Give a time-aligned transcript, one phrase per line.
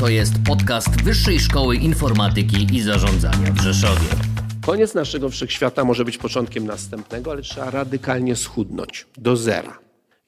[0.00, 4.08] To jest podcast Wyższej Szkoły Informatyki i Zarządzania w Rzeszowie.
[4.66, 9.78] Koniec naszego wszechświata może być początkiem następnego, ale trzeba radykalnie schudnąć do zera.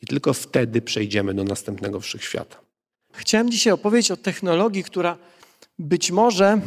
[0.02, 2.56] I tylko wtedy przejdziemy do następnego wszechświata.
[3.12, 5.16] Chciałem dzisiaj opowiedzieć o technologii, która
[5.78, 6.60] być może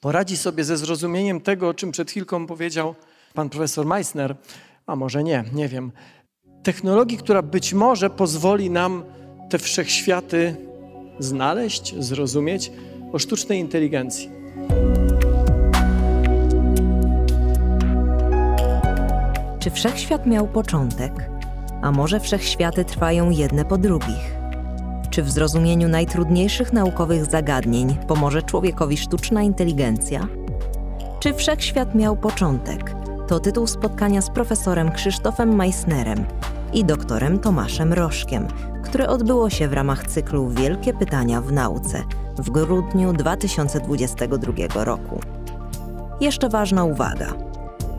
[0.00, 2.94] poradzi sobie ze zrozumieniem tego, o czym przed chwilką powiedział
[3.34, 4.36] pan profesor Meissner,
[4.86, 5.92] a może nie, nie wiem.
[6.62, 9.04] Technologii, która być może pozwoli nam
[9.50, 10.56] te wszechświaty
[11.18, 12.72] znaleźć, zrozumieć
[13.12, 14.30] o sztucznej inteligencji.
[19.58, 21.12] Czy wszechświat miał początek?
[21.82, 24.34] A może wszechświaty trwają jedne po drugich?
[25.10, 30.28] Czy w zrozumieniu najtrudniejszych naukowych zagadnień pomoże człowiekowi sztuczna inteligencja?
[31.20, 32.94] Czy wszechświat miał początek?
[33.28, 36.24] To tytuł spotkania z profesorem Krzysztofem Meissnerem
[36.72, 38.48] i doktorem Tomaszem Rożkiem,
[38.94, 42.02] które odbyło się w ramach cyklu Wielkie Pytania w Nauce
[42.38, 45.20] w grudniu 2022 roku.
[46.20, 47.32] Jeszcze ważna uwaga.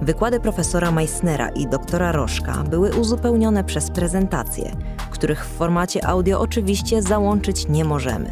[0.02, 4.72] Wykłady profesora Meissnera i doktora Rożka były uzupełnione przez prezentacje,
[5.12, 8.30] których w formacie audio oczywiście załączyć nie możemy.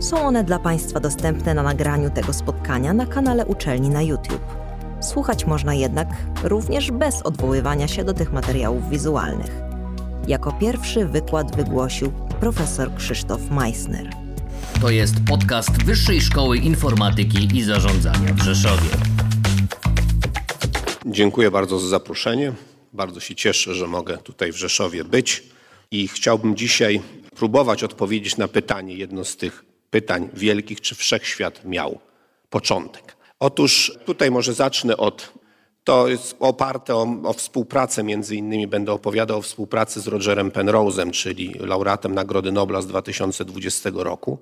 [0.00, 4.56] Są one dla Państwa dostępne na nagraniu tego spotkania na kanale uczelni na YouTube.
[5.00, 6.08] Słuchać można jednak
[6.44, 9.67] również bez odwoływania się do tych materiałów wizualnych.
[10.28, 14.10] Jako pierwszy wykład wygłosił profesor Krzysztof Meissner.
[14.80, 18.88] To jest podcast Wyższej Szkoły Informatyki i Zarządzania w Rzeszowie.
[21.06, 22.52] Dziękuję bardzo za zaproszenie.
[22.92, 25.42] Bardzo się cieszę, że mogę tutaj w Rzeszowie być
[25.90, 27.00] i chciałbym dzisiaj
[27.36, 31.98] próbować odpowiedzieć na pytanie, jedno z tych pytań wielkich, czy wszechświat miał
[32.50, 33.16] początek.
[33.40, 35.32] Otóż tutaj może zacznę od,
[35.88, 41.10] to jest oparte o, o współpracę, między innymi będę opowiadał o współpracy z Rogerem Penrose'em,
[41.10, 44.38] czyli laureatem Nagrody Nobla z 2020 roku,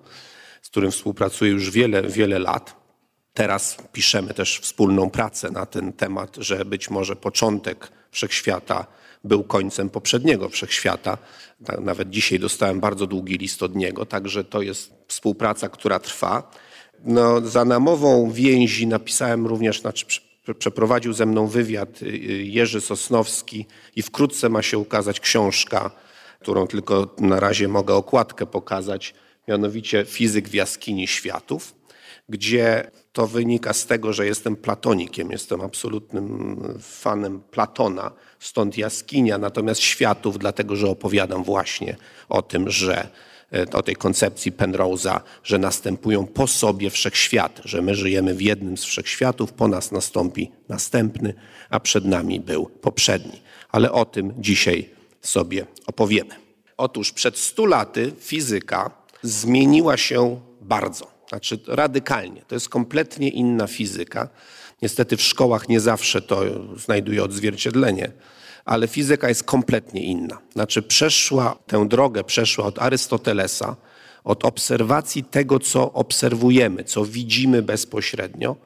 [0.63, 2.77] z którym współpracuję już wiele, wiele lat.
[3.35, 8.87] Teraz piszemy też wspólną pracę na ten temat, że być może początek wszechświata
[9.25, 11.19] był końcem poprzedniego wszechświata.
[11.81, 16.51] Nawet dzisiaj dostałem bardzo długi list od niego, także to jest współpraca, która trwa.
[17.05, 20.07] No, za namową więzi napisałem również, znaczy
[20.55, 22.11] przeprowadził ze mną wywiad y, y,
[22.43, 25.91] Jerzy Sosnowski i wkrótce ma się ukazać książka,
[26.41, 29.15] którą tylko na razie mogę okładkę pokazać,
[29.49, 31.75] mianowicie Fizyk w jaskini światów,
[32.29, 39.81] gdzie to wynika z tego, że jestem platonikiem, jestem absolutnym fanem Platona, stąd jaskinia, natomiast
[39.81, 41.97] światów, dlatego że opowiadam właśnie
[42.29, 43.09] o tym, że
[43.73, 48.85] o tej koncepcji Penrose'a, że następują po sobie wszechświaty, że my żyjemy w jednym z
[48.85, 51.35] wszechświatów, po nas nastąpi następny,
[51.71, 53.41] a przed nami był poprzedni.
[53.69, 54.91] Ale o tym dzisiaj
[55.23, 56.35] sobie opowiemy.
[56.77, 58.91] Otóż przed stu laty fizyka
[59.23, 61.17] zmieniła się bardzo.
[61.29, 62.43] Znaczy radykalnie.
[62.49, 64.29] To jest kompletnie inna fizyka.
[64.83, 66.43] Niestety w szkołach nie zawsze to
[66.77, 68.13] znajduje odzwierciedlenie,
[68.67, 70.39] ale fizyka jest kompletnie inna.
[70.53, 73.77] Znaczy przeszła tę drogę, przeszła od Arystotelesa,
[74.25, 78.57] od obserwacji tego, co obserwujemy, co widzimy bezpośrednio,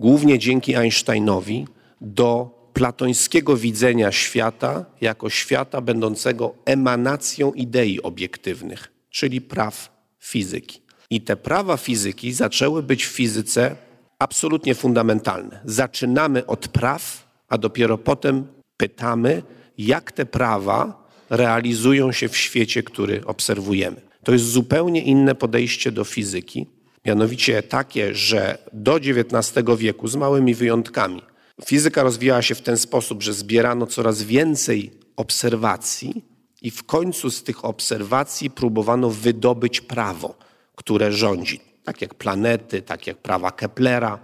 [0.00, 1.66] głównie dzięki Einsteinowi,
[2.00, 10.82] do platońskiego widzenia świata jako świata będącego emanacją idei obiektywnych, czyli praw fizyki.
[11.10, 13.76] I te prawa fizyki zaczęły być w fizyce
[14.18, 15.60] absolutnie fundamentalne.
[15.64, 19.42] Zaczynamy od praw, a dopiero potem pytamy,
[19.78, 24.00] jak te prawa realizują się w świecie, który obserwujemy.
[24.24, 26.66] To jest zupełnie inne podejście do fizyki,
[27.04, 31.22] mianowicie takie, że do XIX wieku, z małymi wyjątkami,
[31.64, 36.24] fizyka rozwijała się w ten sposób, że zbierano coraz więcej obserwacji
[36.62, 43.06] i w końcu z tych obserwacji próbowano wydobyć prawo które rządzi, tak jak planety, tak
[43.06, 44.18] jak prawa Keplera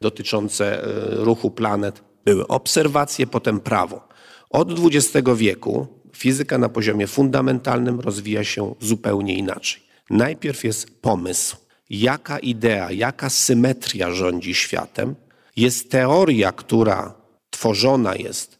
[0.00, 0.86] dotyczące e,
[1.24, 2.02] ruchu planet.
[2.24, 4.08] Były obserwacje, potem prawo.
[4.50, 5.86] Od XX wieku
[6.16, 9.82] fizyka na poziomie fundamentalnym rozwija się zupełnie inaczej.
[10.10, 11.56] Najpierw jest pomysł,
[11.90, 15.14] jaka idea, jaka symetria rządzi światem.
[15.56, 17.14] Jest teoria, która
[17.50, 18.58] tworzona jest,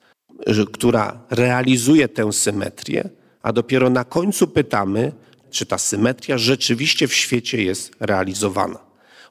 [0.72, 3.10] która realizuje tę symetrię,
[3.42, 5.12] a dopiero na końcu pytamy,
[5.50, 8.78] czy ta symetria rzeczywiście w świecie jest realizowana.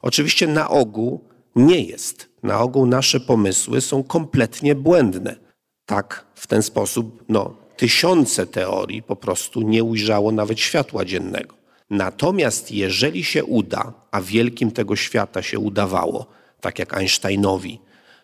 [0.02, 2.30] Oczywiście na ogół nie jest.
[2.44, 5.36] Na ogół nasze pomysły są kompletnie błędne.
[5.86, 11.56] Tak, w ten sposób, no, tysiące teorii po prostu nie ujrzało nawet światła dziennego.
[11.90, 16.25] Natomiast jeżeli się uda, a wielkim tego świata się udawało,
[16.62, 17.80] tak jak Einsteinowi,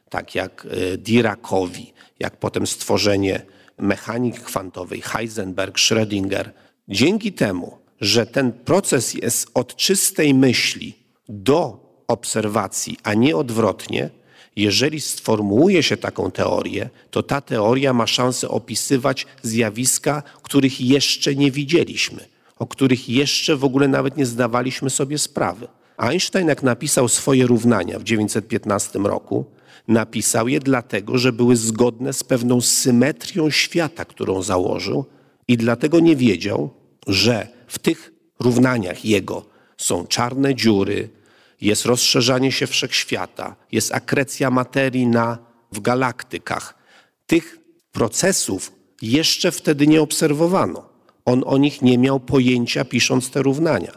[0.10, 3.42] tak jak e, Diracowi, jak potem stworzenie
[3.78, 6.50] mechaniki kwantowej, Heisenberg, Schrödinger,
[6.88, 10.94] dzięki temu że ten proces jest od czystej myśli
[11.30, 14.10] do obserwacji, a nie odwrotnie,
[14.56, 21.52] jeżeli sformułuje się taką teorię, to ta teoria ma szansę opisywać zjawiska, których jeszcze nie
[21.52, 22.26] widzieliśmy,
[22.60, 25.68] o których jeszcze w ogóle nawet nie zdawaliśmy sobie sprawy.
[25.98, 29.46] Einstein, jak napisał swoje równania w 1915 roku,
[29.88, 35.06] napisał je dlatego, że były zgodne z pewną symetrią świata, którą założył,
[35.48, 36.70] i dlatego nie wiedział,
[37.08, 39.46] że w tych równaniach jego
[39.78, 41.10] są czarne dziury,
[41.66, 45.38] jest rozszerzanie się wszechświata, jest akrecja materii na,
[45.72, 46.76] w galaktykach.
[47.28, 47.60] Tych
[47.92, 48.72] procesów
[49.02, 50.90] jeszcze wtedy nie obserwowano.
[51.26, 53.92] On o nich nie miał pojęcia, pisząc te równania.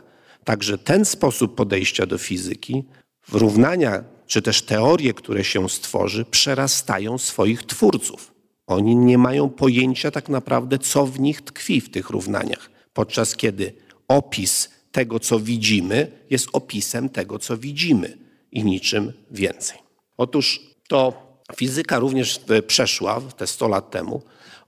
[0.45, 2.85] Także ten sposób podejścia do fizyki,
[3.33, 8.35] równania czy też teorie, które się stworzy, przerastają swoich twórców.
[8.67, 13.73] Oni nie mają pojęcia tak naprawdę, co w nich tkwi w tych równaniach, podczas kiedy
[14.09, 18.19] opis tego, co widzimy, jest opisem tego, co widzimy
[18.53, 19.79] i niczym więcej.
[20.17, 24.23] Otóż to fizyka również przeszła te 100 lat temu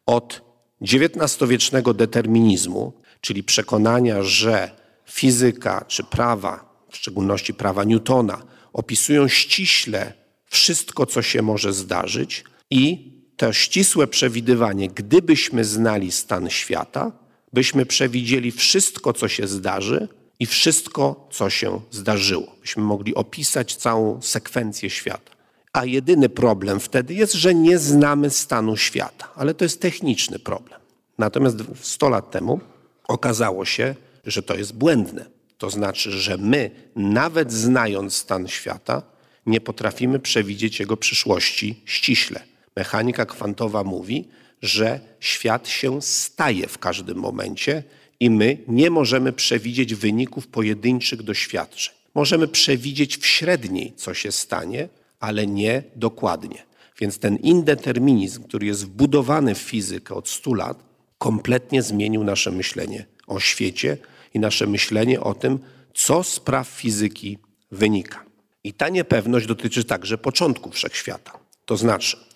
[0.07, 0.43] od
[0.83, 4.71] XIX-wiecznego determinizmu, czyli przekonania, że
[5.07, 10.13] fizyka czy prawa, w szczególności prawa Newtona, opisują ściśle
[10.47, 17.13] wszystko, co się może zdarzyć i to ścisłe przewidywanie, gdybyśmy znali stan świata,
[17.53, 20.09] byśmy przewidzieli wszystko, co się zdarzy
[20.41, 22.57] i wszystko, co się zdarzyło.
[22.61, 25.33] Byśmy mogli opisać całą sekwencję świata.
[25.73, 30.81] A jedyny problem wtedy jest, że nie znamy stanu świata, ale to jest techniczny problem.
[31.19, 32.61] Natomiast 100 lat temu
[33.09, 33.95] okazało się,
[34.25, 35.27] że to jest błędne.
[35.59, 39.03] To znaczy, że my, nawet znając stan świata,
[39.47, 42.50] nie potrafimy przewidzieć jego przyszłości ściśle.
[42.81, 44.29] Mechanika kwantowa mówi,
[44.63, 47.83] że świat się staje w każdym momencie
[48.21, 51.95] i my nie możemy przewidzieć wyników pojedynczych doświadczeń.
[52.15, 54.89] Możemy przewidzieć w średniej, co się stanie,
[55.21, 56.63] ale nie dokładnie.
[57.01, 60.79] Więc ten indeterminizm, który jest wbudowany w fizykę od 100 lat,
[61.19, 63.97] kompletnie zmienił nasze myślenie o świecie
[64.35, 65.59] i nasze myślenie o tym,
[65.95, 67.39] co z praw fizyki
[67.71, 68.25] wynika.
[68.65, 71.33] I ta niepewność dotyczy także początku wszechświata.
[71.65, 72.30] To znaczy,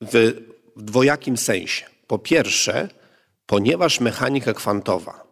[0.00, 0.40] w
[0.76, 1.86] dwojakim sensie.
[2.06, 2.88] Po pierwsze,
[3.46, 5.24] ponieważ mechanika kwantowa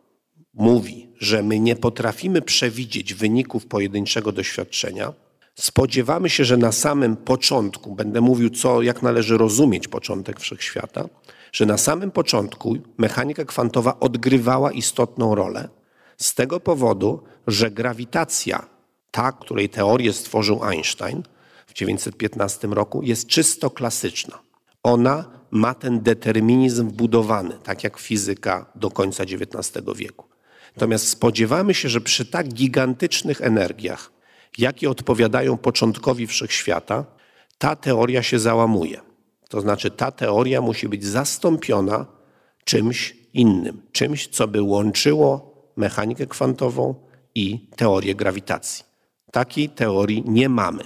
[0.54, 5.12] mówi, że my nie potrafimy przewidzieć wyników pojedynczego doświadczenia,
[5.54, 11.08] spodziewamy się, że na samym początku, będę mówił, co, jak należy rozumieć początek wszechświata,
[11.52, 15.68] że na samym początku mechanika kwantowa odgrywała istotną rolę
[16.16, 18.66] z tego powodu, że grawitacja,
[19.10, 21.22] ta, której teorię stworzył Einstein
[21.66, 24.45] w 1915 roku, jest czysto klasyczna.
[24.86, 30.24] Ona ma ten determinizm wbudowany, tak jak fizyka do końca XIX wieku.
[30.76, 34.12] Natomiast spodziewamy się, że przy tak gigantycznych energiach,
[34.58, 37.04] jakie odpowiadają początkowi wszechświata,
[37.58, 39.00] ta teoria się załamuje.
[39.48, 42.06] To znaczy, ta teoria musi być zastąpiona
[42.64, 46.94] czymś innym, czymś, co by łączyło mechanikę kwantową
[47.34, 48.84] i teorię grawitacji.
[49.32, 50.84] Takiej teorii nie mamy.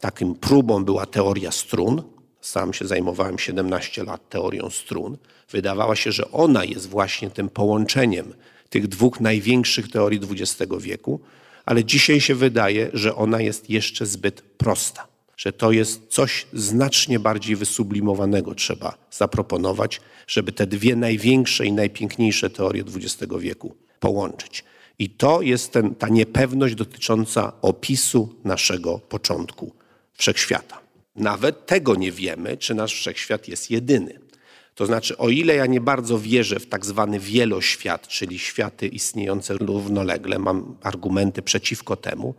[0.00, 2.13] Takim próbą była teoria strun.
[2.44, 5.16] Sam się zajmowałem 17 lat teorią strun.
[5.50, 8.34] Wydawało się, że ona jest właśnie tym połączeniem
[8.70, 11.20] tych dwóch największych teorii XX wieku,
[11.66, 17.18] ale dzisiaj się wydaje, że ona jest jeszcze zbyt prosta, że to jest coś znacznie
[17.18, 24.64] bardziej wysublimowanego trzeba zaproponować, żeby te dwie największe i najpiękniejsze teorie XX wieku połączyć.
[24.98, 29.72] I to jest ten, ta niepewność dotycząca opisu naszego początku
[30.14, 30.83] wszechświata.
[31.16, 34.20] Nawet tego nie wiemy, czy nasz wszechświat jest jedyny.
[34.74, 39.54] To znaczy, o ile ja nie bardzo wierzę w tak zwany wieloświat, czyli światy istniejące
[39.54, 42.34] równolegle, mam argumenty przeciwko temu,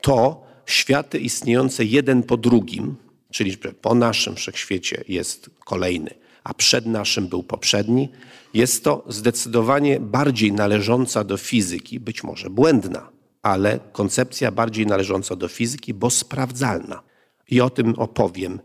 [0.00, 2.96] to światy istniejące jeden po drugim,
[3.30, 6.10] czyli po naszym wszechświecie jest kolejny,
[6.44, 8.08] a przed naszym był poprzedni,
[8.54, 13.08] jest to zdecydowanie bardziej należąca do fizyki, być może błędna,
[13.42, 17.05] ale koncepcja bardziej należąca do fizyki, bo sprawdzalna.
[17.50, 18.60] I o tym opowiem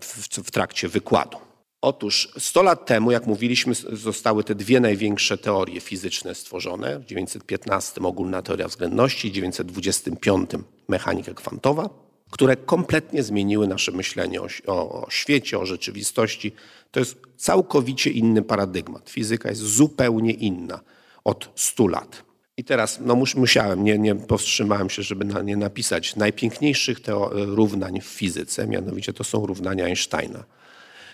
[0.00, 1.38] w, w trakcie wykładu.
[1.80, 6.98] Otóż 100 lat temu, jak mówiliśmy, zostały te dwie największe teorie fizyczne stworzone.
[6.98, 10.50] W 1915 ogólna teoria względności, w 1925
[10.88, 11.88] mechanika kwantowa,
[12.30, 16.52] które kompletnie zmieniły nasze myślenie o, o, o świecie, o rzeczywistości.
[16.90, 19.10] To jest całkowicie inny paradygmat.
[19.10, 20.80] Fizyka jest zupełnie inna
[21.24, 22.27] od 100 lat.
[22.58, 26.98] I teraz no, musiałem, nie, nie powstrzymałem się, żeby na, nie napisać najpiękniejszych
[27.32, 30.44] równań w fizyce, mianowicie to są równania Einsteina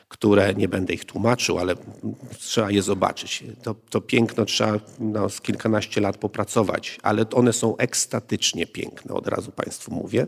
[0.08, 1.74] które nie będę ich tłumaczył, ale
[2.38, 3.44] trzeba je zobaczyć.
[3.62, 9.28] To, to piękno trzeba no, z kilkanaście lat popracować, ale one są ekstatycznie piękne, od
[9.28, 10.26] razu Państwu mówię.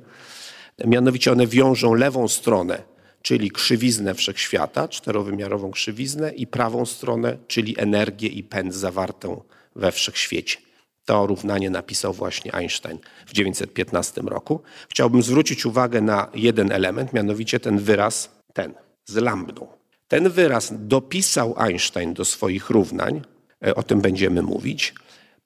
[0.85, 2.83] Mianowicie one wiążą lewą stronę,
[3.23, 9.43] czyli krzywiznę wszechświata, czterowymiarową krzywiznę, i prawą stronę, czyli energię i pęd zawartą
[9.77, 10.66] we wszechświecie.
[11.07, 14.63] To równanie napisał właśnie Einstein w 1915 roku.
[14.89, 19.67] Chciałbym zwrócić uwagę na jeden element, mianowicie ten wyraz, ten, z lambdą.
[20.09, 23.23] Ten wyraz dopisał Einstein do swoich równań,
[23.67, 24.95] e, o tym będziemy mówić,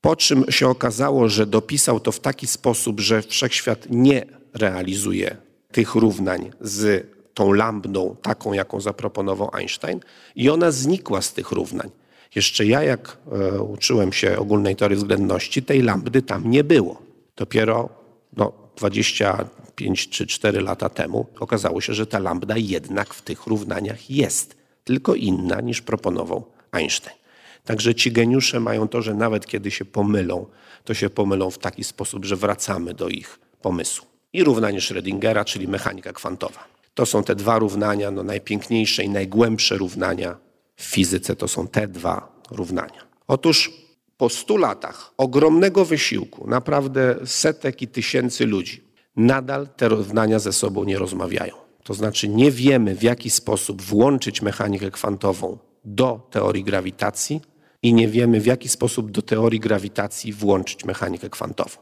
[0.01, 5.37] po czym się okazało, że dopisał to w taki sposób, że wszechświat nie realizuje
[5.73, 10.01] tych równań z tą lambdą, taką jaką zaproponował Einstein,
[10.37, 11.91] i ona znikła z tych równań.
[12.35, 17.03] Jeszcze ja, jak e, uczyłem się ogólnej teorii względności, tej lambdy tam nie było.
[17.37, 17.89] Dopiero
[18.37, 24.11] no, 25 czy 4 lata temu okazało się, że ta lambda jednak w tych równaniach
[24.11, 27.17] jest, tylko inna niż proponował Einstein.
[27.65, 30.47] Także ci geniusze mają to, że nawet kiedy się pomylą,
[30.85, 34.07] to się pomylą w taki sposób, że wracamy do ich pomysłu.
[34.33, 36.65] I równanie Schrödingera, czyli mechanika kwantowa.
[36.95, 40.37] To są te dwa równania, no najpiękniejsze i najgłębsze równania
[40.81, 43.07] w fizyce to są te dwa równania.
[43.29, 43.73] Otóż
[44.17, 48.85] po stu latach ogromnego wysiłku, naprawdę setek i tysięcy ludzi,
[49.17, 51.55] nadal te równania ze sobą nie rozmawiają.
[51.85, 57.41] To znaczy nie wiemy, w jaki sposób włączyć mechanikę kwantową do teorii grawitacji
[57.83, 61.77] i nie wiemy, w jaki sposób do teorii grawitacji włączyć mechanikę kwantową.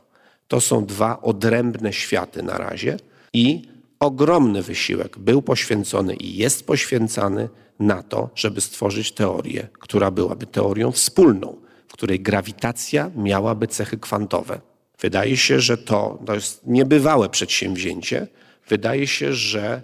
[0.48, 2.96] To są dwa odrębne światy na razie
[3.32, 3.62] i
[4.00, 7.48] ogromny wysiłek był poświęcony i jest poświęcany
[7.78, 11.56] na to, żeby stworzyć teorię, która byłaby teorią wspólną,
[11.88, 14.60] w której grawitacja miałaby cechy kwantowe.
[15.00, 18.26] Wydaje się, że to, to jest niebywałe przedsięwzięcie.
[18.68, 19.82] Wydaje się, że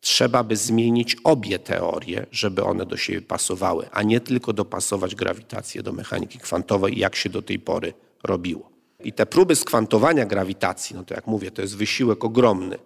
[0.00, 5.82] trzeba by zmienić obie teorie, żeby one do siebie pasowały, a nie tylko dopasować grawitację
[5.82, 7.92] do mechaniki kwantowej, jak się do tej pory
[8.24, 8.70] robiło.
[9.04, 12.78] I te próby skwantowania grawitacji, no to jak mówię, to jest wysiłek ogromny.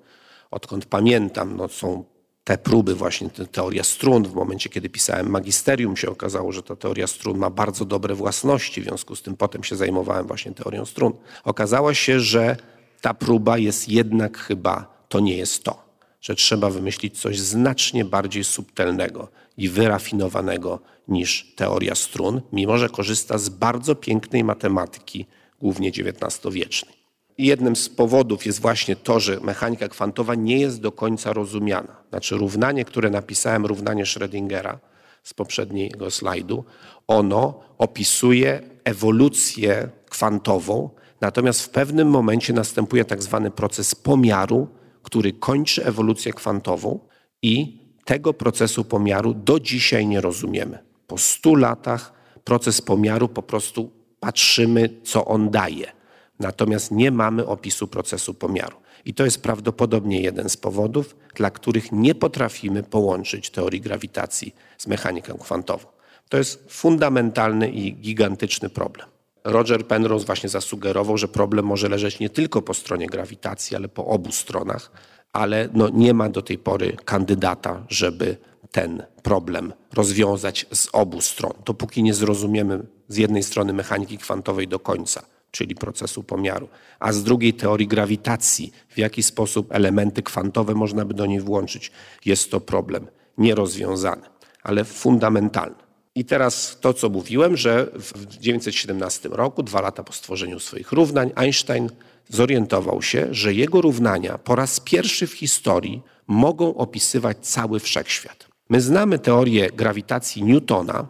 [0.50, 2.04] Odkąd pamiętam, no są
[2.46, 6.76] te próby, właśnie te teoria strun, w momencie kiedy pisałem magisterium, się okazało, że ta
[6.76, 10.84] teoria strun ma bardzo dobre własności, w związku z tym potem się zajmowałem właśnie teorią
[10.84, 11.12] strun.
[11.44, 12.56] Okazało się, że
[13.00, 15.82] ta próba jest jednak chyba, to nie jest to,
[16.20, 23.38] że trzeba wymyślić coś znacznie bardziej subtelnego i wyrafinowanego niż teoria strun, mimo że korzysta
[23.38, 25.26] z bardzo pięknej matematyki,
[25.60, 26.95] głównie XIX-wiecznej.
[27.38, 31.96] Jednym z powodów jest właśnie to, że mechanika kwantowa nie jest do końca rozumiana.
[32.10, 34.78] Znaczy równanie, które napisałem, równanie Schrödingera
[35.22, 36.64] z poprzedniego slajdu,
[37.06, 40.90] ono opisuje ewolucję kwantową,
[41.20, 44.68] natomiast w pewnym momencie następuje tak zwany proces pomiaru,
[45.02, 46.98] który kończy ewolucję kwantową
[47.42, 50.78] i tego procesu pomiaru do dzisiaj nie rozumiemy.
[51.06, 52.12] Po stu latach
[52.44, 53.90] proces pomiaru po prostu
[54.20, 55.95] patrzymy, co on daje.
[56.38, 58.76] Natomiast nie mamy opisu procesu pomiaru.
[59.04, 64.86] I to jest prawdopodobnie jeden z powodów, dla których nie potrafimy połączyć teorii grawitacji z
[64.86, 65.88] mechaniką kwantową.
[66.28, 69.08] To jest fundamentalny i gigantyczny problem.
[69.44, 74.06] Roger Penrose właśnie zasugerował, że problem może leżeć nie tylko po stronie grawitacji, ale po
[74.06, 74.90] obu stronach,
[75.32, 78.36] ale no nie ma do tej pory kandydata, żeby
[78.70, 81.52] ten problem rozwiązać z obu stron.
[81.64, 85.22] Dopóki nie zrozumiemy z jednej strony mechaniki kwantowej do końca,
[85.56, 86.68] czyli procesu pomiaru,
[87.00, 91.90] a z drugiej teorii grawitacji, w jaki sposób elementy kwantowe można by do niej włączyć.
[92.24, 93.06] Jest to problem
[93.38, 94.22] nierozwiązany,
[94.62, 95.76] ale fundamentalny.
[96.14, 101.30] I teraz to, co mówiłem, że w 1917 roku, dwa lata po stworzeniu swoich równań,
[101.34, 101.90] Einstein
[102.28, 108.48] zorientował się, że jego równania po raz pierwszy w historii mogą opisywać cały wszechświat.
[108.68, 111.06] My znamy teorię grawitacji Newtona,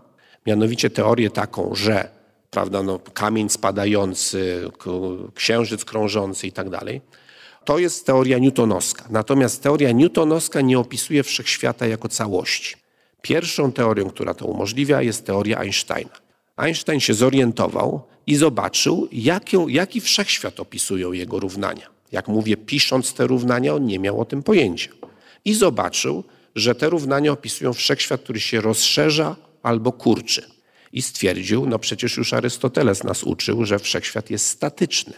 [0.46, 2.15] mianowicie teorię taką, że
[2.56, 4.70] prawda, no, kamień spadający,
[5.34, 7.00] księżyc krążący i tak dalej.
[7.64, 9.04] To jest teoria newtonowska.
[9.10, 12.74] Natomiast teoria newtonowska nie opisuje wszechświata jako całości.
[13.22, 16.16] Pierwszą teorią, która to umożliwia, jest teoria Einsteina.
[16.56, 19.08] Einstein się zorientował i zobaczył,
[19.68, 21.86] jaki wszechświat opisują jego równania.
[22.12, 24.90] Jak mówię, pisząc te równania, on nie miał o tym pojęcia.
[25.44, 30.55] I zobaczył, że te równania opisują wszechświat, który się rozszerza albo kurczy
[30.92, 35.12] i stwierdził, no przecież już Arystoteles nas uczył, że wszechświat jest statyczny,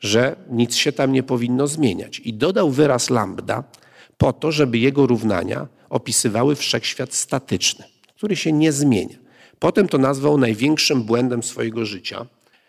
[0.00, 2.18] że nic się tam nie powinno zmieniać.
[2.24, 3.64] I dodał wyraz lambda
[4.18, 7.84] po to, żeby jego równania opisywały wszechświat statyczny,
[8.16, 9.16] który się nie zmienia.
[9.58, 12.26] Potem to nazwał największym błędem swojego życia.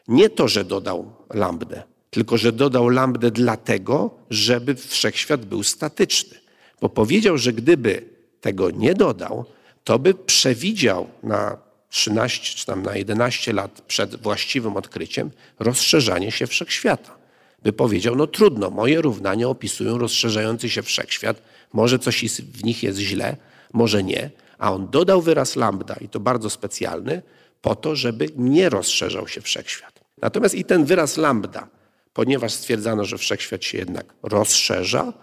[0.07, 6.37] Nie to, że dodał lambdę, tylko że dodał lambdę dlatego, żeby wszechświat był statyczny.
[6.81, 8.09] Bo powiedział, że gdyby
[8.41, 9.45] tego nie dodał,
[9.83, 11.57] to by przewidział na
[11.93, 17.15] 13 czy tam na 11 lat przed właściwym odkryciem rozszerzanie się wszechświata.
[17.63, 21.41] By powiedział, no trudno, moje równania opisują rozszerzający się wszechświat,
[21.73, 23.37] może coś w nich jest źle,
[23.73, 27.21] może nie, a on dodał wyraz lambda i to bardzo specjalny,
[27.61, 29.99] po to, żeby nie rozszerzał się wszechświat.
[30.21, 31.67] Natomiast i ten wyraz lambda,
[32.13, 35.13] ponieważ stwierdzano, że wszechświat się jednak rozszerza,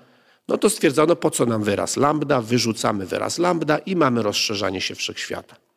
[0.48, 4.94] no to stwierdzono, po co nam wyraz lambda, wyrzucamy wyraz lambda i mamy rozszerzanie się
[4.94, 5.69] wszechświata.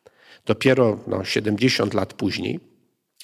[0.46, 2.60] Dopiero no, 70 lat później,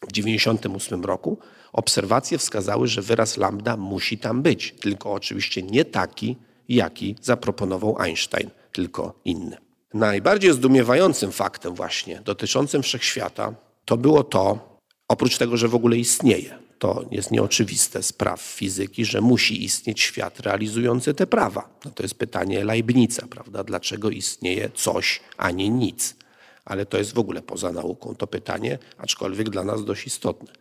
[0.08, 1.38] w 98 roku,
[1.72, 6.36] obserwacje wskazały, że wyraz lambda musi tam być, tylko oczywiście nie taki,
[6.68, 9.56] jaki zaproponował Einstein, tylko inny.
[9.94, 16.58] Najbardziej zdumiewającym faktem właśnie dotyczącym wszechświata to było to, oprócz tego, że w ogóle istnieje,
[16.78, 21.68] to jest nieoczywiste z praw fizyki, że musi istnieć świat realizujący te prawa.
[21.84, 23.64] No to jest pytanie Leibnica, prawda?
[23.64, 26.16] Dlaczego istnieje coś, a nie nic?
[26.64, 30.52] Ale to jest w ogóle poza nauką to pytanie, aczkolwiek dla nas dość istotne.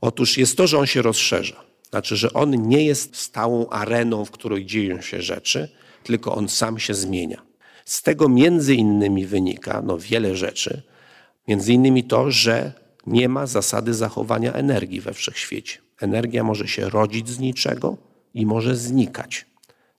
[0.00, 1.64] Otóż jest to, że on się rozszerza.
[1.90, 5.68] Znaczy, że on nie jest stałą areną, w której dzieją się rzeczy,
[6.02, 7.42] tylko on sam się zmienia.
[7.84, 10.82] Z tego między innymi wynika no, wiele rzeczy.
[11.48, 12.72] Między innymi to, że
[13.06, 15.78] nie ma zasady zachowania energii we wszechświecie.
[16.00, 17.96] Energia może się rodzić z niczego
[18.34, 19.46] i może znikać.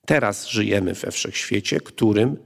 [0.06, 2.36] Teraz żyjemy we wszechświecie, którym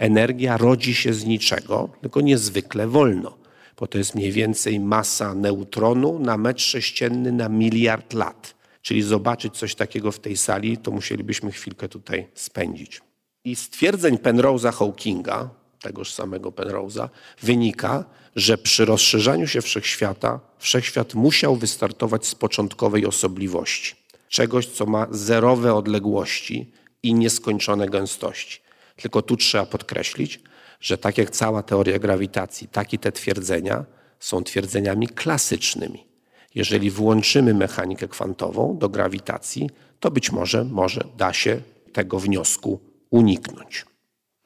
[0.00, 3.38] energia rodzi się z niczego, tylko niezwykle wolno,
[3.78, 8.54] bo to jest mniej więcej masa neutronu na metr sześcienny na miliard lat.
[8.82, 13.00] Czyli zobaczyć coś takiego w tej sali, to musielibyśmy chwilkę tutaj spędzić.
[13.44, 15.50] I stwierdzeń Penrose'a Hawkinga,
[15.82, 17.08] tegoż samego Penrose'a,
[17.42, 18.04] wynika,
[18.36, 23.94] że przy rozszerzaniu się wszechświata, wszechświat musiał wystartować z początkowej osobliwości.
[24.28, 28.60] Czegoś, co ma zerowe odległości i nieskończone gęstości.
[29.02, 30.40] Tylko tu trzeba podkreślić,
[30.80, 33.84] że tak jak cała teoria grawitacji, tak i te twierdzenia
[34.20, 36.06] są twierdzeniami klasycznymi.
[36.54, 42.80] Jeżeli włączymy mechanikę kwantową do grawitacji, to być może, może da się tego wniosku
[43.10, 43.86] uniknąć.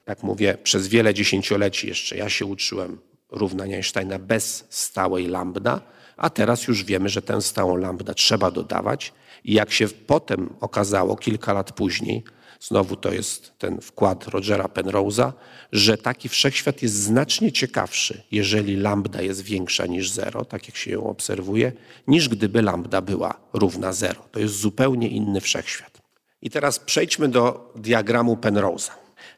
[0.07, 2.99] Jak mówię, przez wiele dziesięcioleci jeszcze ja się uczyłem
[3.31, 5.81] równania Einsteina bez stałej lambda,
[6.17, 9.13] a teraz już wiemy, że tę stałą lambda trzeba dodawać.
[9.45, 12.25] I jak się potem okazało, kilka lat później,
[12.69, 15.33] znowu to jest ten wkład Rogera Penrose'a,
[15.73, 20.91] że taki wszechświat jest znacznie ciekawszy, jeżeli lambda jest większa niż zero, tak jak się
[20.91, 21.73] ją obserwuje,
[22.07, 24.29] niż gdyby lambda była równa zero.
[24.33, 25.99] To jest zupełnie inny wszechświat.
[26.43, 28.91] I teraz przejdźmy do diagramu Penrose'a.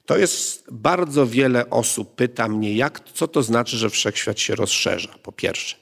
[0.06, 5.14] To jest bardzo wiele osób pyta mnie, jak, co to znaczy, że wszechświat się rozszerza,
[5.22, 5.76] po pierwsze.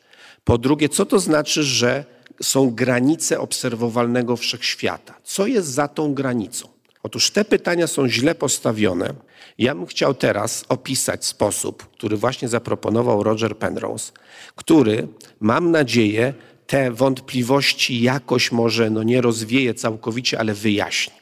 [0.44, 2.04] Po drugie, co to znaczy, że
[2.42, 5.14] są granice obserwowalnego wszechświata?
[5.24, 6.73] Co jest za tą granicą?
[7.04, 9.14] Otóż te pytania są źle postawione.
[9.58, 14.12] Ja bym chciał teraz opisać sposób, który właśnie zaproponował Roger Penrose,
[14.56, 15.08] który,
[15.40, 16.34] mam nadzieję,
[16.66, 21.14] te wątpliwości jakoś może no nie rozwieje całkowicie, ale wyjaśni.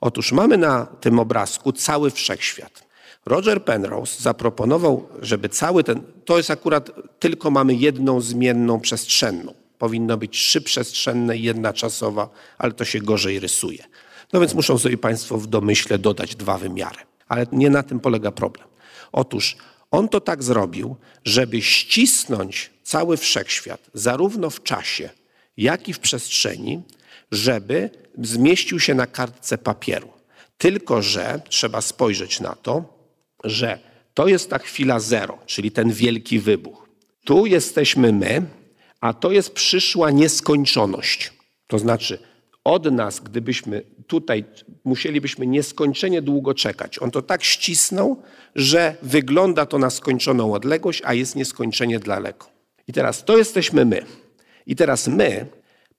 [0.00, 2.84] Otóż mamy na tym obrazku cały wszechświat.
[3.26, 9.54] Roger Penrose zaproponował, żeby cały ten, to jest akurat tylko mamy jedną zmienną przestrzenną.
[9.78, 13.84] Powinno być trzy przestrzenne i jedna czasowa, ale to się gorzej rysuje.
[14.32, 16.98] No więc muszą sobie Państwo w domyśle dodać dwa wymiary.
[17.28, 18.68] Ale nie na tym polega problem.
[19.12, 19.56] Otóż
[19.90, 25.10] on to tak zrobił, żeby ścisnąć cały wszechświat, zarówno w czasie,
[25.56, 26.82] jak i w przestrzeni,
[27.32, 30.08] żeby zmieścił się na kartce papieru.
[30.58, 32.84] Tylko, że trzeba spojrzeć na to,
[33.44, 33.78] że
[34.14, 36.88] to jest ta chwila zero, czyli ten wielki wybuch.
[37.24, 38.42] Tu jesteśmy my,
[39.00, 41.32] a to jest przyszła nieskończoność.
[41.66, 42.18] To znaczy,
[42.64, 44.44] od nas, gdybyśmy tutaj
[44.84, 46.98] musielibyśmy nieskończenie długo czekać.
[46.98, 48.22] On to tak ścisnął,
[48.54, 52.50] że wygląda to na skończoną odległość, a jest nieskończenie daleko.
[52.88, 54.02] I teraz to jesteśmy my.
[54.66, 55.46] I teraz my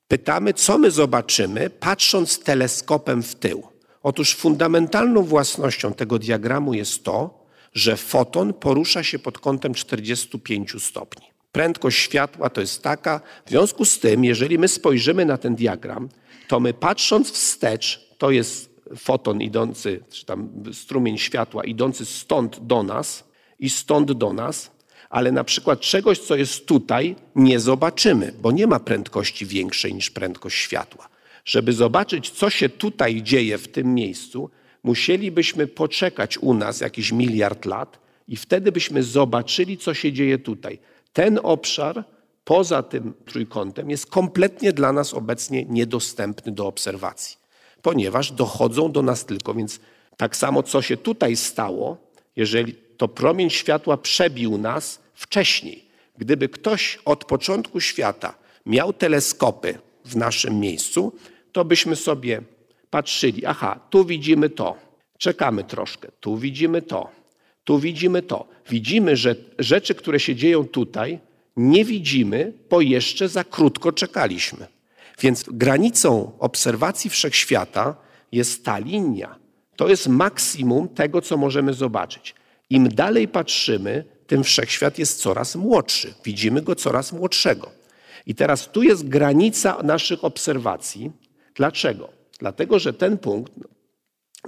[0.07, 3.63] pytamy, co my zobaczymy, patrząc teleskopem w tył.
[4.03, 11.27] Otóż fundamentalną własnością tego diagramu jest to, że foton porusza się pod kątem 45 stopni.
[11.51, 16.09] Prędkość światła to jest taka, w związku z tym, jeżeli my spojrzymy na ten diagram,
[16.51, 22.83] to my patrząc wstecz, to jest foton idący, czy tam strumień światła idący stąd do
[22.83, 23.23] nas
[23.59, 24.71] i stąd do nas,
[25.09, 30.09] ale na przykład czegoś, co jest tutaj, nie zobaczymy, bo nie ma prędkości większej niż
[30.09, 31.09] prędkość światła.
[31.45, 34.49] Żeby zobaczyć, co się tutaj dzieje w tym miejscu,
[34.83, 40.79] musielibyśmy poczekać u nas jakiś miliard lat i wtedy byśmy zobaczyli, co się dzieje tutaj.
[41.13, 42.03] Ten obszar
[42.43, 47.37] poza tym trójkątem jest kompletnie dla nas obecnie niedostępny do obserwacji,
[47.81, 49.79] ponieważ dochodzą do nas tylko, więc
[50.17, 51.97] tak samo co się tutaj stało,
[52.35, 55.85] jeżeli to promień światła przebił nas wcześniej.
[56.17, 58.33] Gdyby ktoś od początku świata
[58.65, 61.13] miał teleskopy w naszym miejscu,
[61.51, 62.41] to byśmy sobie
[62.89, 64.75] patrzyli, aha, tu widzimy to,
[65.17, 67.09] czekamy troszkę, tu widzimy to,
[67.63, 68.47] tu widzimy to.
[68.69, 71.19] Widzimy, że rzeczy, które się dzieją tutaj,
[71.57, 74.67] nie widzimy, bo jeszcze za krótko czekaliśmy.
[75.21, 77.95] Więc granicą obserwacji wszechświata
[78.31, 79.35] jest ta linia.
[79.75, 82.35] To jest maksimum tego, co możemy zobaczyć.
[82.69, 86.13] Im dalej patrzymy, tym wszechświat jest coraz młodszy.
[86.23, 87.71] Widzimy go coraz młodszego.
[88.25, 91.11] I teraz tu jest granica naszych obserwacji.
[91.55, 92.09] Dlaczego?
[92.39, 93.53] Dlatego, że ten punkt,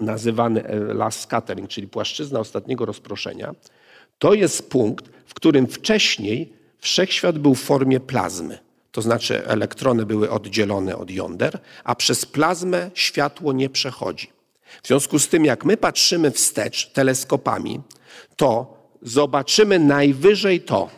[0.01, 3.55] nazywany e, last scattering, czyli płaszczyzna ostatniego rozproszenia,
[4.19, 8.59] to jest punkt, w którym wcześniej wszechświat był w formie plazmy.
[8.91, 14.27] To znaczy elektrony były oddzielone od jąder, a przez plazmę światło nie przechodzi.
[14.83, 17.81] W związku z tym, jak my patrzymy wstecz teleskopami,
[18.35, 20.89] to zobaczymy najwyżej to.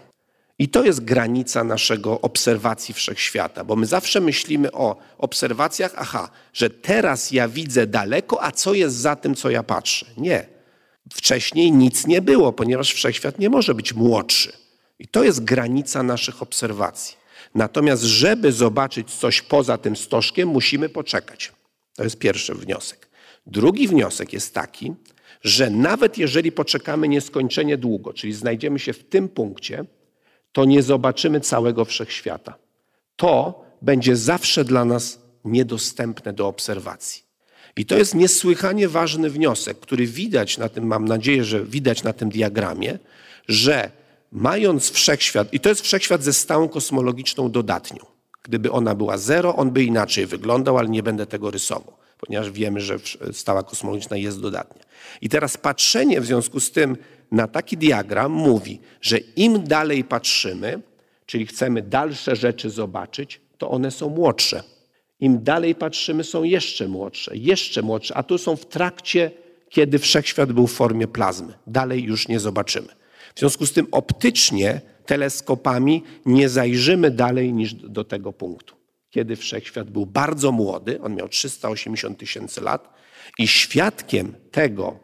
[0.59, 6.69] I to jest granica naszego obserwacji wszechświata, bo my zawsze myślimy o obserwacjach, aha, że
[6.69, 10.05] teraz ja widzę daleko, a co jest za tym, co ja patrzę?
[10.17, 10.47] Nie.
[11.13, 14.64] Wcześniej nic nie było, ponieważ wszechświat nie może być młodszy.
[14.99, 17.17] I to jest granica naszych obserwacji.
[17.55, 21.51] Natomiast, żeby zobaczyć coś poza tym stożkiem, musimy poczekać.
[21.95, 23.07] To jest pierwszy wniosek.
[23.47, 24.93] Drugi wniosek jest taki,
[25.43, 29.85] że nawet jeżeli poczekamy nieskończenie długo, czyli znajdziemy się w tym punkcie,
[30.51, 32.55] to nie zobaczymy całego wszechświata.
[33.15, 37.23] To będzie zawsze dla nas niedostępne do obserwacji.
[37.77, 42.13] I to jest niesłychanie ważny wniosek, który widać na tym, mam nadzieję, że widać na
[42.13, 42.99] tym diagramie,
[43.47, 43.91] że
[44.35, 48.05] mając wszechświat, i to jest wszechświat ze stałą kosmologiczną dodatnią.
[48.43, 52.81] Gdyby ona była zero, on by inaczej wyglądał, ale nie będę tego rysował, ponieważ wiemy,
[52.81, 52.97] że
[53.31, 54.81] stała kosmologiczna jest dodatnia.
[55.21, 56.97] I teraz patrzenie w związku z tym
[57.31, 60.81] na taki diagram mówi, że im dalej patrzymy,
[61.25, 64.63] czyli chcemy dalsze rzeczy zobaczyć, to one są młodsze.
[65.19, 69.31] Im dalej patrzymy, są jeszcze młodsze, jeszcze młodsze, a tu są w trakcie,
[69.69, 71.53] kiedy wszechświat był w formie plazmy.
[71.67, 72.87] Dalej już nie zobaczymy.
[73.35, 78.75] W związku z tym optycznie teleskopami nie zajrzymy dalej niż do tego punktu.
[79.09, 82.95] Kiedy wszechświat był bardzo młody, on miał 380 tysięcy lat,
[83.39, 84.99] i świadkiem tego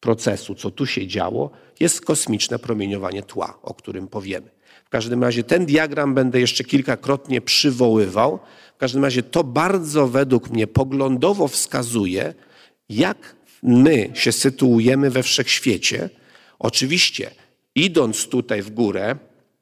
[0.00, 4.50] procesu, co tu się działo, jest kosmiczne promieniowanie tła, o którym powiemy.
[4.84, 8.38] W każdym razie ten diagram będę jeszcze kilkakrotnie przywoływał.
[8.74, 12.34] W każdym razie to bardzo według mnie poglądowo wskazuje,
[12.88, 16.10] jak my się sytuujemy we wszechświecie.
[16.58, 17.30] Oczywiście
[17.74, 19.16] Idąc tutaj w górę,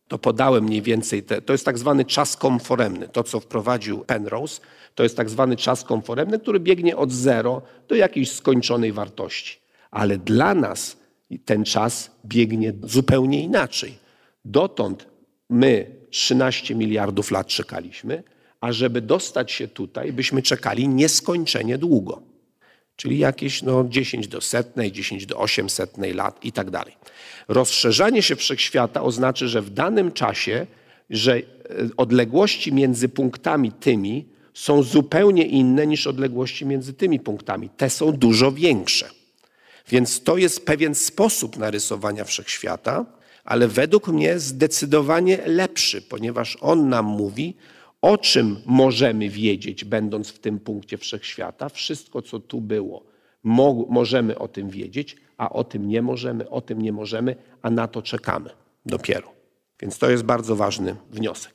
[0.08, 3.08] to podałem mniej więcej, te, to jest tak zwany czas konforemny.
[3.08, 4.60] To, co wprowadził Penrose,
[4.94, 9.58] to jest tak zwany czas konforemny, który biegnie od zero do jakiejś skończonej wartości.
[9.90, 10.96] Ale dla nas
[11.44, 13.98] ten czas biegnie zupełnie inaczej.
[14.44, 15.06] Dotąd
[15.50, 18.22] my 13 miliardów lat czekaliśmy,
[18.60, 22.29] a żeby dostać się tutaj, byśmy czekali nieskończenie długo
[23.00, 26.96] czyli jakieś no, 10 do setnej, 10 do 800 lat i tak dalej.
[27.48, 30.66] Rozszerzanie się wszechświata oznacza, że w danym czasie,
[31.10, 31.42] że e,
[31.96, 37.68] odległości między punktami tymi są zupełnie inne niż odległości między tymi punktami.
[37.76, 39.10] Te są dużo większe.
[39.88, 43.06] Więc to jest pewien sposób narysowania wszechświata,
[43.44, 47.56] ale według mnie zdecydowanie lepszy, ponieważ on nam mówi
[48.02, 51.68] o czym możemy wiedzieć, będąc w tym punkcie wszechświata?
[51.68, 53.04] Wszystko, co tu było,
[53.42, 57.70] mo możemy o tym wiedzieć, a o tym nie możemy, o tym nie możemy, a
[57.70, 58.50] na to czekamy
[58.86, 59.32] dopiero.
[59.80, 61.54] Więc to jest bardzo ważny wniosek.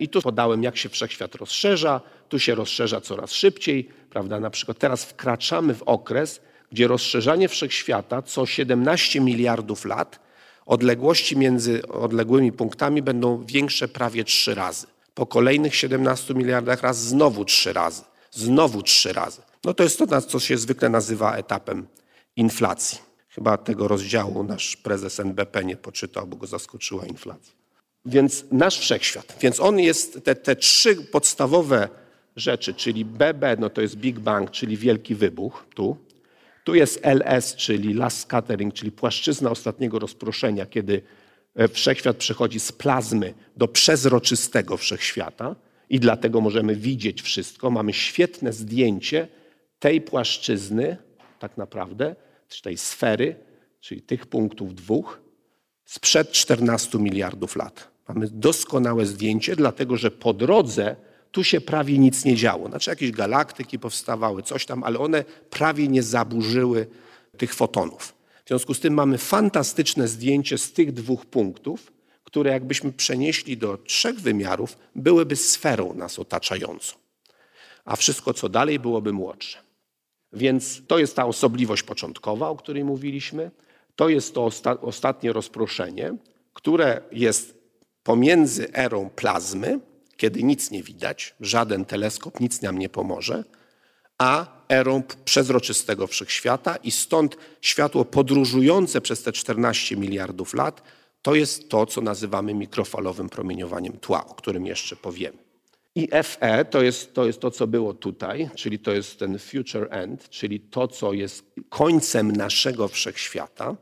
[0.00, 4.40] I tu podałem, jak się wszechświat rozszerza, tu się rozszerza coraz szybciej, prawda?
[4.40, 6.40] Na przykład teraz wkraczamy w okres,
[6.72, 10.20] gdzie rozszerzanie wszechświata co 17 miliardów lat,
[10.66, 14.86] odległości między odległymi punktami będą większe prawie trzy razy
[15.16, 19.42] po kolejnych 17 miliardach raz znowu trzy razy, znowu trzy razy.
[19.64, 21.86] No to jest to, co się zwykle nazywa etapem
[22.36, 22.98] inflacji.
[23.28, 27.54] Chyba tego rozdziału nasz prezes NBP nie poczytał, bo go zaskoczyła inflacja.
[28.06, 29.36] Więc nasz wszechświat.
[29.40, 31.88] Więc on jest, te, te trzy podstawowe
[32.36, 35.96] rzeczy, czyli BB, no to jest Big Bang, czyli wielki wybuch, tu.
[36.64, 41.02] Tu jest LS, czyli last scattering, czyli płaszczyzna ostatniego rozproszenia, kiedy
[41.72, 45.56] wszechświat przechodzi z plazmy do przezroczystego wszechświata
[45.90, 47.70] i dlatego możemy widzieć wszystko.
[47.70, 49.28] Mamy świetne zdjęcie
[49.78, 50.96] tej płaszczyzny,
[51.38, 52.16] tak naprawdę,
[52.62, 53.36] tej sfery,
[53.80, 55.20] czyli tych punktów dwóch,
[55.84, 57.88] sprzed 14 miliardów lat.
[58.08, 60.96] Mamy doskonałe zdjęcie, dlatego że po drodze
[61.32, 62.68] tu się prawie nic nie działo.
[62.68, 66.86] Znaczy jakieś galaktyki powstawały, coś tam, ale one prawie nie zaburzyły
[67.36, 68.15] tych fotonów.
[68.46, 71.92] W związku z tym mamy fantastyczne zdjęcie z tych dwóch punktów,
[72.24, 76.96] które jakbyśmy przenieśli do trzech wymiarów, byłyby sferą nas otaczającą.
[77.84, 79.58] A wszystko, co dalej, byłoby młodsze.
[80.32, 83.50] Więc to jest ta osobliwość początkowa, o której mówiliśmy.
[83.96, 86.16] To jest to osta ostatnie rozproszenie,
[86.52, 87.54] które jest
[88.02, 89.80] pomiędzy erą plazmy,
[90.16, 93.44] kiedy nic nie widać, żaden teleskop nic nam nie pomoże,
[94.18, 100.82] a erą przezroczystego wszechświata i stąd światło podróżujące przez te 14 miliardów lat
[101.22, 105.38] to jest to, co nazywamy mikrofalowym promieniowaniem tła, o którym jeszcze powiemy.
[105.94, 109.88] I FE to jest, to jest to, co było tutaj, czyli to jest ten future
[109.90, 113.76] end, czyli to, co jest końcem naszego wszechświata.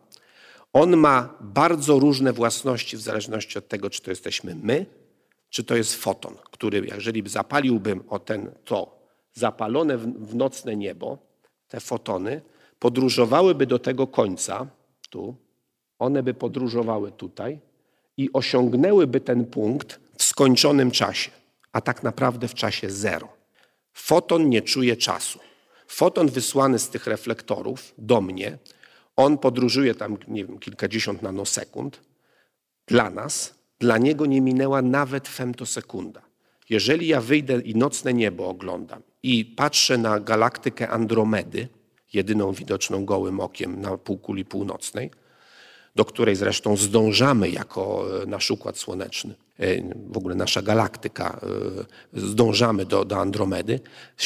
[0.72, 4.86] On ma bardzo różne własności w zależności od tego, czy to jesteśmy my,
[5.50, 8.93] czy to jest foton, który jeżeli zapaliłbym o ten to
[9.34, 11.18] zapalone w nocne niebo,
[11.68, 12.42] te fotony
[12.78, 14.66] podróżowałyby do tego końca,
[15.10, 15.36] tu,
[15.98, 17.60] one by podróżowały tutaj
[18.16, 21.30] i osiągnęłyby ten punkt w skończonym czasie,
[21.72, 23.28] a tak naprawdę w czasie zero.
[23.92, 25.38] Foton nie czuje czasu.
[25.86, 28.58] Foton wysłany z tych reflektorów do mnie,
[29.16, 32.00] on podróżuje tam, nie wiem, kilkadziesiąt nanosekund.
[32.86, 36.22] Dla nas, dla niego nie minęła nawet femtosekunda.
[36.70, 41.68] Jeżeli ja wyjdę i nocne niebo oglądam i patrzę na galaktykę Andromedy,
[42.12, 45.10] jedyną widoczną gołym okiem na półkuli północnej,
[45.94, 49.66] do której zresztą zdążamy jako e, nasz układ słoneczny, e,
[50.12, 51.40] w ogóle nasza galaktyka,
[52.14, 53.80] e, zdążamy do, do Andromedy,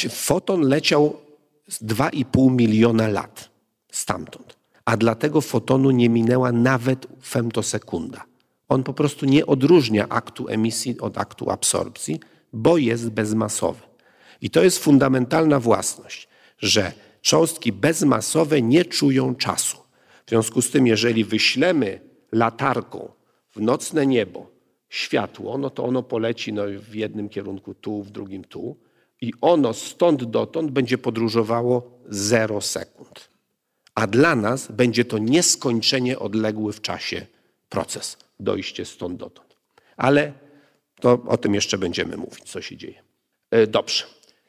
[0.09, 1.17] foton leciał
[1.69, 3.49] 2,5 miliona lat
[3.91, 4.57] stamtąd.
[4.85, 8.28] A dla tego fotonu nie minęła nawet femtosekunda.
[8.69, 12.19] On po prostu nie odróżnia aktu emisji od aktu absorpcji,
[12.53, 13.81] bo jest bezmasowy.
[14.41, 16.27] I to jest fundamentalna własność,
[16.57, 19.77] że cząstki bezmasowe nie czują czasu.
[20.25, 21.99] W związku z tym, jeżeli wyślemy
[22.31, 23.11] latarką
[23.55, 24.51] w nocne niebo
[24.89, 28.77] światło, no to ono poleci no, w jednym kierunku tu, w drugim tu
[29.21, 33.29] i ono stąd dotąd będzie podróżowało 0 sekund.
[33.95, 37.25] A dla nas będzie to nieskończenie odległy w czasie
[37.69, 39.55] proces, dojście stąd dotąd.
[39.97, 40.33] Ale
[41.01, 43.03] to o tym jeszcze będziemy mówić, co się dzieje.
[43.51, 44.03] E, dobrze.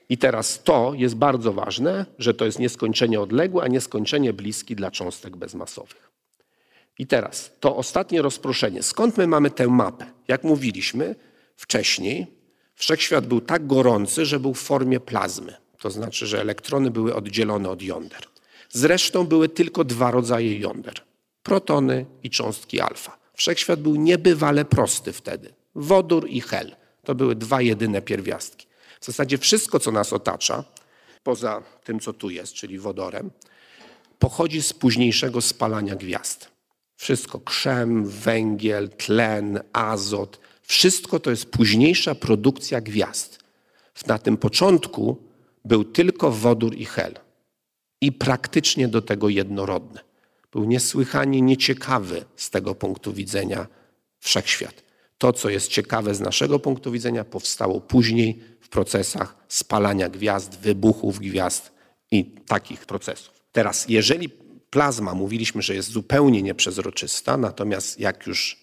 [0.08, 4.90] I teraz to jest bardzo ważne, że to jest nieskończenie odległe, a nieskończenie bliski dla
[4.90, 6.10] cząstek bezmasowych.
[6.98, 8.82] I teraz to ostatnie rozproszenie.
[8.82, 10.06] Skąd my mamy tę mapę?
[10.28, 11.14] Jak mówiliśmy
[11.56, 12.26] wcześniej,
[12.74, 15.56] wszechświat był tak gorący, że był w formie plazmy.
[15.78, 18.20] To znaczy, że elektrony były oddzielone od jąder.
[18.70, 20.94] Zresztą były tylko dwa rodzaje jąder:
[21.42, 23.19] protony i cząstki alfa.
[23.40, 25.52] Wszechświat był niebywale prosty wtedy.
[25.74, 28.66] Wodór i hel to były dwa jedyne pierwiastki.
[29.00, 30.64] W zasadzie wszystko, co nas otacza,
[31.22, 33.30] poza tym, co tu jest, czyli wodorem,
[34.18, 36.50] pochodzi z późniejszego spalania gwiazd.
[36.96, 43.38] Wszystko, krzem, węgiel, tlen, azot, wszystko to jest późniejsza produkcja gwiazd.
[44.06, 45.16] Na tym początku
[45.64, 47.14] był tylko wodór i hel
[48.00, 50.09] i praktycznie do tego jednorodny.
[50.52, 53.66] Był niesłychanie nieciekawy z tego punktu widzenia
[54.18, 54.82] wszechświat.
[55.18, 61.18] To, co jest ciekawe z naszego punktu widzenia, powstało później w procesach spalania gwiazd, wybuchów
[61.18, 61.72] gwiazd
[62.10, 63.40] i takich procesów.
[63.52, 64.28] Teraz, jeżeli
[64.70, 68.56] plazma mówiliśmy, że jest zupełnie nieprzezroczysta, natomiast jak już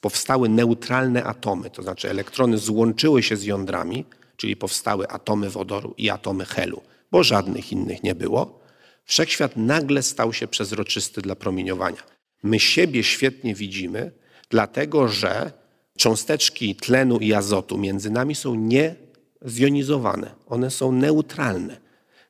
[0.00, 4.04] powstały neutralne atomy, to znaczy elektrony złączyły się z jądrami,
[4.36, 8.65] czyli powstały atomy wodoru i atomy helu, bo żadnych innych nie było,
[9.06, 12.02] wszechświat nagle stał się przezroczysty dla promieniowania.
[12.42, 14.12] My siebie świetnie widzimy,
[14.50, 15.52] dlatego że
[15.96, 21.80] cząsteczki tlenu i azotu między nami są niezjonizowane, one są neutralne.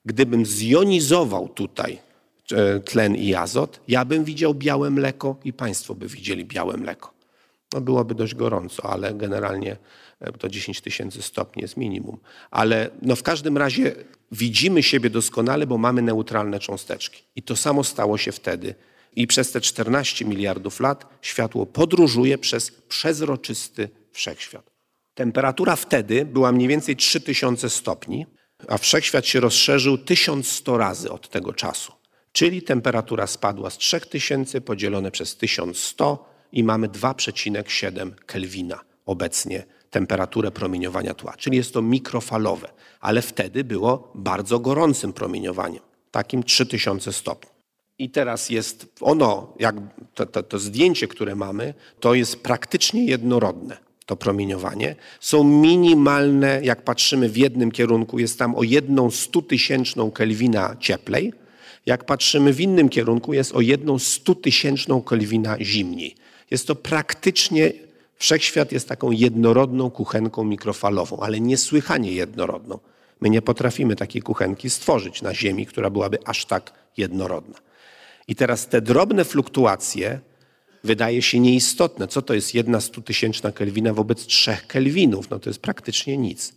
[0.05, 1.99] Gdybym zjonizował tutaj
[2.53, 7.13] e, tlen i azot, ja bym widział białe mleko i Państwo by widzieli białe mleko.
[7.75, 9.77] No byłoby dość gorąco, ale generalnie
[10.21, 12.19] e, to 10 tysięcy stopni jest minimum.
[12.51, 13.95] Ale no w każdym razie
[14.33, 17.23] widzimy siebie doskonale, bo mamy neutralne cząsteczki.
[17.37, 18.75] I to samo stało się wtedy
[19.17, 24.71] i przez te 14 miliardów lat światło podróżuje przez przezroczysty wszechświat.
[25.15, 28.27] Temperatura wtedy była mniej więcej 3000 stopni,
[28.69, 31.93] a wszechświat się rozszerzył 1100 razy od tego czasu.
[32.33, 41.15] Czyli temperatura spadła z 3000 podzielone przez 1100 i mamy 2,7 Kelwina obecnie temperaturę promieniowania
[41.15, 41.35] tła.
[41.37, 42.69] Czyli jest to mikrofalowe,
[43.01, 47.51] ale wtedy było bardzo gorącym promieniowaniem, takim 3000 stopni.
[47.99, 49.77] I teraz jest ono, jak
[50.15, 54.97] to, to, to zdjęcie, które mamy, to jest praktycznie jednorodne to promieniowanie.
[55.21, 61.33] Są minimalne, jak patrzymy w jednym kierunku, jest tam o jedną stutysięczną Kelwina cieplej.
[61.87, 66.15] Jak patrzymy w innym kierunku, jest o jedną stutysięczną Kelwina zimniej.
[66.51, 67.73] Jest to praktycznie,
[68.19, 72.79] wszechświat jest taką jednorodną kuchenką mikrofalową, ale niesłychanie jednorodną.
[73.21, 77.59] My nie potrafimy takiej kuchenki stworzyć na Ziemi, która byłaby aż tak jednorodna.
[78.29, 80.21] I teraz te drobne fluktuacje
[80.85, 82.09] wydaje się nieistotne.
[82.09, 85.31] Co to jest jedna stutysięczna Kelwina wobec trzech Kelwinów?
[85.31, 86.55] No to jest praktycznie nic.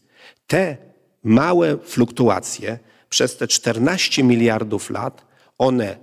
[0.47, 0.77] Te
[1.23, 5.25] małe fluktuacje przez te 14 miliardów lat,
[5.57, 5.97] one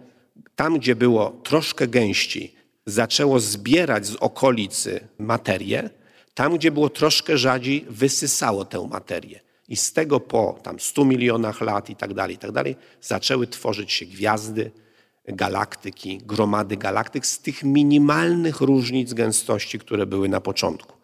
[0.57, 2.56] tam, gdzie było troszkę gęściej,
[2.87, 5.91] zaczęło zbierać z okolicy materię,
[6.35, 9.41] tam, gdzie było troszkę rzadziej, wysysało tę materię.
[9.69, 13.47] I z tego po tam 100 milionach lat i tak dalej, i tak dalej, zaczęły
[13.47, 14.71] tworzyć się gwiazdy,
[15.29, 20.97] galaktyki, gromady galaktyk z tych minimalnych różnic gęstości, które były na początku.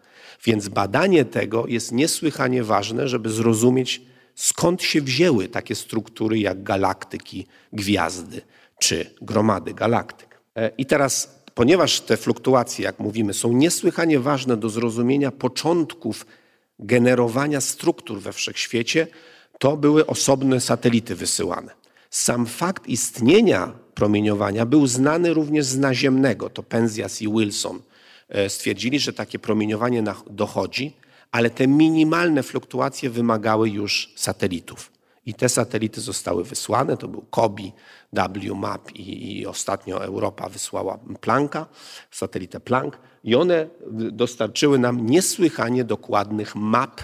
[0.45, 4.03] Więc badanie tego jest niesłychanie ważne, żeby zrozumieć,
[4.35, 8.40] skąd się wzięły takie struktury jak galaktyki, gwiazdy
[8.79, 10.40] czy gromady galaktyk.
[10.57, 16.27] E, I teraz, ponieważ te fluktuacje, jak mówimy, są niesłychanie ważne do zrozumienia początków
[16.79, 19.07] generowania struktur we wszechświecie,
[19.59, 21.73] to były osobne satelity wysyłane.
[22.11, 26.51] Sam fakt istnienia promieniowania był znany również z naziemnego.
[26.51, 27.83] To Penzias i Wilson
[28.29, 30.93] e, stwierdzili, że takie promieniowanie dochodzi,
[31.31, 34.93] ale te minimalne fluktuacje wymagały już satelitów.
[35.27, 36.97] I te satelity zostały wysłane.
[36.97, 37.73] To był COBI,
[38.13, 41.67] WMAP i, i ostatnio Europa wysłała Plancka,
[42.11, 42.99] satelitę Planck.
[43.25, 47.01] I one dostarczyły nam niesłychanie dokładnych map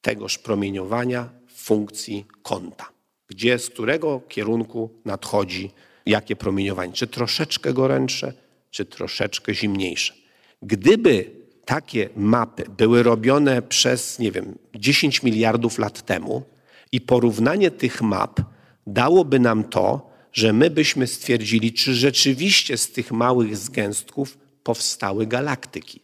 [0.00, 2.88] tegoż promieniowania w funkcji kąta.
[3.26, 5.70] Gdzie, z którego kierunku nadchodzi
[6.06, 6.92] jakie promieniowanie.
[6.92, 8.32] Czy troszeczkę gorętsze,
[8.70, 10.14] czy troszeczkę zimniejsze.
[10.62, 11.30] Gdyby
[11.64, 16.42] takie mapy były robione przez, nie wiem, 10 miliardów lat temu
[16.92, 18.40] i porównanie tych map
[18.86, 26.00] dałoby nam to, że my byśmy stwierdzili, czy rzeczywiście z tych małych zgęstków powstały galaktyki.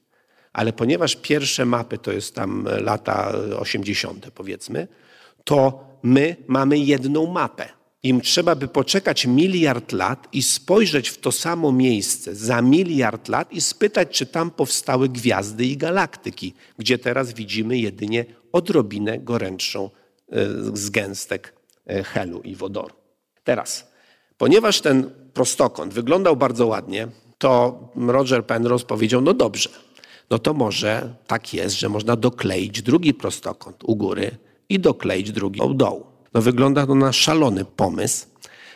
[0.52, 4.88] Ale ponieważ pierwsze mapy to jest tam lata 80., powiedzmy,
[5.44, 7.68] to my mamy jedną mapę.
[8.02, 13.52] Im trzeba by poczekać miliard lat i spojrzeć w to samo miejsce za miliard lat
[13.52, 19.90] i spytać, czy tam powstały gwiazdy i galaktyki, gdzie teraz widzimy jedynie odrobinę gorętszą
[20.32, 21.54] e, zgęstek
[21.86, 22.94] e, helu i wodoru.
[23.44, 23.90] Teraz,
[24.38, 29.70] ponieważ ten prostokąt wyglądał bardzo ładnie, to Roger Penrose powiedział, no dobrze,
[30.30, 34.36] no to może tak jest, że można dokleić drugi prostokąt u góry
[34.68, 36.06] i dokleić drugi u dołu.
[36.34, 38.26] No wygląda to na szalony pomysł,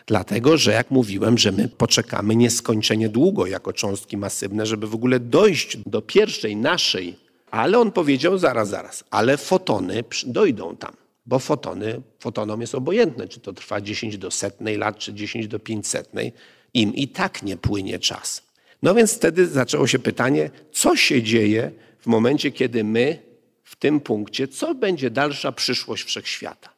[0.06, 5.20] dlatego że jak mówiłem, że my poczekamy nieskończenie długo jako cząstki masywne, żeby w ogóle
[5.20, 7.16] dojść do pierwszej naszej,
[7.50, 10.92] ale on powiedział zaraz, zaraz, ale fotony dojdą tam,
[11.26, 15.58] bo fotony, fotonom jest obojętne, czy to trwa 10 do setnej lat, czy 10 do
[15.58, 16.10] 500,
[16.74, 18.42] im i tak nie płynie czas.
[18.82, 23.18] No więc wtedy zaczęło się pytanie, co się dzieje w momencie, kiedy my
[23.62, 26.70] w tym punkcie, co będzie dalsza przyszłość wszechświata.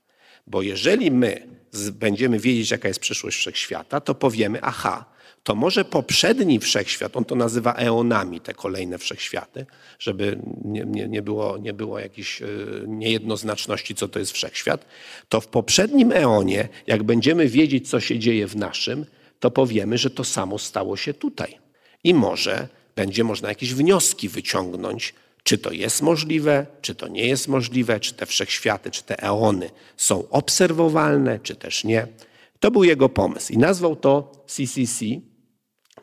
[0.46, 1.46] Bo jeżeli my
[1.92, 5.13] będziemy wiedzieć, jaka jest przyszłość wszechświata, to powiemy, aha,
[5.44, 9.66] to może poprzedni wszechświat, on to nazywa eonami, te kolejne wszechświaty,
[9.98, 12.46] żeby nie, nie, nie, było, nie było jakiejś e,
[12.86, 14.86] niejednoznaczności, co to jest wszechświat,
[15.28, 19.06] to w poprzednim eonie, jak będziemy wiedzieć, co się dzieje w naszym,
[19.40, 21.58] to powiemy, że to samo stało się tutaj.
[22.04, 27.48] I może będzie można jakieś wnioski wyciągnąć czy to jest możliwe, czy to nie jest
[27.48, 32.06] możliwe, czy te wszechświaty, czy te eony są obserwowalne, czy też nie.
[32.60, 35.04] To był jego pomysł i nazwał to CCC,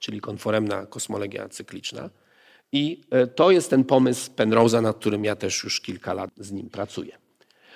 [0.02, 2.10] czyli konforemna kosmologia cykliczna.
[2.72, 6.52] I e, to jest ten pomysł Penrose'a, nad którym ja też już kilka lat z
[6.52, 7.18] nim pracuję.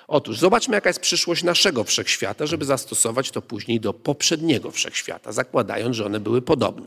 [0.08, 5.96] Otóż zobaczmy, jaka jest przyszłość naszego wszechświata, żeby zastosować to później do poprzedniego wszechświata, zakładając,
[5.96, 6.86] że one były podobne.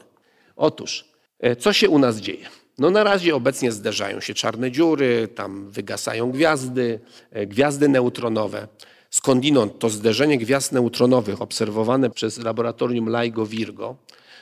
[0.55, 1.05] Otóż,
[1.39, 2.45] e, co się u nas dzieje?
[2.77, 6.99] No na razie obecnie zderzają się czarne dziury, tam wygasają gwiazdy,
[7.31, 8.67] e, gwiazdy neutronowe.
[9.09, 13.95] Skądinąd to zderzenie gwiazd neutronowych obserwowane przez laboratorium LIGO-Virgo,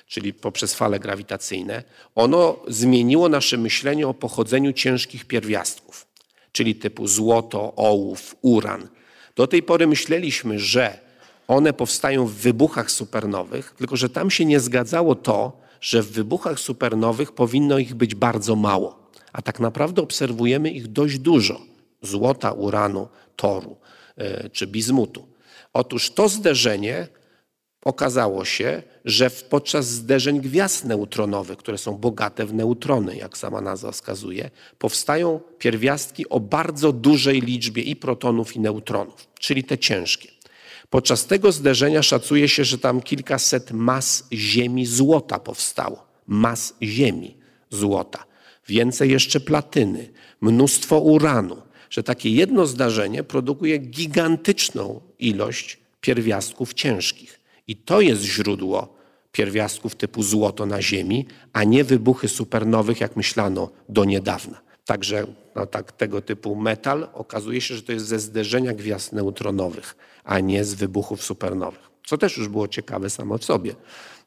[0.07, 1.83] czyli poprzez fale grawitacyjne,
[2.15, 6.07] ono zmieniło nasze myślenie o pochodzeniu ciężkich pierwiastków,
[6.51, 8.87] czyli typu złoto, ołów, uran.
[9.35, 10.99] Do tej pory myśleliśmy, że
[11.47, 16.59] one powstają w wybuchach supernowych, tylko że tam się nie zgadzało to, że w wybuchach
[16.59, 21.61] supernowych powinno ich być bardzo mało, a tak naprawdę obserwujemy ich dość dużo
[22.01, 23.77] złota, uranu, toru
[24.17, 25.27] e, czy bizmutu.
[25.73, 27.07] Otóż to zderzenie
[27.87, 33.91] okazało się, że podczas zderzeń gwiazd neutronowych, które są bogate w neutrony, jak sama nazwa
[33.91, 40.29] wskazuje, powstają pierwiastki o bardzo dużej liczbie i protonów, i neutronów, czyli te ciężkie.
[40.89, 46.07] Podczas tego zderzenia szacuje się, że tam kilkaset mas ziemi złota powstało.
[46.27, 47.37] Mas ziemi
[47.69, 48.25] złota.
[48.67, 50.09] Więcej jeszcze platyny,
[50.41, 51.61] mnóstwo uranu.
[51.89, 57.37] Że takie jedno zdarzenie produkuje gigantyczną ilość pierwiastków ciężkich.
[57.67, 58.97] I to jest źródło
[59.31, 64.61] pierwiastków typu złoto na Ziemi, a nie wybuchy supernowych, jak myślano do niedawna.
[64.85, 69.95] Także no, tak, tego typu metal okazuje się, że to jest ze zderzenia gwiazd neutronowych,
[70.23, 71.89] a nie z wybuchów supernowych.
[72.05, 73.75] Co też już było ciekawe samo w sobie,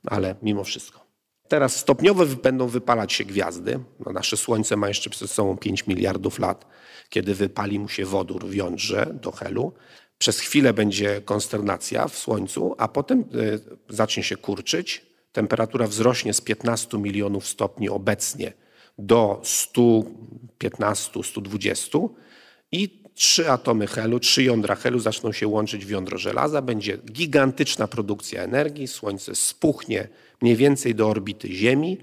[0.06, 1.10] ale mimo wszystko.
[1.48, 3.80] Teraz stopniowo będą wypalać się gwiazdy.
[4.06, 6.66] No, nasze Słońce ma jeszcze przed sobą 5 miliardów lat,
[7.08, 9.72] kiedy wypali mu się wodór w jądrze do helu.
[10.20, 15.06] Przez chwilę będzie konsternacja w Słońcu, a potem y, zacznie się kurczyć.
[15.32, 18.52] Temperatura wzrośnie z 15 milionów stopni obecnie
[18.98, 21.98] do 115, 120
[22.72, 26.62] i trzy atomy helu, trzy jądra helu zaczną się łączyć w jądro żelaza.
[26.62, 30.08] Będzie gigantyczna produkcja energii, Słońce spuchnie
[30.42, 31.98] mniej więcej do orbity Ziemi,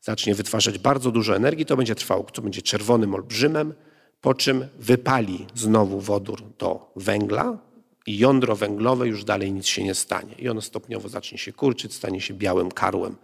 [0.00, 3.74] zacznie wytwarzać bardzo dużo energii, to będzie trwało, to będzie czerwonym olbrzymem,
[4.22, 7.58] po czym wypali znowu wodór do węgla
[8.06, 10.34] i jądro węglowe już dalej nic się nie stanie.
[10.38, 13.16] I ono stopniowo zacznie się kurczyć, stanie się białym karłem,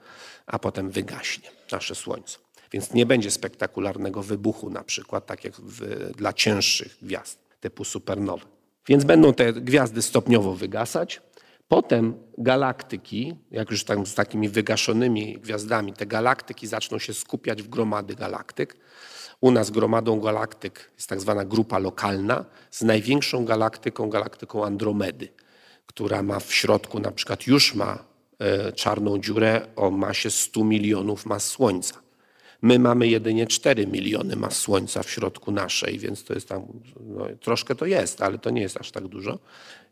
[0.46, 2.38] a potem wygaśnie nasze Słońce.
[2.72, 8.44] Więc nie będzie spektakularnego wybuchu na przykład, tak jak w, dla cięższych gwiazd typu supernowy.
[8.86, 11.20] Więc będą te gwiazdy stopniowo wygasać.
[11.68, 17.68] Potem galaktyki, jak już tam z takimi wygaszonymi gwiazdami, te galaktyki zaczną się skupiać w
[17.68, 18.76] gromady galaktyk.
[19.40, 25.28] U nas gromadą galaktyk jest tak zwana grupa lokalna z największą galaktyką, galaktyką Andromedy,
[25.86, 28.04] która ma w środku na przykład już ma
[28.38, 31.94] e, czarną dziurę o masie 100 milionów mas Słońca.
[32.62, 36.66] My mamy jedynie 4 miliony mas Słońca w środku naszej, więc to jest tam,
[37.00, 39.38] no, troszkę to jest, ale to nie jest aż tak dużo.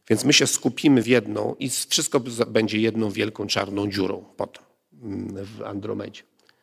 [0.09, 4.63] Więc my się skupimy w jedną i wszystko będzie jedną wielką czarną dziurą potem
[5.03, 6.23] mm, w Andromedzie.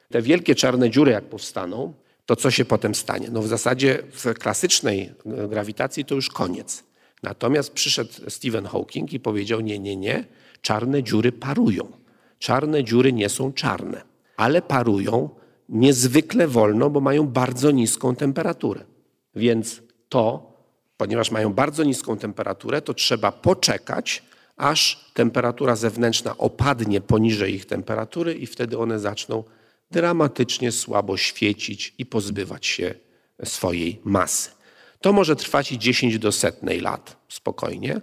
[0.09, 1.93] Te wielkie czarne dziury jak powstaną,
[2.25, 3.27] to co się potem stanie?
[3.31, 6.83] No w zasadzie w klasycznej e, grawitacji to już koniec.
[7.23, 10.25] Natomiast przyszedł Stephen Hawking i powiedział: Nie, nie, nie,
[10.61, 11.91] czarne dziury parują.
[12.39, 14.01] Czarne dziury nie są czarne,
[14.37, 15.29] ale parują
[15.69, 18.85] niezwykle wolno, bo mają bardzo niską temperaturę.
[19.35, 20.53] Więc to,
[20.97, 24.23] ponieważ mają bardzo niską temperaturę, to trzeba poczekać,
[24.57, 29.43] aż temperatura zewnętrzna opadnie poniżej ich temperatury i wtedy one zaczną
[29.93, 32.95] dramatycznie słabo świecić i pozbywać się
[33.43, 34.49] swojej masy.
[35.01, 38.01] To może trwać i 10 do setnej lat, spokojnie,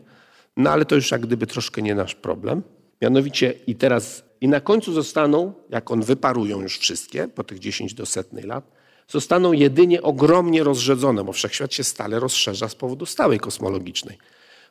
[0.57, 2.62] no ale to już jak gdyby troszkę nie nasz problem.
[3.03, 7.95] Mianowicie i teraz, i na końcu zostaną, jak on wyparują już wszystkie, po tych 10
[7.95, 8.64] do setnej lat,
[9.09, 14.18] zostaną jedynie ogromnie rozrzedzone, bo wszechświat się stale rozszerza z powodu stałej kosmologicznej.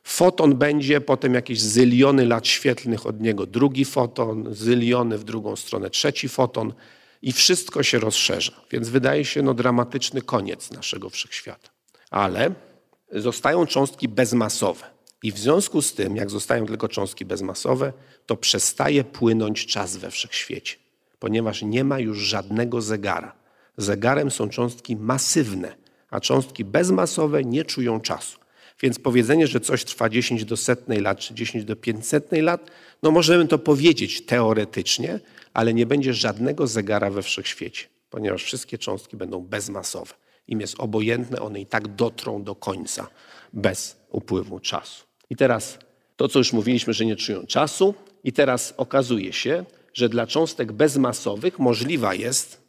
[0.04, 5.90] Foton będzie, potem jakieś zyliony lat świetlnych od niego drugi foton, zyliony w drugą stronę
[5.90, 6.72] trzeci foton
[7.22, 8.52] i wszystko się rozszerza.
[8.70, 11.70] Więc wydaje się no, dramatyczny koniec naszego wszechświata.
[12.10, 12.54] Ale
[13.12, 14.86] zostają cząstki bezmasowe.
[15.22, 17.92] I w związku z tym, jak zostają tylko cząstki bezmasowe,
[18.26, 20.76] to przestaje płynąć czas we wszechświecie,
[21.18, 23.32] ponieważ nie ma już żadnego zegara.
[23.76, 25.76] Zegarem są cząstki masywne,
[26.10, 28.38] a cząstki bezmasowe nie czują czasu.
[28.82, 32.70] Więc powiedzenie, że coś trwa 10 do setnej lat czy 10 do 500 lat,
[33.02, 35.20] no możemy to powiedzieć teoretycznie,
[35.54, 40.14] ale nie będzie żadnego zegara we wszechświecie, ponieważ wszystkie cząstki będą bezmasowe.
[40.48, 43.06] Im jest obojętne, one i tak dotrą do końca
[43.52, 45.04] bez upływu czasu.
[45.30, 45.78] I teraz
[46.16, 47.94] to, co już mówiliśmy, że nie czują czasu,
[48.24, 52.60] i teraz okazuje się, że dla cząstek bezmasowych możliwa jest,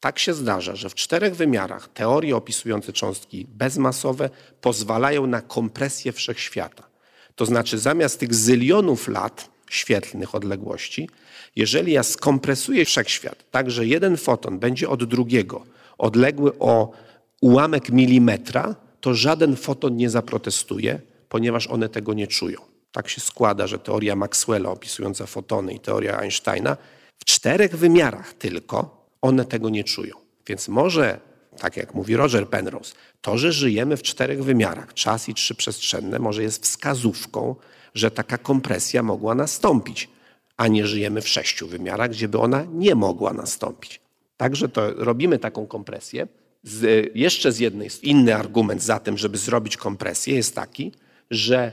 [0.00, 4.30] tak się zdarza, że w czterech wymiarach teorie opisujące cząstki bezmasowe
[4.60, 6.88] pozwalają na kompresję wszechświata.
[7.34, 11.08] To znaczy, zamiast tych zylionów lat świetlnych odległości,
[11.56, 15.66] jeżeli ja skompresuję wszechświat tak, że jeden foton będzie od drugiego
[15.98, 16.92] odległy o
[17.40, 22.60] ułamek milimetra, to żaden foton nie zaprotestuje, ponieważ one tego nie czują.
[22.92, 26.76] Tak się składa, że teoria Maxwella opisująca fotony i teoria Einsteina
[27.18, 30.14] w czterech wymiarach tylko one tego nie czują.
[30.46, 31.20] Więc może,
[31.58, 36.18] tak jak mówi Roger Penrose, to, że żyjemy w czterech wymiarach, czas i trzy przestrzenne,
[36.18, 37.54] może jest wskazówką,
[37.94, 40.08] że taka kompresja mogła nastąpić,
[40.56, 44.00] a nie żyjemy w sześciu wymiarach, gdzie by ona nie mogła nastąpić.
[44.36, 46.28] Także to robimy taką kompresję.
[46.62, 50.92] Z, jeszcze z jednej, inny argument za tym, żeby zrobić kompresję jest taki,
[51.30, 51.72] że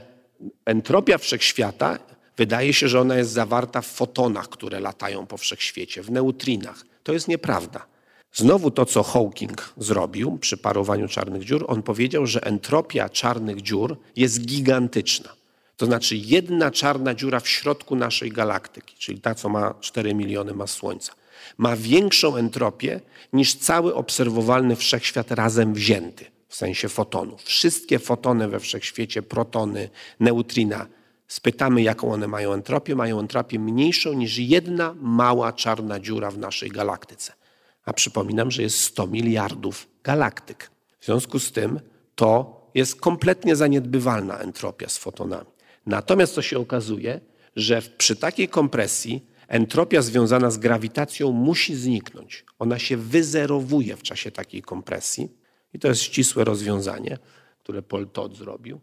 [0.64, 1.98] entropia wszechświata
[2.36, 6.84] wydaje się, że ona jest zawarta w fotonach, które latają po wszechświecie, w neutrinach.
[7.02, 7.86] To jest nieprawda.
[8.32, 13.96] Znowu to, co Hawking zrobił przy parowaniu czarnych dziur, on powiedział, że entropia czarnych dziur
[14.16, 15.34] jest gigantyczna.
[15.76, 20.54] To znaczy jedna czarna dziura w środku naszej galaktyki, czyli ta, co ma 4 miliony
[20.54, 21.12] mas Słońca,
[21.58, 23.00] ma większą entropię
[23.32, 27.42] niż cały obserwowalny wszechświat razem wzięty, w sensie fotonów.
[27.42, 30.86] Wszystkie fotony we wszechświecie, protony, neutrina,
[31.28, 36.70] spytamy, jaką one mają entropię, mają entropię mniejszą niż jedna mała czarna dziura w naszej
[36.70, 37.32] galaktyce.
[37.84, 40.70] A przypominam, że jest 100 miliardów galaktyk.
[41.00, 41.80] W związku z tym
[42.14, 45.53] to jest kompletnie zaniedbywalna entropia z fotonami.
[45.86, 47.20] Natomiast co się okazuje,
[47.56, 52.44] że przy takiej kompresji entropia związana z grawitacją musi zniknąć.
[52.58, 55.28] Ona się wyzerowuje w czasie takiej kompresji
[55.74, 57.18] i to jest ścisłe rozwiązanie,
[57.62, 58.80] które Paul Todd zrobił.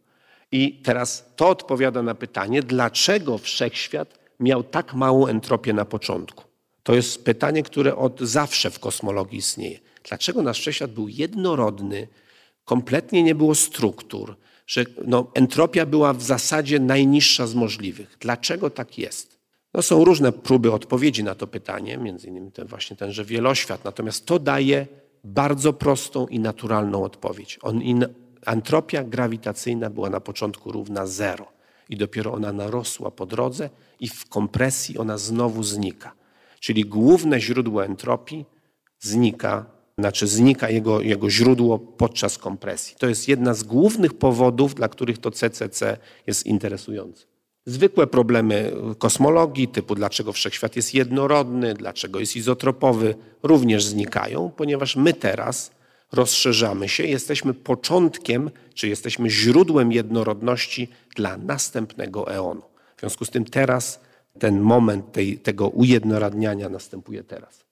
[0.51, 6.43] I teraz to odpowiada na pytanie, dlaczego wszechświat miał tak małą entropię na początku.
[6.83, 9.79] To jest pytanie, które od zawsze w kosmologii istnieje.
[10.03, 12.07] Dlaczego nasz wszechświat był jednorodny,
[12.65, 14.37] kompletnie nie było struktur,
[14.71, 18.17] że no, entropia była w zasadzie najniższa z możliwych.
[18.19, 19.39] Dlaczego tak jest?
[19.73, 24.25] No, są różne próby odpowiedzi na to pytanie, między innymi ten, właśnie tenże wieloświat, natomiast
[24.25, 24.87] to daje
[25.23, 27.59] bardzo prostą i naturalną odpowiedź.
[27.61, 28.05] On, in,
[28.45, 31.47] entropia grawitacyjna była na początku równa zero
[31.89, 33.69] i dopiero ona narosła po drodze
[33.99, 36.13] i w kompresji ona znowu znika.
[36.59, 38.45] Czyli główne źródło entropii
[38.99, 39.65] znika
[39.97, 42.95] znaczy znika jego, jego źródło podczas kompresji.
[42.99, 47.25] To jest jedna z głównych powodów, dla których to CCC jest interesujące.
[47.65, 55.13] Zwykłe problemy kosmologii, typu dlaczego wszechświat jest jednorodny, dlaczego jest izotropowy, również znikają, ponieważ my
[55.13, 55.71] teraz
[56.11, 62.61] rozszerzamy się, jesteśmy początkiem, czy jesteśmy źródłem jednorodności dla następnego eonu.
[62.97, 63.99] W związku z tym teraz
[64.39, 67.70] ten moment tej, tego ujednoradniania następuje teraz.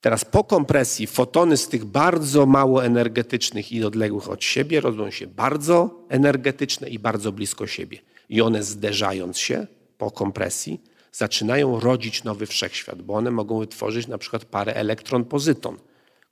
[0.00, 5.26] Teraz po kompresji fotony z tych bardzo mało energetycznych i odległych od siebie robią się
[5.26, 7.98] bardzo energetyczne i bardzo blisko siebie.
[8.28, 9.66] I one zderzając się
[9.98, 10.80] po kompresji
[11.12, 15.76] zaczynają rodzić nowy wszechświat, bo one mogą wytworzyć na przykład parę elektron-pozyton,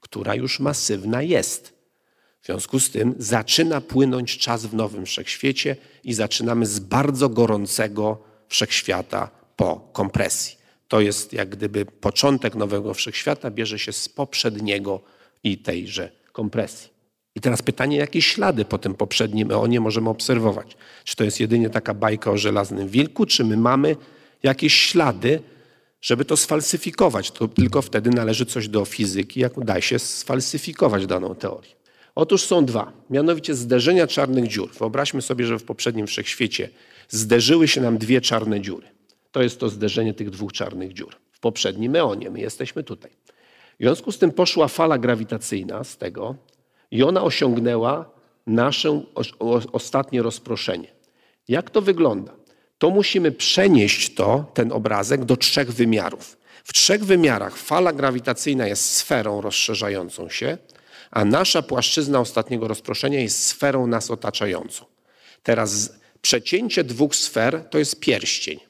[0.00, 1.78] która już masywna jest.
[2.42, 8.18] W związku z tym zaczyna płynąć czas w nowym wszechświecie i zaczynamy z bardzo gorącego
[8.48, 10.57] wszechświata po kompresji.
[10.88, 15.00] To jest jak gdyby początek nowego wszechświata, bierze się z poprzedniego
[15.44, 16.98] i tejże kompresji.
[17.34, 20.76] I teraz pytanie, jakie ślady po tym poprzednim eonie możemy obserwować?
[21.04, 23.96] Czy to jest jedynie taka bajka o żelaznym wilku, czy my mamy
[24.42, 25.42] jakieś ślady,
[26.00, 27.30] żeby to sfalsyfikować?
[27.30, 31.70] To tylko wtedy należy coś do fizyki, jak da się sfalsyfikować daną teorię.
[32.14, 34.70] Otóż są dwa, mianowicie zderzenia czarnych dziur.
[34.78, 36.68] Wyobraźmy sobie, że w poprzednim wszechświecie
[37.08, 38.97] zderzyły się nam dwie czarne dziury.
[39.32, 41.16] To jest to zderzenie tych dwóch czarnych dziur.
[41.32, 43.10] W poprzednim eonie my jesteśmy tutaj.
[43.80, 46.34] W związku z tym poszła fala grawitacyjna z tego
[46.90, 48.10] i ona osiągnęła
[48.46, 49.02] nasze
[49.72, 50.88] ostatnie rozproszenie.
[51.48, 52.32] Jak to wygląda?
[52.78, 56.38] To musimy przenieść to, ten obrazek do trzech wymiarów.
[56.64, 60.58] W trzech wymiarach fala grawitacyjna jest sferą rozszerzającą się,
[61.10, 64.84] a nasza płaszczyzna ostatniego rozproszenia jest sferą nas otaczającą.
[65.42, 68.67] Teraz przecięcie dwóch sfer to jest pierścień.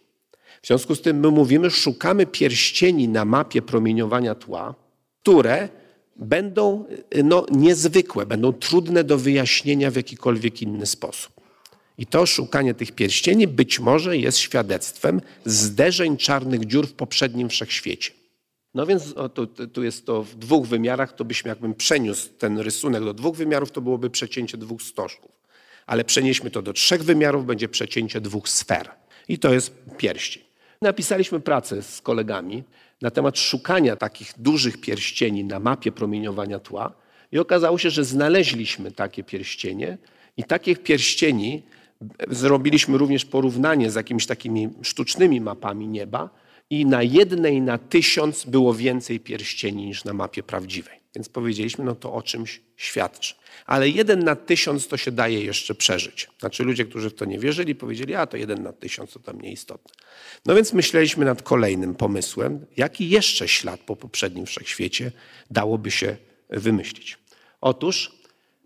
[0.68, 4.74] Związku z tym my mówimy, szukamy pierścieni na mapie promieniowania tła,
[5.22, 5.68] które
[6.16, 6.84] będą
[7.24, 11.32] no, niezwykłe, będą trudne do wyjaśnienia w jakikolwiek inny sposób.
[11.98, 18.10] I to szukanie tych pierścieni być może jest świadectwem zderzeń czarnych dziur w poprzednim wszechświecie.
[18.74, 22.58] No więc o, tu, tu, jest to w dwóch wymiarach, to byśmy jakbym przeniósł ten
[22.58, 25.30] rysunek do dwóch wymiarów, to byłoby przecięcie dwóch stożków.
[25.86, 28.90] Ale przenieśmy to do trzech wymiarów, będzie przecięcie dwóch sfer.
[29.28, 30.47] I to jest pierścień.
[30.83, 32.62] Napisaliśmy pracę z kolegami
[33.03, 36.93] na temat szukania takich dużych pierścieni na mapie promieniowania tła
[37.33, 39.99] i okazało się, że znaleźliśmy takie pierścienie
[40.37, 41.62] i takich pierścieni
[42.29, 46.31] zrobiliśmy również porównanie z jakimiś takimi sztucznymi mapami nieba
[46.70, 50.99] i na jednej na tysiąc było więcej pierścieni niż na mapie prawdziwej.
[51.14, 53.35] Więc powiedzieliśmy, no to o czymś świadczy.
[53.66, 56.29] Ale jeden na tysiąc to się daje jeszcze przeżyć.
[56.41, 59.41] Znaczy ludzie, którzy w to nie wierzyli, powiedzieli, a to jeden na tysiąc to tam
[59.41, 59.93] nieistotne.
[60.47, 65.12] No więc myśleliśmy nad kolejnym pomysłem, jaki jeszcze ślad po poprzednim wszechświecie
[65.51, 66.16] dałoby się
[66.51, 67.18] wymyślić.
[67.61, 68.12] Otóż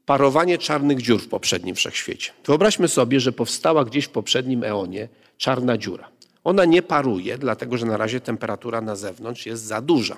[0.06, 2.32] parowanie czarnych dziur w poprzednim wszechświecie.
[2.44, 5.08] Wyobraźmy sobie, że powstała gdzieś w poprzednim eonie
[5.38, 6.08] czarna dziura.
[6.44, 10.16] Ona nie paruje, dlatego że na razie temperatura na zewnątrz jest za duża.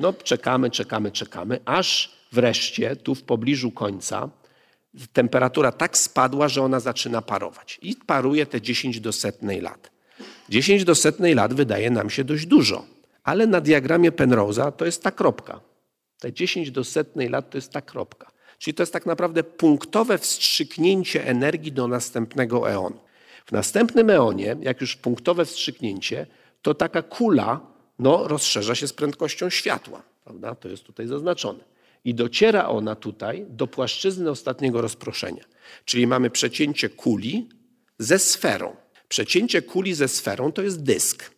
[0.00, 4.28] No czekamy, czekamy, czekamy, aż wreszcie tu w pobliżu końca
[5.12, 7.78] temperatura tak spadła, że ona zaczyna parować.
[7.82, 9.93] I paruje te 10 do setnej lat.
[10.48, 12.84] 10 do setnej lat wydaje nam się dość dużo,
[13.22, 15.60] ale na diagramie Penrose'a to jest ta kropka.
[16.20, 18.30] Te 10 do setnej lat to jest ta kropka.
[18.58, 23.00] Czyli to jest tak naprawdę punktowe wstrzyknięcie energii do następnego eonu.
[23.46, 26.26] W następnym eonie, jak już punktowe wstrzyknięcie,
[26.62, 27.60] to taka kula
[27.98, 30.02] no, rozszerza się z prędkością światła.
[30.24, 30.54] Prawda?
[30.54, 31.64] To jest tutaj zaznaczone.
[32.04, 35.44] I dociera ona tutaj do płaszczyzny ostatniego rozproszenia.
[35.84, 37.48] Czyli mamy przecięcie kuli
[37.98, 38.76] ze sferą.
[39.08, 41.30] Przecięcie kuli ze sferą to jest dysk.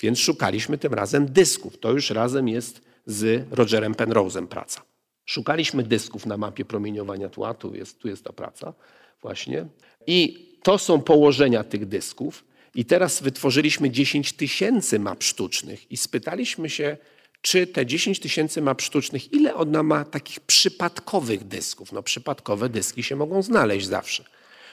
[0.00, 1.78] Więc szukaliśmy tym razem dysków.
[1.78, 4.82] To już razem jest z Rogerem Penrose'em praca.
[5.26, 8.74] Szukaliśmy dysków na mapie promieniowania tła, tu jest, tu jest ta praca
[9.22, 9.66] właśnie.
[10.06, 12.44] I to są położenia tych dysków.
[12.74, 16.96] I teraz wytworzyliśmy 10 tysięcy map sztucznych i spytaliśmy się,
[17.42, 21.92] czy te 10 tysięcy map sztucznych, ile ona ma takich przypadkowych dysków?
[21.92, 24.24] No przypadkowe dyski się mogą znaleźć zawsze.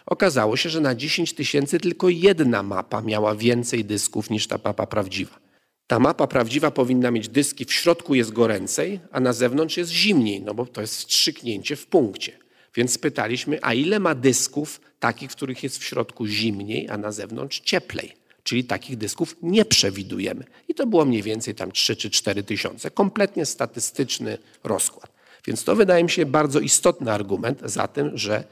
[0.05, 4.87] Okazało się, że na 10 tysięcy tylko jedna mapa miała więcej dysków niż ta mapa
[4.87, 5.39] prawdziwa.
[5.87, 10.41] Ta mapa prawdziwa powinna mieć dyski, w środku jest goręcej, a na zewnątrz jest zimniej,
[10.41, 12.39] no bo to jest wstrzyknięcie w punkcie.
[12.75, 17.11] Więc pytaliśmy, a ile ma dysków takich, w których jest w środku zimniej, a na
[17.11, 18.13] zewnątrz cieplej?
[18.43, 20.43] Czyli takich dysków nie przewidujemy.
[20.67, 22.91] I to było mniej więcej tam 3 czy 4 tysiące.
[22.91, 25.11] Kompletnie statystyczny rozkład.
[25.45, 28.43] Więc to wydaje mi się bardzo istotny argument za tym, że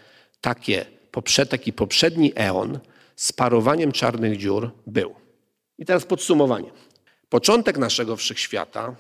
[0.42, 0.86] takie,
[1.76, 2.80] poprzedni eon
[3.16, 5.16] z parowaniem czarnych dziur był.
[5.78, 6.72] I teraz podsumowanie.
[7.30, 8.96] Początek naszego wszechświata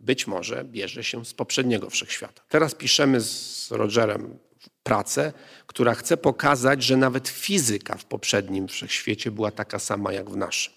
[0.00, 2.42] być może bierze się z poprzedniego wszechświata.
[2.48, 4.38] Teraz piszemy z Rogerem
[4.82, 5.32] pracę,
[5.66, 10.72] która chce pokazać, że nawet fizyka w poprzednim wszechświecie była taka sama jak w naszym.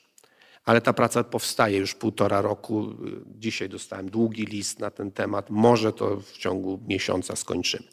[0.66, 2.96] Ale ta praca powstaje już półtora roku.
[3.26, 5.50] Dzisiaj dostałem długi list na ten temat.
[5.50, 7.88] Może to w ciągu miesiąca skończymy.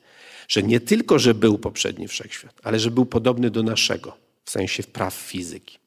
[0.49, 4.83] Że nie tylko, że był poprzedni wszechświat, ale że był podobny do naszego w sensie
[4.83, 5.79] praw fizyki.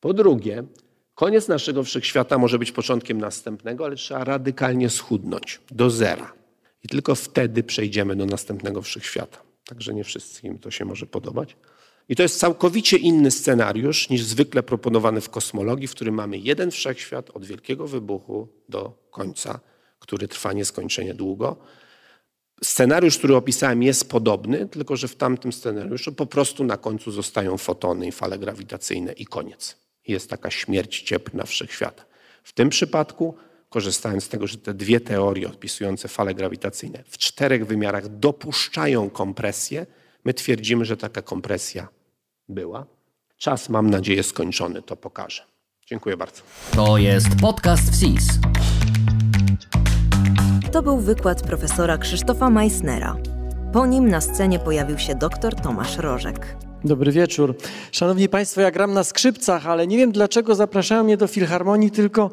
[0.00, 0.64] Po drugie,
[1.14, 6.32] koniec naszego wszechświata może być początkiem następnego, ale trzeba radykalnie schudnąć do zera.
[6.84, 9.38] I tylko wtedy przejdziemy do następnego wszechświata.
[9.64, 11.56] Także nie wszystkim to się może podobać.
[12.08, 16.70] I to jest całkowicie inny scenariusz niż zwykle proponowany w kosmologii, w którym mamy jeden
[16.70, 19.60] wszechświat od wielkiego wybuchu do końca,
[19.98, 21.56] który trwa nieskończenie długo.
[22.64, 27.58] Scenariusz, który opisałem, jest podobny, tylko że w tamtym scenariuszu po prostu na końcu zostają
[27.58, 29.76] fotony i fale grawitacyjne i koniec.
[30.08, 32.04] Jest taka śmierć cieplna wszechświata.
[32.42, 33.34] W tym przypadku
[33.68, 39.86] korzystając z tego, że te dwie teorie opisujące fale grawitacyjne w czterech wymiarach dopuszczają kompresję,
[40.24, 41.88] my twierdzimy, że taka kompresja
[42.48, 42.86] była.
[43.36, 45.42] Czas, mam nadzieję, skończony to pokaże.
[45.86, 46.42] Dziękuję bardzo.
[46.74, 48.24] To jest podcast WSIS.
[50.72, 53.16] To był wykład profesora Krzysztofa Meissnera.
[53.72, 56.56] Po nim na scenie pojawił się dr Tomasz Rożek.
[56.84, 57.54] Dobry wieczór.
[57.92, 62.30] Szanowni Państwo, ja gram na skrzypcach, ale nie wiem dlaczego zapraszają mnie do filharmonii tylko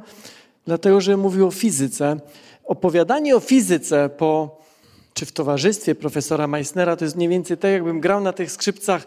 [0.65, 2.19] dlatego że mówił o fizyce.
[2.63, 4.61] Opowiadanie o fizyce po,
[5.13, 9.05] czy w towarzystwie profesora Meissnera to jest mniej więcej tak, jakbym grał na tych skrzypcach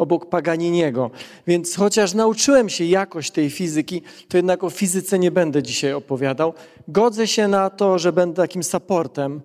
[0.00, 1.10] obok Paganiniego.
[1.46, 6.54] Więc chociaż nauczyłem się jakoś tej fizyki, to jednak o fizyce nie będę dzisiaj opowiadał.
[6.88, 9.40] Godzę się na to, że będę takim supportem,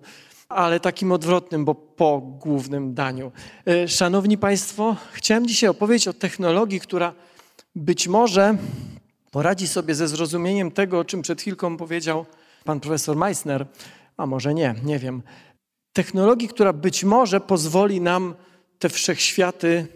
[0.48, 3.32] ale takim odwrotnym, bo po głównym daniu.
[3.66, 7.12] E, szanowni Państwo, chciałem dzisiaj opowiedzieć o technologii, która
[7.74, 8.56] być może
[9.30, 12.26] poradzi sobie ze zrozumieniem tego, o czym przed chwilką powiedział
[12.64, 13.66] pan profesor Meissner,
[14.16, 15.22] a może nie, nie wiem.
[15.92, 18.34] Technologii, która być może pozwoli nam
[18.78, 19.86] te wszechświaty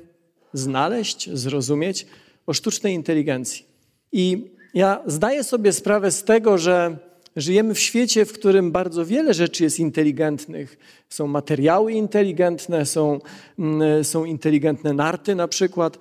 [0.52, 2.06] znaleźć, zrozumieć
[2.46, 3.64] o sztucznej inteligencji.
[4.12, 6.96] I ja zdaję sobie sprawę z tego, że
[7.36, 10.78] Żyjemy w świecie, w którym bardzo wiele rzeczy jest inteligentnych.
[11.08, 13.18] Są materiały inteligentne, są,
[13.58, 15.98] mm, są inteligentne narty na przykład.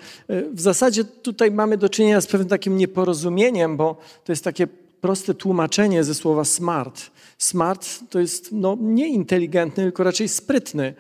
[0.54, 4.68] W zasadzie tutaj mamy do czynienia z pewnym takim nieporozumieniem, bo to jest takie
[5.02, 7.12] proste tłumaczenie ze słowa smart.
[7.38, 10.94] Smart to jest no, nie inteligentny, tylko raczej sprytny.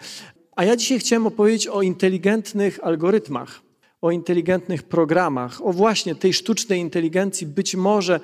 [0.59, 3.61] A ja dzisiaj chciałem opowiedzieć o inteligentnych algorytmach,
[4.01, 8.19] o inteligentnych programach, o właśnie tej sztucznej inteligencji, być może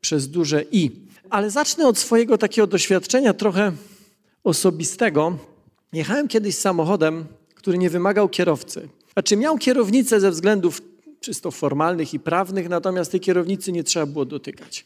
[0.00, 0.90] przez duże i.
[1.30, 3.72] Ale zacznę od swojego takiego doświadczenia trochę
[4.44, 5.38] osobistego.
[5.92, 7.24] Jechałem kiedyś samochodem,
[7.54, 8.88] który nie wymagał kierowcy.
[9.12, 10.82] Znaczy miał kierownicę ze względów
[11.20, 14.84] czysto formalnych i prawnych, natomiast tej kierownicy nie trzeba było dotykać.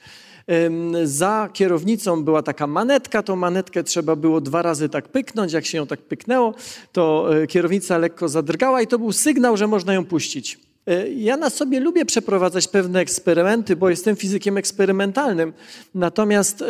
[1.05, 5.53] Za kierownicą była taka manetka, tą manetkę trzeba było dwa razy tak pyknąć.
[5.53, 6.55] Jak się ją tak pyknęło,
[6.93, 10.59] to e, kierownica lekko zadrgała i to był sygnał, że można ją puścić.
[10.87, 15.53] E, ja na sobie lubię przeprowadzać pewne eksperymenty, bo jestem fizykiem eksperymentalnym.
[15.95, 16.65] Natomiast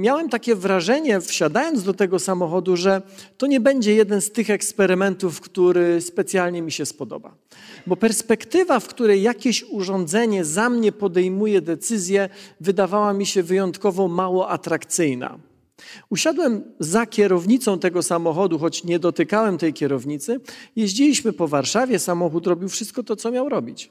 [0.00, 3.02] miałem takie wrażenie, wsiadając do tego samochodu, że
[3.38, 7.34] to nie będzie jeden z tych eksperymentów, który specjalnie mi się spodoba.
[7.86, 12.28] Bo perspektywa, w której jakieś urządzenie za mnie podejmuje decyzję,
[12.60, 15.38] wydawała mi się wyjątkowo mało atrakcyjna.
[16.10, 20.40] Usiadłem za kierownicą tego samochodu, choć nie dotykałem tej kierownicy.
[20.76, 23.90] Jeździliśmy po Warszawie, samochód robił wszystko to, co miał robić.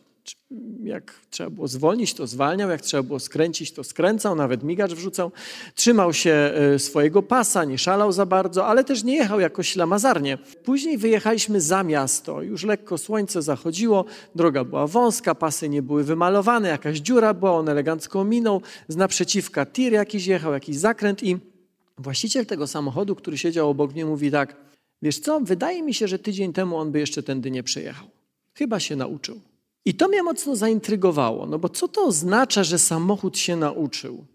[0.83, 5.31] Jak trzeba było zwolnić, to zwalniał, jak trzeba było skręcić, to skręcał, nawet migacz wrzucał.
[5.75, 10.37] Trzymał się e, swojego pasa, nie szalał za bardzo, ale też nie jechał jakoś ślamazarnie.
[10.63, 14.05] Później wyjechaliśmy za miasto, już lekko słońce zachodziło,
[14.35, 19.65] droga była wąska, pasy nie były wymalowane, jakaś dziura była, on elegancko minął, z naprzeciwka
[19.65, 21.52] tir jakiś jechał, jakiś zakręt i
[21.97, 24.55] właściciel tego samochodu, który siedział obok mnie mówi tak,
[25.01, 28.07] wiesz co, wydaje mi się, że tydzień temu on by jeszcze tędy nie przejechał.
[28.53, 29.41] Chyba się nauczył.
[29.85, 34.25] I to mnie mocno zaintrygowało, no bo co to oznacza, że samochód się nauczył?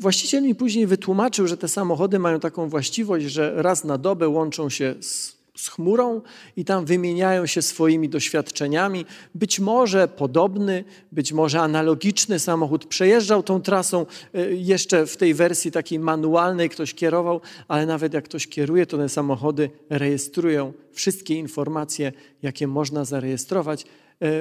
[0.00, 4.70] Właściciel mi później wytłumaczył, że te samochody mają taką właściwość, że raz na dobę łączą
[4.70, 6.22] się z, z chmurą
[6.56, 9.04] i tam wymieniają się swoimi doświadczeniami.
[9.34, 15.70] Być może podobny, być może analogiczny samochód przejeżdżał tą trasą e, jeszcze w tej wersji
[15.70, 22.12] takiej manualnej, ktoś kierował, ale nawet jak ktoś kieruje, to te samochody rejestrują wszystkie informacje,
[22.42, 23.86] jakie można zarejestrować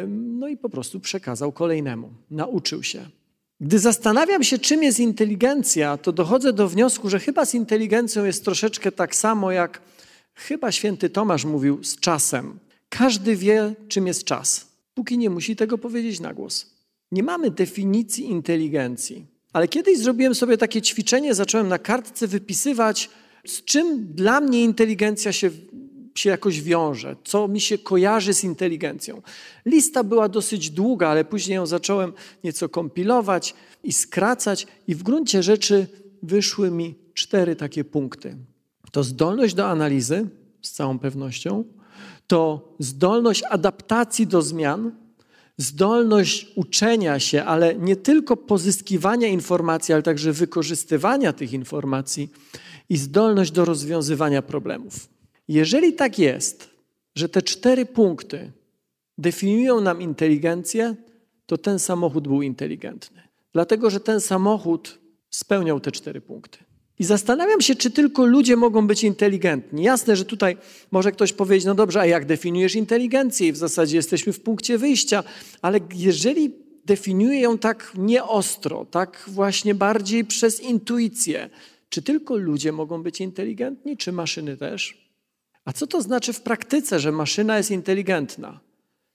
[0.07, 2.09] no i po prostu przekazał kolejnemu.
[2.31, 3.05] Nauczył się.
[3.61, 8.45] Gdy zastanawiam się, czym jest inteligencja, to dochodzę do wniosku, że chyba z inteligencją jest
[8.45, 9.81] troszeczkę tak samo, jak
[10.35, 12.59] chyba święty Tomasz mówił z czasem.
[12.89, 16.75] Każdy wie, czym jest czas, póki nie musi tego powiedzieć na głos.
[17.11, 19.25] Nie mamy definicji inteligencji.
[19.53, 23.09] Ale kiedyś zrobiłem sobie takie ćwiczenie, zacząłem na kartce wypisywać,
[23.45, 25.51] z czym dla mnie inteligencja się
[26.15, 29.21] się jakoś wiąże, co mi się kojarzy z inteligencją.
[29.65, 32.13] Lista była dosyć długa, ale później ją zacząłem
[32.43, 35.87] nieco kompilować i skracać, i w gruncie rzeczy
[36.23, 38.37] wyszły mi cztery takie punkty.
[38.95, 40.27] To zdolność do analizy,
[40.61, 41.63] z całą pewnością,
[42.27, 44.91] to zdolność adaptacji do zmian,
[45.57, 52.31] zdolność uczenia się, ale nie tylko pozyskiwania informacji, ale także wykorzystywania tych informacji
[52.89, 55.09] i zdolność do rozwiązywania problemów.
[55.47, 56.69] Jeżeli tak jest,
[57.15, 58.51] że te cztery punkty
[59.17, 60.95] definiują nam inteligencję,
[61.45, 63.21] to ten samochód był inteligentny.
[63.53, 66.65] Dlatego, że ten samochód spełniał te cztery punkty.
[66.99, 69.83] I zastanawiam się, czy tylko ludzie mogą być inteligentni.
[69.83, 70.57] Jasne, że tutaj
[70.91, 73.47] może ktoś powiedzieć, no dobrze, a jak definiujesz inteligencję?
[73.47, 75.23] I w zasadzie jesteśmy w punkcie wyjścia,
[75.61, 76.53] ale jeżeli
[76.85, 81.49] definiuję ją tak nieostro, tak właśnie bardziej przez intuicję,
[81.89, 85.05] czy tylko ludzie mogą być inteligentni, czy maszyny też?
[85.65, 88.59] A co to znaczy w praktyce, że maszyna jest inteligentna?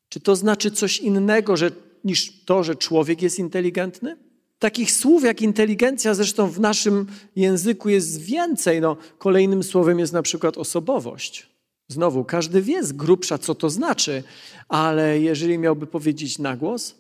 [0.08, 1.70] Czy to znaczy coś innego że,
[2.04, 4.16] niż to, że człowiek jest inteligentny?
[4.60, 7.06] Takich słów jak inteligencja zresztą w naszym
[7.36, 8.80] języku jest więcej.
[8.80, 11.50] No, kolejnym słowem jest na przykład osobowość.
[11.88, 14.22] Znowu, każdy wie z grubsza, co to znaczy,
[14.68, 16.94] ale jeżeli miałby powiedzieć na głos,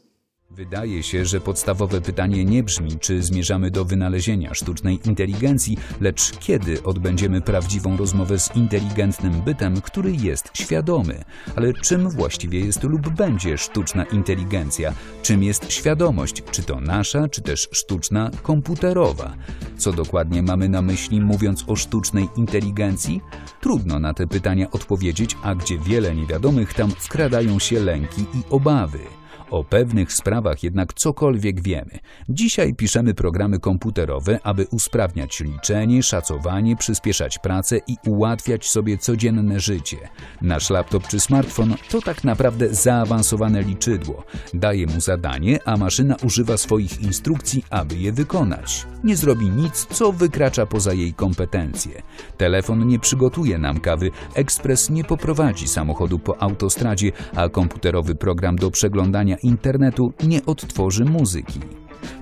[0.50, 6.82] Wydaje się, że podstawowe pytanie nie brzmi, czy zmierzamy do wynalezienia sztucznej inteligencji, lecz kiedy
[6.82, 11.24] odbędziemy prawdziwą rozmowę z inteligentnym bytem, który jest świadomy.
[11.56, 14.92] Ale czym właściwie jest lub będzie sztuczna inteligencja?
[15.22, 16.42] Czym jest świadomość?
[16.50, 19.34] Czy to nasza, czy też sztuczna, komputerowa?
[19.76, 23.20] Co dokładnie mamy na myśli, mówiąc o sztucznej inteligencji?
[23.60, 29.19] Trudno na te pytania odpowiedzieć, a gdzie wiele niewiadomych, tam wkradają się lęki i obawy.
[29.50, 31.98] O pewnych sprawach jednak cokolwiek wiemy.
[32.28, 39.96] Dzisiaj piszemy programy komputerowe, aby usprawniać liczenie, szacowanie, przyspieszać pracę i ułatwiać sobie codzienne życie.
[40.42, 44.24] Nasz laptop czy smartfon to tak naprawdę zaawansowane liczydło.
[44.54, 48.86] Daje mu zadanie, a maszyna używa swoich instrukcji, aby je wykonać.
[49.04, 52.02] Nie zrobi nic, co wykracza poza jej kompetencje.
[52.36, 58.70] Telefon nie przygotuje nam kawy, ekspres nie poprowadzi samochodu po autostradzie, a komputerowy program do
[58.70, 61.60] przeglądania internetu nie odtworzy muzyki.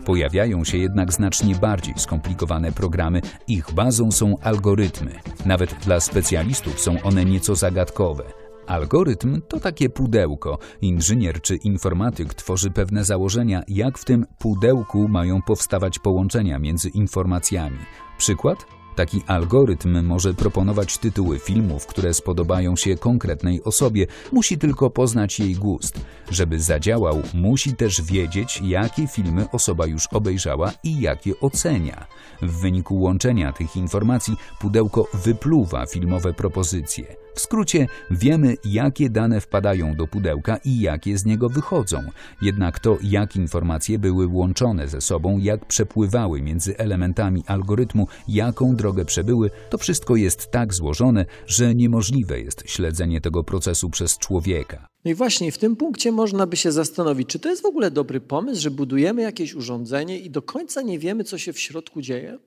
[0.05, 5.11] Pojawiają się jednak znacznie bardziej skomplikowane programy, ich bazą są algorytmy.
[5.47, 8.25] Nawet dla specjalistów są one nieco zagadkowe.
[8.67, 10.59] Algorytm to takie pudełko.
[10.81, 17.79] Inżynier czy informatyk tworzy pewne założenia, jak w tym pudełku mają powstawać połączenia między informacjami.
[18.19, 18.78] Przykład?
[18.99, 25.55] Taki algorytm może proponować tytuły filmów, które spodobają się konkretnej osobie, musi tylko poznać jej
[25.55, 26.01] gust.
[26.31, 32.07] Żeby zadziałał, musi też wiedzieć, jakie filmy osoba już obejrzała i jakie ocenia.
[32.43, 37.28] W wyniku łączenia tych informacji pudełko wypluwa filmowe propozycje.
[37.39, 42.03] W skrócie wiemy, jakie dane wpadają do pudełka i jakie z niego wychodzą.
[42.43, 49.05] Jednak to, jak informacje były łączone ze sobą, jak przepływały między elementami algorytmu, jaką drogę
[49.05, 54.89] przebyły, to wszystko jest tak złożone, że niemożliwe jest śledzenie tego procesu przez człowieka.
[55.05, 57.91] No i właśnie w tym punkcie można by się zastanowić, czy to jest w ogóle
[57.91, 62.03] dobry pomysł, że budujemy jakieś urządzenie i do końca nie wiemy, co się w środku
[62.03, 62.39] dzieje?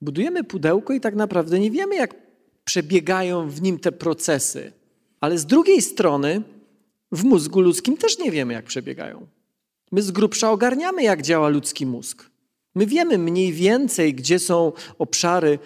[0.00, 2.25] Budujemy pudełko i tak naprawdę nie wiemy, jak
[2.66, 4.72] przebiegają w nim te procesy.
[5.20, 6.42] Ale z drugiej strony
[7.12, 9.26] w mózgu ludzkim też nie wiemy, jak przebiegają.
[9.92, 12.30] My z grubsza ogarniamy, jak działa ludzki mózg.
[12.74, 15.58] My wiemy mniej więcej, gdzie są obszary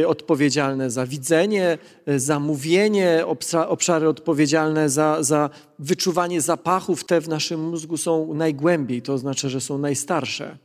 [0.00, 3.24] e, odpowiedzialne za widzenie, e, za mówienie,
[3.68, 7.04] obszary odpowiedzialne za, za wyczuwanie zapachów.
[7.04, 10.58] Te w naszym mózgu są najgłębiej, to znaczy, że są najstarsze.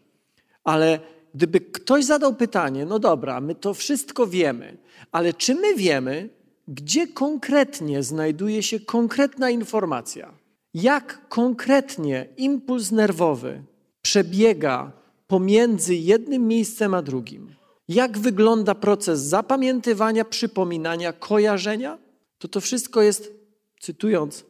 [0.64, 1.00] Ale
[1.34, 4.78] gdyby ktoś zadał pytanie, no dobra, my to wszystko wiemy,
[5.12, 6.30] ale czy my wiemy,
[6.68, 10.34] gdzie konkretnie znajduje się konkretna informacja?
[10.74, 13.64] Jak konkretnie impuls nerwowy
[14.02, 14.92] przebiega
[15.28, 17.56] pomiędzy jednym miejscem a drugim?
[17.88, 21.98] Jak wygląda proces zapamiętywania, przypominania, kojarzenia?
[22.38, 23.32] To to wszystko jest,
[23.80, 24.46] cytując,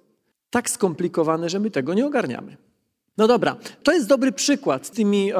[0.49, 2.57] tak skomplikowane, że my tego nie ogarniamy.
[3.17, 5.31] No dobra, to jest dobry przykład z tymi,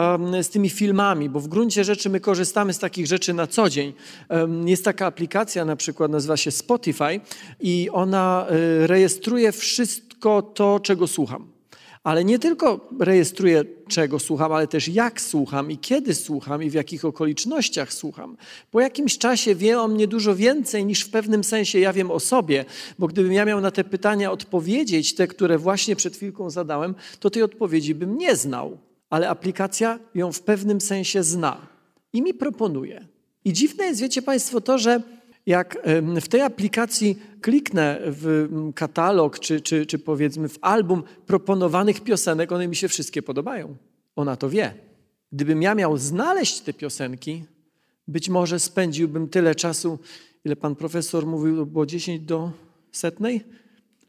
[0.41, 3.93] z tymi filmami, bo w gruncie rzeczy my korzystamy z takich rzeczy na co dzień.
[4.65, 7.19] Jest taka aplikacja, na przykład nazywa się Spotify
[7.59, 11.52] i ona e, rejestruje wszystko to, czego słucham
[12.03, 16.73] ale nie tylko rejestruję, czego słucham, ale też jak słucham i kiedy słucham i w
[16.73, 18.37] jakich okolicznościach słucham.
[18.71, 22.19] Po jakimś czasie wie o mnie dużo więcej niż w pewnym sensie ja wiem o
[22.19, 22.65] sobie,
[22.99, 27.29] bo gdybym ja miał na te pytania odpowiedzieć, te, które właśnie przed chwilką zadałem, to
[27.29, 28.77] tej odpowiedzi bym nie znał,
[29.09, 31.67] ale aplikacja ją w pewnym sensie zna
[32.13, 33.07] i mi proponuje.
[33.45, 35.01] I dziwne jest, wiecie Państwo, to, że
[35.45, 35.77] jak
[36.21, 42.67] w tej aplikacji kliknę w katalog, czy, czy, czy powiedzmy w album proponowanych piosenek, one
[42.67, 43.75] mi się wszystkie podobają.
[44.15, 44.73] Ona to wie.
[45.31, 47.43] Gdybym ja miał znaleźć te piosenki,
[48.07, 49.99] być może spędziłbym tyle czasu,
[50.45, 52.51] ile pan profesor mówił, było 10 do
[52.91, 53.43] setnej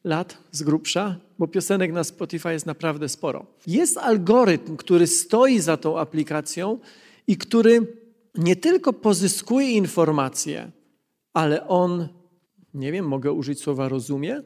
[0.05, 3.47] lat z grubsza, bo piosenek na Spotify jest naprawdę sporo.
[3.66, 6.78] Jest algorytm, który stoi za tą aplikacją
[7.26, 7.87] i który
[8.35, 10.70] nie tylko pozyskuje informacje,
[11.35, 12.09] ale on,
[12.74, 14.43] nie wiem, mogę użyć słowa rozumie?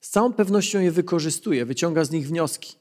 [0.00, 2.74] Z całą pewnością je wykorzystuje, wyciąga z nich wnioski.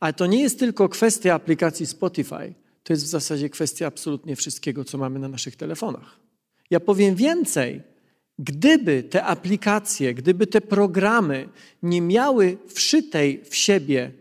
[0.00, 4.84] Ale to nie jest tylko kwestia aplikacji Spotify, to jest w zasadzie kwestia absolutnie wszystkiego,
[4.84, 6.18] co mamy na naszych telefonach.
[6.70, 7.82] Ja powiem więcej.
[8.38, 11.48] Gdyby te aplikacje, gdyby te programy
[11.82, 14.12] nie miały wszytej w siebie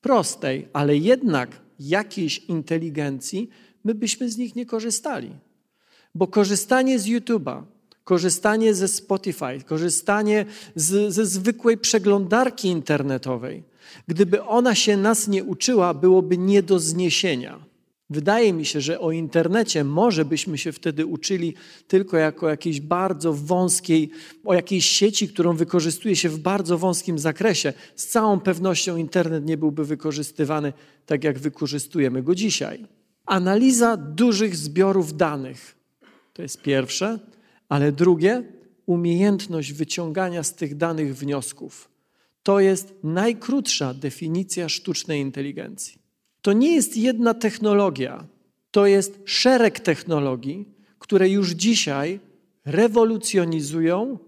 [0.00, 3.50] prostej, ale jednak jakiejś inteligencji,
[3.84, 5.30] my byśmy z nich nie korzystali.
[6.14, 7.62] Bo korzystanie z YouTube'a,
[8.04, 13.62] korzystanie ze Spotify, korzystanie z, ze zwykłej przeglądarki internetowej,
[14.08, 17.70] gdyby ona się nas nie uczyła, byłoby nie do zniesienia.
[18.10, 21.54] Wydaje mi się, że o internecie może byśmy się wtedy uczyli
[21.88, 24.10] tylko jako jakiejś bardzo wąskiej,
[24.44, 27.72] o jakiejś sieci, którą wykorzystuje się w bardzo wąskim zakresie.
[27.96, 30.72] Z całą pewnością internet nie byłby wykorzystywany
[31.06, 32.86] tak, jak wykorzystujemy go dzisiaj.
[33.26, 35.80] Analiza dużych zbiorów danych
[36.32, 37.18] to jest pierwsze.
[37.70, 38.42] Ale drugie,
[38.86, 41.90] umiejętność wyciągania z tych danych wniosków.
[42.42, 45.98] To jest najkrótsza definicja sztucznej inteligencji.
[46.42, 48.26] To nie jest jedna technologia,
[48.70, 50.68] to jest szereg technologii,
[50.98, 52.20] które już dzisiaj
[52.64, 54.18] rewolucjonizują,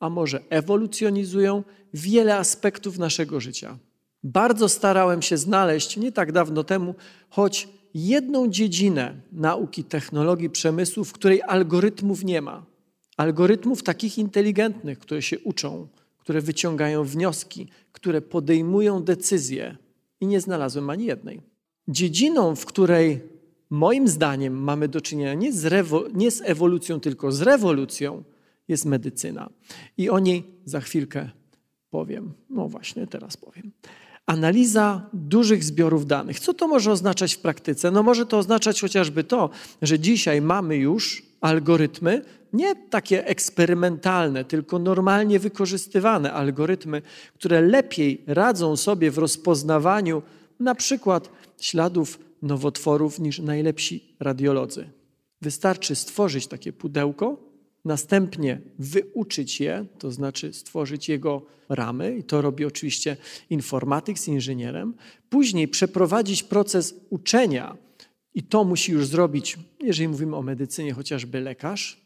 [0.00, 1.62] a może ewolucjonizują
[1.94, 3.78] wiele aspektów naszego życia.
[4.22, 6.94] Bardzo starałem się znaleźć nie tak dawno temu,
[7.28, 12.73] choć jedną dziedzinę nauki technologii przemysłu, w której algorytmów nie ma
[13.16, 15.88] algorytmów takich inteligentnych, które się uczą,
[16.18, 19.76] które wyciągają wnioski, które podejmują decyzje
[20.20, 21.40] i nie znalazłem ani jednej.
[21.88, 23.20] Dziedziną, w której
[23.70, 28.24] moim zdaniem mamy do czynienia nie z, nie z ewolucją, tylko z rewolucją,
[28.68, 29.50] jest medycyna.
[29.98, 31.30] I o niej za chwilkę
[31.90, 32.32] powiem.
[32.50, 33.72] No właśnie, teraz powiem.
[34.26, 36.40] Analiza dużych zbiorów danych.
[36.40, 37.90] Co to może oznaczać w praktyce?
[37.90, 39.50] No może to oznaczać chociażby to,
[39.82, 42.22] że dzisiaj mamy już algorytmy,
[42.52, 47.02] nie takie eksperymentalne, tylko normalnie wykorzystywane algorytmy,
[47.34, 50.22] które lepiej radzą sobie w rozpoznawaniu
[50.60, 51.30] na przykład
[51.60, 54.90] śladów nowotworów niż najlepsi radiolodzy.
[55.42, 57.36] Wystarczy stworzyć takie pudełko,
[57.84, 63.16] następnie wyuczyć je, to znaczy stworzyć jego ramy, i to robi oczywiście
[63.50, 64.94] informatyk z inżynierem,
[65.30, 67.76] później przeprowadzić proces uczenia,
[68.34, 72.00] i to musi już zrobić, jeżeli mówimy o medycynie, chociażby lekarz,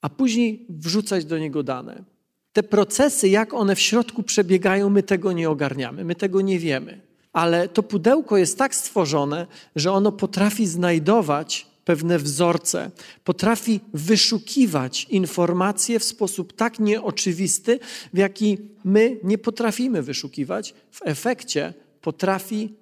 [0.00, 2.04] a później wrzucać do niego dane.
[2.52, 7.00] Te procesy, jak one w środku przebiegają, my tego nie ogarniamy, my tego nie wiemy.
[7.32, 12.90] Ale to pudełko jest tak stworzone, że ono potrafi znajdować pewne wzorce,
[13.24, 17.78] potrafi wyszukiwać informacje w sposób tak nieoczywisty,
[18.14, 20.74] w jaki my nie potrafimy wyszukiwać.
[20.90, 22.74] W efekcie potrafi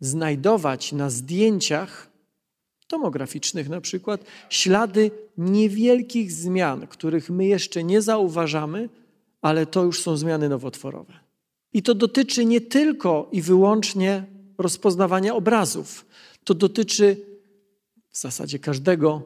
[0.00, 2.07] znajdować na zdjęciach
[2.88, 8.88] tomograficznych na przykład, ślady niewielkich zmian, których my jeszcze nie zauważamy,
[9.42, 11.12] ale to już są zmiany nowotworowe.
[11.72, 14.24] I to dotyczy nie tylko i wyłącznie
[14.58, 16.06] rozpoznawania obrazów.
[16.44, 17.16] To dotyczy
[18.10, 19.22] w zasadzie każdego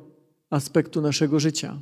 [0.51, 1.81] aspektu naszego życia.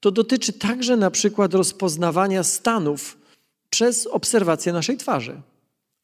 [0.00, 3.18] To dotyczy także na przykład rozpoznawania stanów
[3.70, 5.42] przez obserwację naszej twarzy,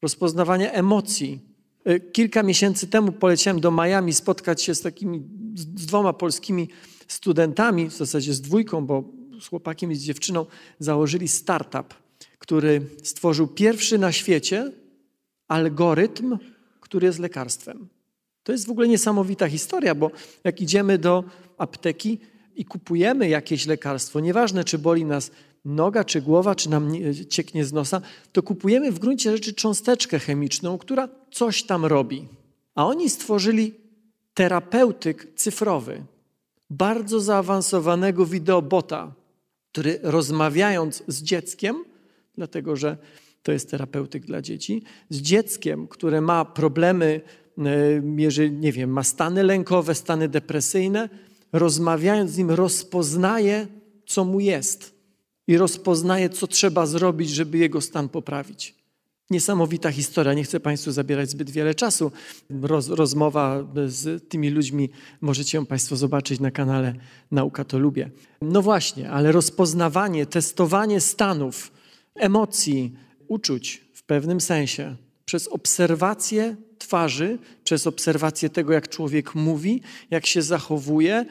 [0.02, 1.51] rozpoznawania emocji.
[1.84, 5.22] E, kilka miesięcy temu poleciałem do Miami spotkać się z takimi
[5.54, 6.68] z dwoma polskimi
[7.08, 9.04] studentami, w zasadzie z dwójką, bo
[9.40, 10.46] z chłopakiem i z dziewczyną
[10.78, 11.94] założyli startup,
[12.38, 14.72] który stworzył pierwszy na świecie
[15.48, 16.38] algorytm,
[16.80, 17.88] który jest lekarstwem.
[18.42, 20.10] To jest w ogóle niesamowita historia, bo
[20.44, 21.24] jak idziemy do
[21.58, 22.18] apteki
[22.56, 25.30] i kupujemy jakieś lekarstwo, nieważne czy boli nas
[25.64, 26.92] noga, czy głowa, czy nam
[27.28, 28.00] cieknie z nosa,
[28.32, 32.28] to kupujemy w gruncie rzeczy cząsteczkę chemiczną, która coś tam robi.
[32.74, 33.74] A oni stworzyli
[34.34, 36.04] terapeutyk cyfrowy,
[36.70, 39.14] bardzo zaawansowanego wideobota,
[39.72, 41.84] który rozmawiając z dzieckiem,
[42.34, 42.96] dlatego że
[43.42, 47.20] to jest terapeutyk dla dzieci, z dzieckiem, które ma problemy,
[48.16, 51.08] jeżeli, nie wiem, ma stany lękowe, stany depresyjne,
[51.52, 53.66] rozmawiając z nim, rozpoznaje,
[54.06, 54.94] co mu jest
[55.46, 58.81] i rozpoznaje, co trzeba zrobić, żeby jego stan poprawić.
[59.32, 60.34] Niesamowita historia.
[60.34, 62.12] Nie chcę Państwu zabierać zbyt wiele czasu.
[62.62, 66.94] Roz, rozmowa z tymi ludźmi możecie ją Państwo zobaczyć na kanale
[67.30, 68.10] Nauka to Lubię.
[68.42, 71.72] No właśnie, ale rozpoznawanie, testowanie stanów,
[72.14, 72.92] emocji,
[73.28, 80.42] uczuć w pewnym sensie przez obserwację twarzy, przez obserwację tego, jak człowiek mówi, jak się
[80.42, 81.26] zachowuje,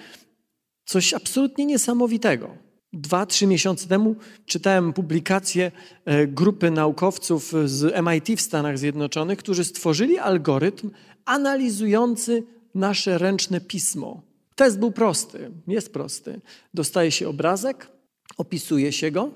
[0.86, 2.71] coś absolutnie niesamowitego.
[2.94, 4.16] Dwa, trzy miesiące temu
[4.46, 5.72] czytałem publikację
[6.06, 10.92] e, grupy naukowców z MIT w Stanach Zjednoczonych, którzy stworzyli algorytm
[11.26, 12.44] analizujący
[12.76, 14.22] nasze ręczne pismo.
[14.56, 16.42] Test był prosty, jest prosty.
[16.74, 17.88] Dostaje się obrazek,
[18.38, 19.32] opisuje się go.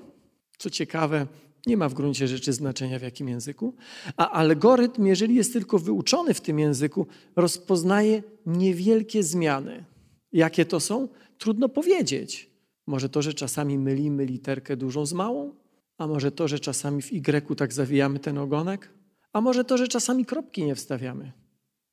[0.58, 1.26] Co ciekawe,
[1.66, 3.74] nie ma w gruncie rzeczy znaczenia w jakim języku,
[4.16, 9.84] a algorytm, jeżeli jest tylko wyuczony w tym języku, rozpoznaje niewielkie zmiany.
[10.32, 11.08] Jakie to są?
[11.38, 12.55] Trudno powiedzieć.
[12.86, 15.54] Może to, że czasami mylimy literkę dużą z małą?
[15.98, 18.90] A może to, że czasami w Y tak zawijamy ten ogonek?
[19.32, 21.32] A może to, że czasami kropki nie wstawiamy?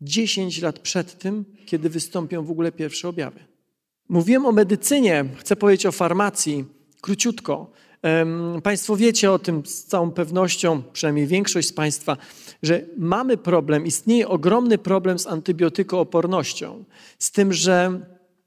[0.00, 3.57] 10 lat przed tym, kiedy wystąpią w ogóle pierwsze objawy.
[4.08, 6.64] Mówiłem o medycynie, chcę powiedzieć o farmacji,
[7.00, 7.70] króciutko.
[8.62, 12.16] Państwo wiecie o tym z całą pewnością, przynajmniej większość z Państwa,
[12.62, 16.84] że mamy problem, istnieje ogromny problem z antybiotykoopornością.
[17.18, 18.00] Z tym, że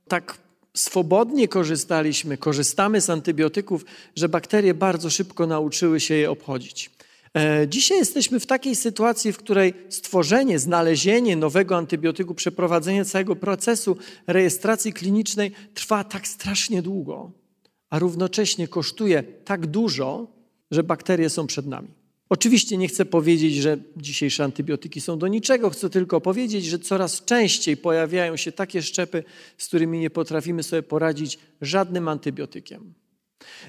[0.07, 0.37] tak
[0.73, 3.85] swobodnie korzystaliśmy, korzystamy z antybiotyków,
[4.15, 6.91] że bakterie bardzo szybko nauczyły się je obchodzić.
[7.37, 13.97] E, dzisiaj jesteśmy w takiej sytuacji, w której stworzenie, znalezienie nowego antybiotyku, przeprowadzenie całego procesu
[14.27, 17.31] rejestracji klinicznej trwa tak strasznie długo,
[17.89, 20.27] a równocześnie kosztuje tak dużo,
[20.71, 21.87] że bakterie są przed nami.
[22.29, 27.25] Oczywiście nie chcę powiedzieć, że dzisiejsze antybiotyki są do niczego, chcę tylko powiedzieć, że coraz
[27.25, 29.23] częściej pojawiają się takie szczepy,
[29.57, 32.93] z którymi nie potrafimy sobie poradzić żadnym antybiotykiem.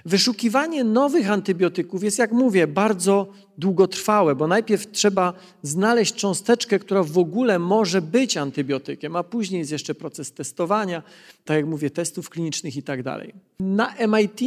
[0.04, 3.26] Wyszukiwanie nowych antybiotyków jest, jak mówię, bardzo
[3.58, 9.72] długotrwałe, bo najpierw trzeba znaleźć cząsteczkę, która w ogóle może być antybiotykiem, a później jest
[9.72, 11.02] jeszcze proces testowania,
[11.44, 13.34] tak jak mówię, testów klinicznych i tak dalej.
[13.60, 14.40] Na MIT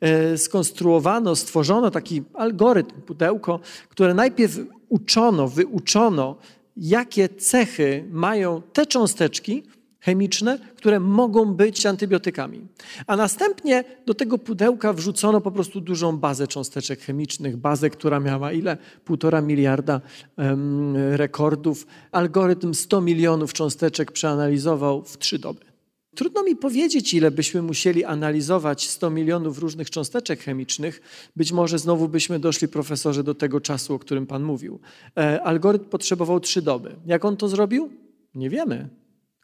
[0.00, 4.58] e, skonstruowano, stworzono taki algorytm, pudełko, które najpierw
[4.88, 6.36] uczono, wyuczono,
[6.76, 9.62] jakie cechy mają te cząsteczki,
[10.00, 12.66] chemiczne, które mogą być antybiotykami.
[13.06, 18.52] A następnie do tego pudełka wrzucono po prostu dużą bazę cząsteczek chemicznych, bazę, która miała
[18.52, 18.76] ile?
[19.04, 20.00] Półtora miliarda
[20.36, 21.86] um, rekordów.
[22.12, 25.70] Algorytm 100 milionów cząsteczek przeanalizował w trzy doby.
[26.14, 31.00] Trudno mi powiedzieć, ile byśmy musieli analizować 100 milionów różnych cząsteczek chemicznych.
[31.36, 34.80] Być może znowu byśmy doszli, profesorze, do tego czasu, o którym Pan mówił.
[35.16, 36.96] E, algorytm potrzebował trzy doby.
[37.06, 37.90] Jak on to zrobił?
[38.34, 38.99] Nie wiemy.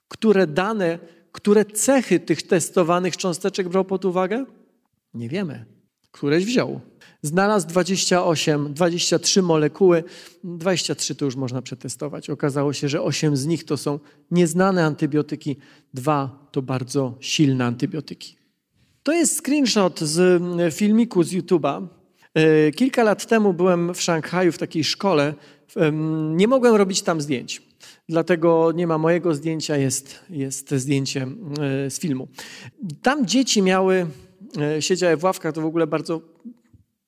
[0.08, 0.98] Które dane,
[1.32, 4.44] które cechy tych testowanych cząsteczek brał pod uwagę?
[5.14, 5.64] Nie wiemy.
[6.10, 6.80] Któreś wziął.
[7.22, 10.04] Znalazł 28, 23 molekuły.
[10.44, 12.30] 23 to już można przetestować.
[12.30, 14.00] Okazało się, że 8 z nich to są
[14.30, 15.56] nieznane antybiotyki,
[15.94, 18.36] dwa to bardzo silne antybiotyki.
[19.02, 20.42] To jest screenshot z
[20.74, 21.86] filmiku z YouTube'a.
[22.34, 25.34] E, kilka lat temu byłem w Szanghaju w takiej szkole.
[26.34, 27.62] Nie mogłem robić tam zdjęć.
[28.08, 31.26] Dlatego nie ma mojego zdjęcia, jest, jest zdjęcie
[31.88, 32.28] z filmu.
[33.02, 34.06] Tam dzieci miały,
[34.60, 36.20] e, siedziały w ławkach, to w ogóle bardzo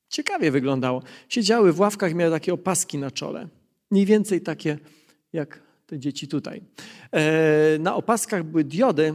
[0.09, 1.03] ciekawie wyglądało.
[1.29, 3.49] Siedziały w ławkach miały takie opaski na czole.
[3.91, 4.79] Mniej więcej takie
[5.33, 6.63] jak te dzieci tutaj.
[7.13, 9.15] E, na opaskach były diody,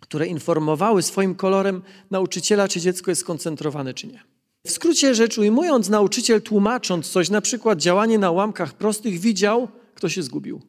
[0.00, 4.22] które informowały swoim kolorem nauczyciela, czy dziecko jest skoncentrowane, czy nie.
[4.68, 10.08] W skrócie rzecz ujmując, nauczyciel tłumacząc coś, na przykład działanie na łamkach prostych, widział, kto
[10.08, 10.60] się zgubił.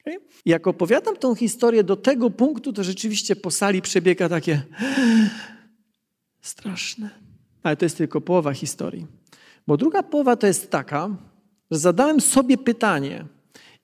[0.00, 0.18] Okay?
[0.46, 4.62] Jak opowiadam tą historię do tego punktu, to rzeczywiście po sali przebiega takie
[6.40, 7.10] straszne.
[7.62, 9.06] Ale to jest tylko połowa historii.
[9.66, 11.16] Bo druga połowa to jest taka,
[11.70, 13.24] że zadałem sobie pytanie,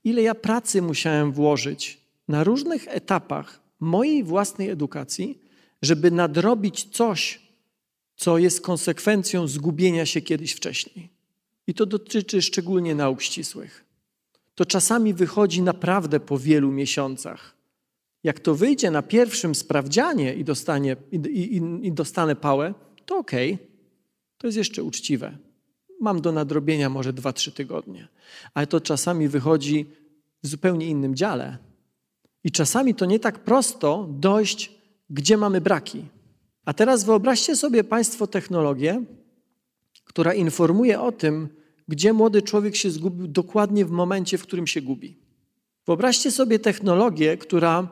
[0.05, 5.43] ile ja pracy musiałem włożyć na różnych etapach mojej własnej edukacji,
[5.82, 7.50] żeby nadrobić coś,
[8.21, 11.09] co jest konsekwencją zgubienia się kiedyś wcześniej.
[11.66, 13.85] I to dotyczy szczególnie nauk ścisłych.
[14.55, 17.57] To czasami wychodzi naprawdę po wielu miesiącach.
[18.25, 22.75] Jak to wyjdzie na pierwszym sprawdzianie i, dostanie, i, i, i dostanę pałę,
[23.07, 23.66] to okej, okay.
[24.39, 25.39] to jest jeszcze uczciwe.
[26.01, 28.09] Mam do nadrobienia może 2-3 tygodnie.
[28.55, 29.87] Ale to czasami wychodzi
[30.43, 31.59] w zupełnie innym dziale.
[32.45, 34.73] I czasami to nie tak prosto dojść,
[35.11, 36.05] gdzie mamy braki.
[36.65, 39.03] A teraz wyobraźcie sobie Państwo technologię,
[40.05, 41.49] która informuje o tym,
[41.89, 45.19] gdzie młody człowiek się zgubił dokładnie w momencie, w którym się gubi.
[45.87, 47.89] Wyobraźcie sobie technologię, która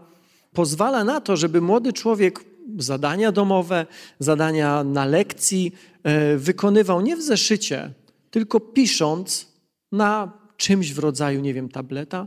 [0.53, 2.45] pozwala na to, żeby młody człowiek
[2.79, 3.87] zadania domowe,
[4.19, 7.93] zadania na lekcji e, wykonywał nie w zeszycie,
[8.31, 9.53] tylko pisząc
[9.93, 12.27] na czymś w rodzaju, nie wiem, tableta,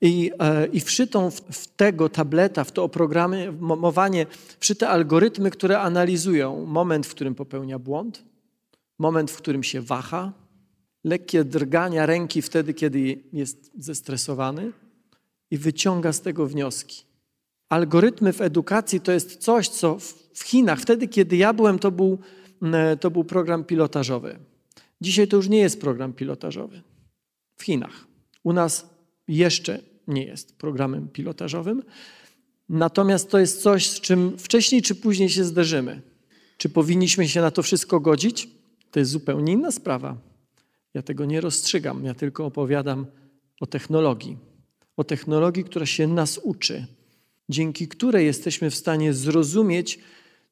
[0.00, 4.26] i, e, i wszytą w, w tego tableta, w to oprogramowanie,
[4.60, 8.24] wszyte algorytmy, które analizują moment, w którym popełnia błąd,
[8.98, 10.32] moment, w którym się waha,
[11.04, 14.72] lekkie drgania ręki wtedy, kiedy jest zestresowany
[15.50, 17.04] i wyciąga z tego wnioski.
[17.68, 19.98] Algorytmy w edukacji to jest coś, co
[20.34, 22.18] w Chinach, wtedy kiedy ja byłem, to był,
[23.00, 24.38] to był program pilotażowy.
[25.00, 26.82] Dzisiaj to już nie jest program pilotażowy.
[27.56, 28.06] W Chinach.
[28.42, 28.97] U nas
[29.28, 31.82] jeszcze nie jest programem pilotażowym.
[32.68, 36.02] Natomiast to jest coś, z czym wcześniej czy później się zderzymy.
[36.56, 38.48] Czy powinniśmy się na to wszystko godzić?
[38.90, 40.16] To jest zupełnie inna sprawa.
[40.94, 43.06] Ja tego nie rozstrzygam, ja tylko opowiadam
[43.60, 44.36] o technologii.
[44.96, 46.86] O technologii, która się nas uczy,
[47.48, 49.98] dzięki której jesteśmy w stanie zrozumieć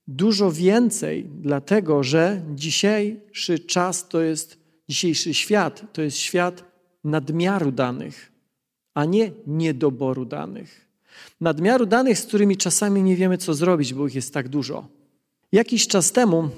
[0.08, 4.58] dużo więcej, dlatego że dzisiejszy czas to jest,
[4.88, 6.64] dzisiejszy świat to jest świat
[7.04, 8.35] nadmiaru danych
[8.96, 10.86] a nie niedoboru danych.
[11.40, 14.88] Nadmiaru danych, z którymi czasami nie wiemy, co zrobić, bo ich jest tak dużo.
[15.52, 16.48] Jakiś czas temu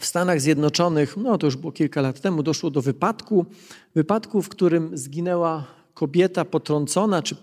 [0.00, 3.46] w Stanach Zjednoczonych, no to już było kilka lat temu, doszło do wypadku,
[3.94, 5.64] wypadku, w którym zginęła
[5.94, 7.36] kobieta potrącona, czy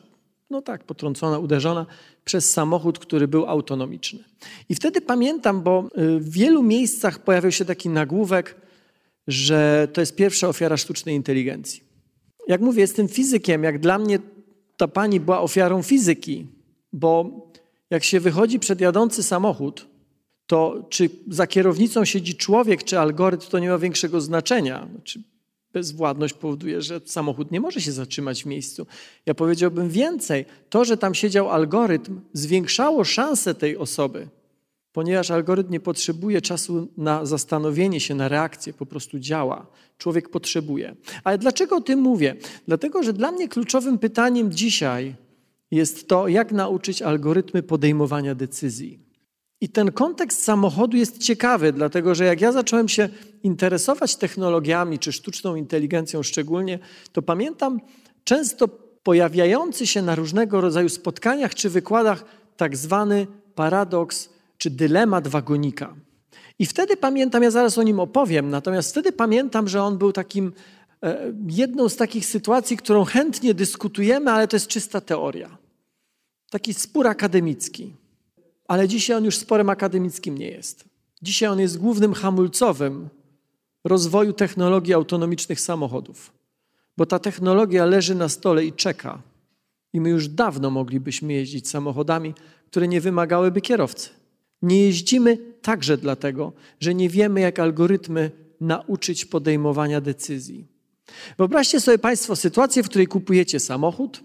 [0.50, 1.86] no tak, potrącona, uderzona
[2.26, 4.24] przez samochód, który był autonomiczny.
[4.70, 8.56] I wtedy pamiętam, bo y, w wielu miejscach pojawił się taki nagłówek,
[9.28, 11.93] że to jest pierwsza ofiara sztucznej inteligencji
[12.48, 13.64] jak mówię, jestem fizykiem.
[13.64, 14.20] Jak dla mnie
[14.78, 16.48] ta pani była ofiarą fizyki,
[16.94, 17.30] bo
[17.90, 19.88] jak się wychodzi przed jadący samochód,
[20.48, 24.88] to czy za kierownicą siedzi człowiek, czy algorytm, to nie ma większego znaczenia.
[24.92, 25.24] Znaczy,
[25.74, 28.88] bezwładność powoduje, że samochód nie może się zatrzymać w miejscu.
[29.26, 30.46] Ja powiedziałbym więcej.
[30.70, 34.28] To, że tam siedział algorytm, zwiększało szanse tej osoby,
[34.94, 39.68] ponieważ algorytm nie potrzebuje czasu na zastanowienie się, na reakcję, po prostu działa.
[39.98, 40.96] Człowiek potrzebuje.
[41.24, 42.36] Ale dlaczego o tym mówię?
[42.68, 45.16] Dlatego, że dla mnie kluczowym pytaniem dzisiaj
[45.72, 49.00] jest to, jak nauczyć algorytmy podejmowania decyzji.
[49.62, 53.10] I ten kontekst samochodu jest ciekawy, dlatego że jak ja zacząłem się
[53.44, 56.80] interesować technologiami, czy sztuczną inteligencją szczególnie,
[57.12, 57.80] to pamiętam
[58.24, 58.68] często
[59.04, 62.26] pojawiający się na różnego rodzaju spotkaniach czy wykładach
[62.58, 64.33] tak zwany paradoks
[64.64, 65.96] czy dylemat wagonika.
[66.60, 70.54] I wtedy pamiętam, ja zaraz o nim opowiem, natomiast wtedy pamiętam, że on był takim,
[71.04, 75.58] e, jedną z takich sytuacji, którą chętnie dyskutujemy, ale to jest czysta teoria.
[76.50, 77.94] Taki spór akademicki.
[78.68, 80.86] Ale dzisiaj on już sporem akademickim nie jest.
[81.22, 83.10] Dzisiaj on jest głównym hamulcowym
[83.84, 86.32] rozwoju technologii autonomicznych samochodów.
[86.98, 89.22] Bo ta technologia leży na stole i czeka.
[89.94, 92.34] I my już dawno moglibyśmy jeździć samochodami,
[92.68, 94.23] które nie wymagałyby kierowcy.
[94.64, 98.32] Nie jeździmy także dlatego, że nie wiemy, jak algorytmy
[98.62, 100.68] nauczyć podejmowania decyzji.
[101.38, 104.24] Wyobraźcie sobie Państwo sytuację, w której kupujecie samochód,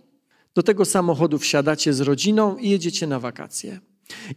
[0.54, 3.80] do tego samochodu wsiadacie z rodziną i jedziecie na wakacje.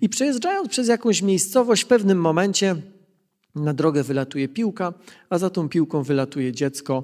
[0.01, 2.75] I przejeżdżając przez jakąś miejscowość, w pewnym momencie
[3.55, 4.93] na drogę wylatuje piłka,
[5.29, 7.03] a za tą piłką wylatuje dziecko,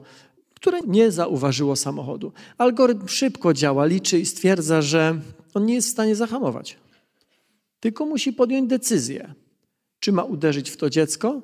[0.54, 2.32] które nie zauważyło samochodu.
[2.58, 5.20] Algorytm szybko działa, liczy i stwierdza, że
[5.54, 6.78] on nie jest w stanie zahamować
[7.80, 9.34] tylko musi podjąć decyzję,
[10.00, 11.42] czy ma uderzyć w to dziecko,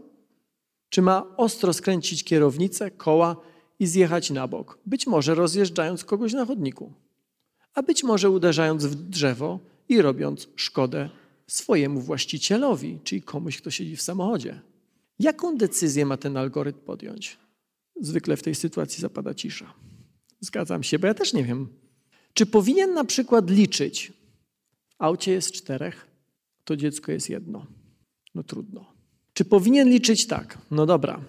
[0.90, 3.36] czy ma ostro skręcić kierownicę, koła
[3.80, 4.80] i zjechać na bok.
[4.86, 6.94] Być może rozjeżdżając kogoś na chodniku,
[7.74, 11.10] a być może uderzając w drzewo i robiąc szkodę
[11.48, 14.62] swojemu właścicielowi, czyli komuś, kto siedzi w samochodzie.
[15.20, 17.38] Jaką decyzję ma ten algorytm podjąć?
[18.02, 19.74] Zwykle w tej sytuacji zapada cisza.
[20.40, 21.68] Zgadzam się, bo ja też nie wiem.
[22.34, 24.14] Czy powinien na przykład liczyć,
[24.90, 26.08] w aucie jest czterech,
[26.64, 27.66] to dziecko jest jedno.
[28.36, 28.94] No trudno.
[29.34, 30.58] Czy powinien liczyć tak?
[30.72, 31.22] No dobra,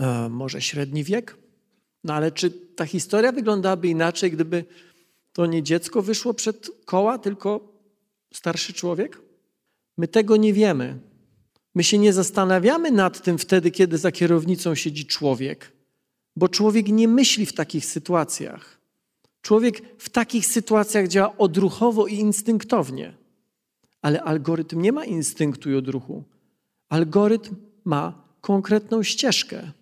[0.00, 1.36] e, może średni wiek?
[2.04, 4.64] No ale czy ta historia wyglądałaby inaczej, gdyby
[5.32, 7.72] to nie dziecko wyszło przed koła, tylko
[8.34, 9.20] starszy człowiek?
[9.96, 10.98] My tego nie wiemy.
[11.74, 15.72] My się nie zastanawiamy nad tym wtedy, kiedy za kierownicą siedzi człowiek,
[16.36, 18.80] bo człowiek nie myśli w takich sytuacjach.
[19.42, 23.19] Człowiek w takich sytuacjach działa odruchowo i instynktownie.
[24.02, 26.24] Ale algorytm nie ma instynktu i odruchu.
[26.88, 29.72] Algorytm ma konkretną ścieżkę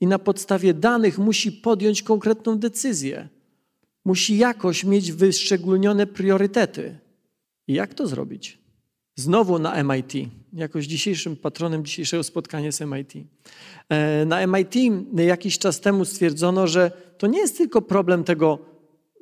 [0.00, 3.28] i na podstawie danych musi podjąć konkretną decyzję.
[4.04, 6.98] Musi jakoś mieć wyszczególnione priorytety.
[7.66, 8.58] I jak to zrobić?
[9.16, 10.12] Znowu na MIT,
[10.52, 13.12] jakoś dzisiejszym patronem dzisiejszego spotkania jest MIT.
[13.88, 14.74] E, na MIT
[15.16, 18.58] jakiś czas temu stwierdzono, że to nie jest tylko problem tego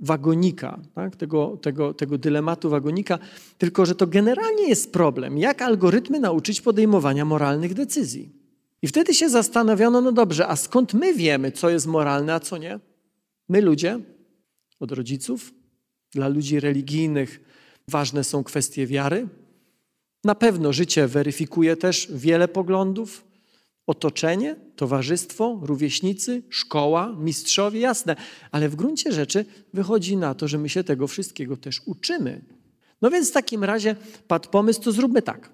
[0.01, 1.16] wagonika, tak?
[1.16, 3.18] tego, tego, tego dylematu wagonika,
[3.59, 8.32] tylko że to generalnie jest problem, jak algorytmy nauczyć podejmowania moralnych decyzji.
[8.82, 12.59] I wtedy się zastanowiono, no dobrze, a skąd my wiemy, co jest moralne, a co
[12.59, 12.81] nie?
[13.48, 14.01] My ludzie,
[14.81, 15.55] od rodziców,
[16.12, 17.40] dla ludzi religijnych
[17.89, 19.28] ważne są kwestie wiary.
[20.24, 23.26] Na pewno życie weryfikuje też wiele poglądów,
[23.87, 28.17] Otoczenie, towarzystwo, rówieśnicy, szkoła, mistrzowie, jasne,
[28.51, 29.45] ale w gruncie rzeczy
[29.75, 32.45] wychodzi na to, że my się tego wszystkiego też uczymy.
[33.03, 33.97] No więc w takim razie
[34.29, 35.51] padł pomysł, to zróbmy tak.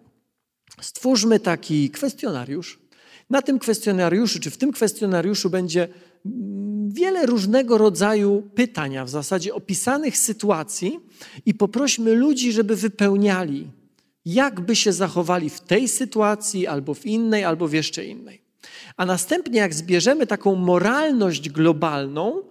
[0.80, 2.78] Stwórzmy taki kwestionariusz.
[3.30, 5.88] Na tym kwestionariuszu, czy w tym kwestionariuszu będzie
[6.26, 11.00] mm, wiele różnego rodzaju pytania, w zasadzie opisanych sytuacji,
[11.46, 13.70] i poprośmy ludzi, żeby wypełniali
[14.24, 18.42] jak by się zachowali w tej sytuacji, albo w innej, albo w jeszcze innej.
[18.96, 22.42] A następnie, jak zbierzemy taką moralność globalną,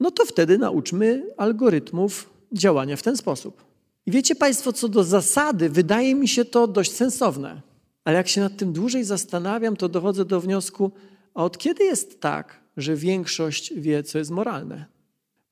[0.00, 3.64] no to wtedy nauczmy algorytmów działania w ten sposób.
[4.06, 7.62] I wiecie Państwo, co do zasady, wydaje mi się to dość sensowne.
[8.04, 10.92] Ale jak się nad tym dłużej zastanawiam, to dochodzę do wniosku,
[11.34, 14.84] a od kiedy jest tak, że większość wie, co jest moralne?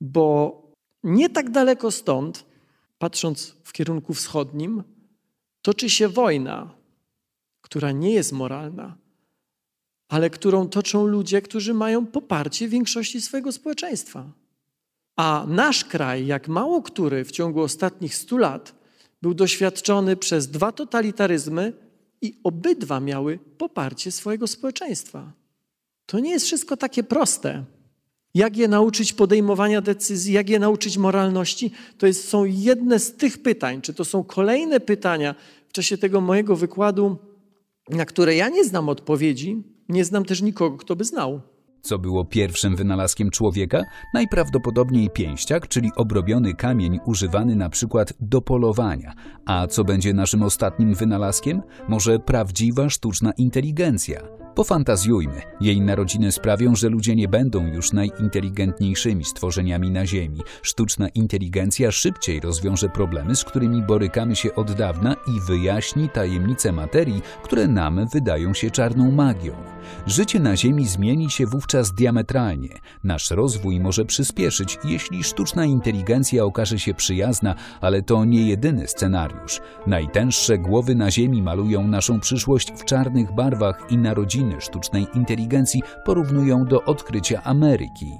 [0.01, 0.61] Bo
[1.03, 2.45] nie tak daleko stąd,
[2.97, 4.83] patrząc w kierunku wschodnim,
[5.63, 6.75] toczy się wojna,
[7.61, 8.97] która nie jest moralna,
[10.09, 14.31] ale którą toczą ludzie, którzy mają poparcie większości swojego społeczeństwa.
[15.15, 18.75] A nasz kraj, jak mało który w ciągu ostatnich stu lat,
[19.21, 21.73] był doświadczony przez dwa totalitaryzmy
[22.21, 25.31] i obydwa miały poparcie swojego społeczeństwa.
[26.05, 27.63] To nie jest wszystko takie proste.
[28.33, 33.41] Jak je nauczyć podejmowania decyzji, jak je nauczyć moralności, to jest, są jedne z tych
[33.41, 35.35] pytań, czy to są kolejne pytania
[35.69, 37.17] w czasie tego mojego wykładu,
[37.89, 41.41] na które ja nie znam odpowiedzi, nie znam też nikogo, kto by znał.
[41.81, 43.83] Co było pierwszym wynalazkiem człowieka?
[44.13, 49.13] Najprawdopodobniej pięściak, czyli obrobiony kamień używany na przykład do polowania.
[49.45, 51.61] A co będzie naszym ostatnim wynalazkiem?
[51.87, 54.42] Może prawdziwa sztuczna inteligencja.
[54.55, 55.41] Pofantazjujmy.
[55.61, 60.39] Jej narodziny sprawią, że ludzie nie będą już najinteligentniejszymi stworzeniami na Ziemi.
[60.61, 67.21] Sztuczna inteligencja szybciej rozwiąże problemy, z którymi borykamy się od dawna i wyjaśni tajemnice materii,
[67.43, 69.53] które nam wydają się czarną magią.
[70.07, 72.69] Życie na Ziemi zmieni się wówczas diametralnie.
[73.03, 79.61] Nasz rozwój może przyspieszyć, jeśli sztuczna inteligencja okaże się przyjazna, ale to nie jedyny scenariusz.
[79.87, 86.65] Najtęższe głowy na Ziemi malują naszą przyszłość w czarnych barwach i narodziny sztucznej inteligencji porównują
[86.65, 88.11] do odkrycia Ameryki.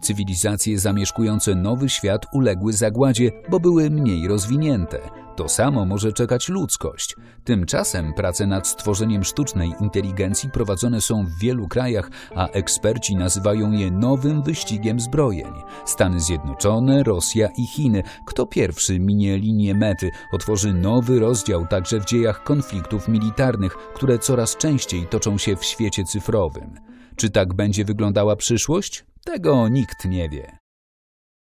[0.00, 5.27] Cywilizacje zamieszkujące nowy świat uległy zagładzie, bo były mniej rozwinięte.
[5.38, 7.16] To samo może czekać ludzkość.
[7.44, 13.90] Tymczasem prace nad stworzeniem sztucznej inteligencji prowadzone są w wielu krajach, a eksperci nazywają je
[13.90, 15.52] nowym wyścigiem zbrojeń.
[15.84, 18.02] Stany Zjednoczone, Rosja i Chiny.
[18.26, 24.56] Kto pierwszy minie linię mety, otworzy nowy rozdział także w dziejach konfliktów militarnych, które coraz
[24.56, 26.74] częściej toczą się w świecie cyfrowym.
[27.16, 29.04] Czy tak będzie wyglądała przyszłość?
[29.24, 30.57] Tego nikt nie wie.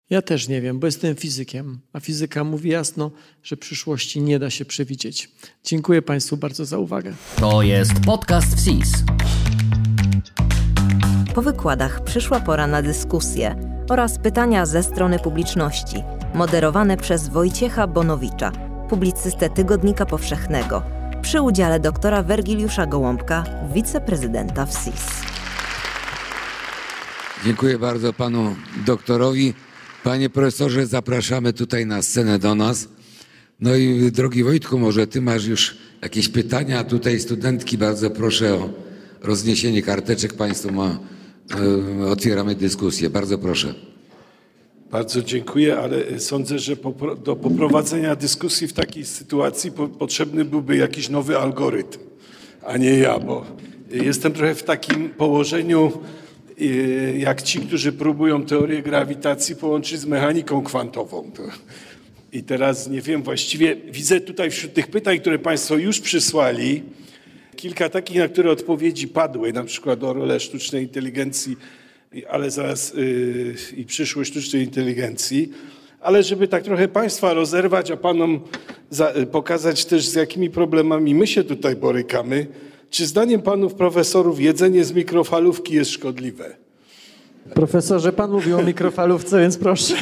[0.09, 3.11] Ja też nie wiem, bo jestem fizykiem, a fizyka mówi jasno,
[3.43, 5.31] że przyszłości nie da się przewidzieć.
[5.63, 7.13] Dziękuję Państwu bardzo za uwagę.
[7.35, 8.91] To jest podcast WSIS.
[11.35, 13.55] Po wykładach przyszła pora na dyskusję
[13.89, 16.03] oraz pytania ze strony publiczności,
[16.35, 18.51] moderowane przez Wojciecha Bonowicza,
[18.89, 20.83] publicystę Tygodnika Powszechnego,
[21.21, 23.43] przy udziale doktora Wergiliusza Gołąbka,
[23.73, 25.05] wiceprezydenta WSIS.
[27.45, 28.55] Dziękuję bardzo panu
[28.85, 29.53] doktorowi.
[30.07, 32.87] Panie profesorze, zapraszamy tutaj na scenę do nas.
[33.59, 36.83] No i drogi Wojtku, może ty masz już jakieś pytania?
[36.83, 38.69] Tutaj studentki, bardzo proszę o
[39.21, 40.33] rozniesienie karteczek.
[40.33, 40.99] Państwo ma,
[42.01, 43.09] e, otwieramy dyskusję.
[43.09, 43.73] Bardzo proszę.
[44.91, 46.75] Bardzo dziękuję, ale sądzę, że
[47.23, 51.99] do poprowadzenia dyskusji w takiej sytuacji po- potrzebny byłby jakiś nowy algorytm,
[52.65, 53.45] a nie ja, bo
[53.91, 55.91] jestem trochę w takim położeniu,
[57.17, 61.31] jak ci, którzy próbują teorię grawitacji połączyć z mechaniką kwantową.
[61.31, 61.43] To-
[62.33, 66.83] I teraz nie wiem, właściwie widzę tutaj wśród tych pytań, które Państwo już przysłali,
[67.55, 71.57] kilka takich, na które odpowiedzi padły, na przykład o rolę sztucznej inteligencji,
[72.29, 75.51] ale zaraz yy, i przyszłość sztucznej inteligencji.
[76.01, 78.39] Ale żeby tak trochę Państwa rozerwać, a Panom
[78.89, 82.47] za, y, pokazać też z jakimi problemami my się tutaj borykamy,
[82.89, 86.55] czy zdaniem Panów Profesorów jedzenie z mikrofalówki jest szkodliwe?
[87.53, 89.95] Profesorze, pan mówił o mikrofalówce, więc proszę.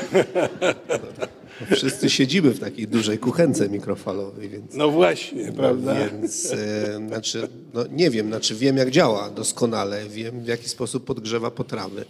[1.75, 4.73] Wszyscy siedzimy w takiej dużej kuchence mikrofalowej, więc...
[4.73, 5.95] No właśnie, prawda?
[5.95, 11.05] Więc e, znaczy, no nie wiem, znaczy wiem jak działa doskonale, wiem w jaki sposób
[11.05, 12.05] podgrzewa potrawy.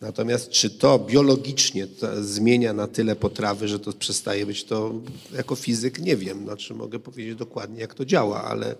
[0.00, 4.92] Natomiast czy to biologicznie to zmienia na tyle potrawy, że to przestaje być to
[5.36, 6.44] jako fizyk nie wiem.
[6.44, 8.74] Znaczy mogę powiedzieć dokładnie jak to działa, ale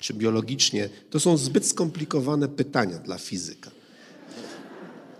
[0.00, 3.70] czy biologicznie to są zbyt skomplikowane pytania dla fizyka.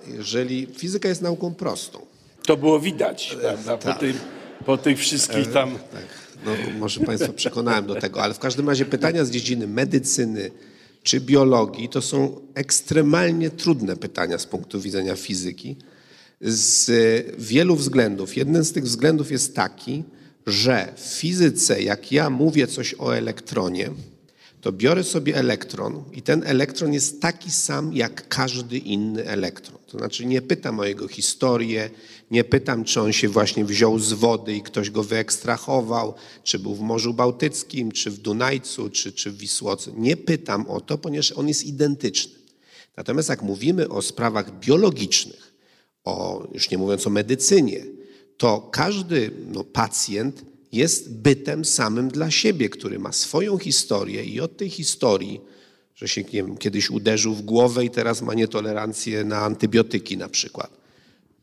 [0.06, 2.06] Jeżeli fizyka jest nauką prostą,
[2.46, 3.76] To było widać, prawda?
[3.76, 4.00] Po, tak.
[4.00, 4.16] tym,
[4.66, 5.70] po tych wszystkich tam...
[5.72, 6.06] Tak,
[6.46, 10.50] no, może Państwa przekonałem do tego, ale w każdym razie pytania z dziedziny medycyny
[11.02, 15.76] czy biologii to są ekstremalnie trudne pytania z punktu widzenia fizyki
[16.40, 16.90] z
[17.38, 18.36] wielu względów.
[18.36, 20.04] Jeden z tych względów jest taki,
[20.46, 23.90] że w fizyce, jak ja mówię coś o elektronie,
[24.64, 29.78] to biorę sobie elektron i ten elektron jest taki sam jak każdy inny elektron.
[29.86, 31.90] To znaczy nie pytam o jego historię,
[32.30, 36.74] nie pytam, czy on się właśnie wziął z wody i ktoś go wyekstrahował, czy był
[36.74, 39.90] w Morzu Bałtyckim, czy w Dunajcu, czy, czy w Wisłoce.
[39.96, 42.34] Nie pytam o to, ponieważ on jest identyczny.
[42.96, 45.54] Natomiast jak mówimy o sprawach biologicznych,
[46.04, 47.84] o, już nie mówiąc o medycynie,
[48.36, 54.56] to każdy no, pacjent jest bytem samym dla siebie, który ma swoją historię i od
[54.56, 55.40] tej historii,
[55.94, 60.28] że się nie wiem, kiedyś uderzył w głowę i teraz ma nietolerancję na antybiotyki na
[60.28, 60.84] przykład,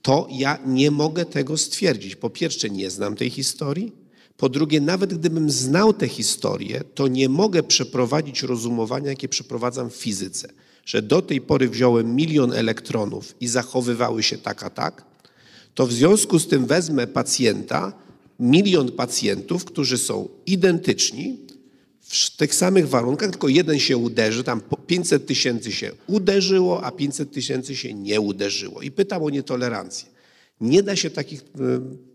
[0.01, 2.15] to ja nie mogę tego stwierdzić.
[2.15, 3.91] Po pierwsze, nie znam tej historii.
[4.37, 9.95] Po drugie, nawet gdybym znał tę historię, to nie mogę przeprowadzić rozumowania, jakie przeprowadzam w
[9.95, 10.49] fizyce.
[10.85, 15.05] Że do tej pory wziąłem milion elektronów i zachowywały się tak a tak,
[15.75, 17.93] to w związku z tym wezmę pacjenta,
[18.41, 21.37] milion pacjentów, którzy są identyczni
[22.01, 26.91] w tych samych warunkach, tylko jeden się uderzy, tam po 500 tysięcy się uderzyło, a
[26.91, 28.81] 500 tysięcy się nie uderzyło.
[28.81, 30.09] I pytam o nietolerancję.
[30.61, 31.43] Nie da się takich, y,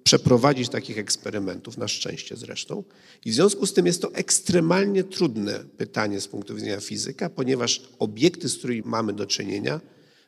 [0.02, 2.84] przeprowadzić takich eksperymentów, na szczęście zresztą.
[3.24, 7.82] I w związku z tym jest to ekstremalnie trudne pytanie z punktu widzenia fizyka, ponieważ
[7.98, 9.80] obiekty, z którymi mamy do czynienia,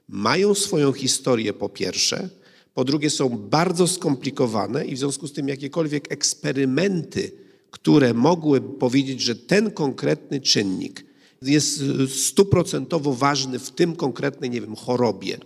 [0.09, 2.29] mają swoją historię po pierwsze,
[2.75, 7.33] po drugie są bardzo skomplikowane i w związku z tym jakiekolwiek eksperymenty,
[7.71, 11.05] które mogłyby powiedzieć, że ten konkretny czynnik
[11.43, 15.39] jest stuprocentowo ważny w tym konkretnej, nie wiem, chorobie,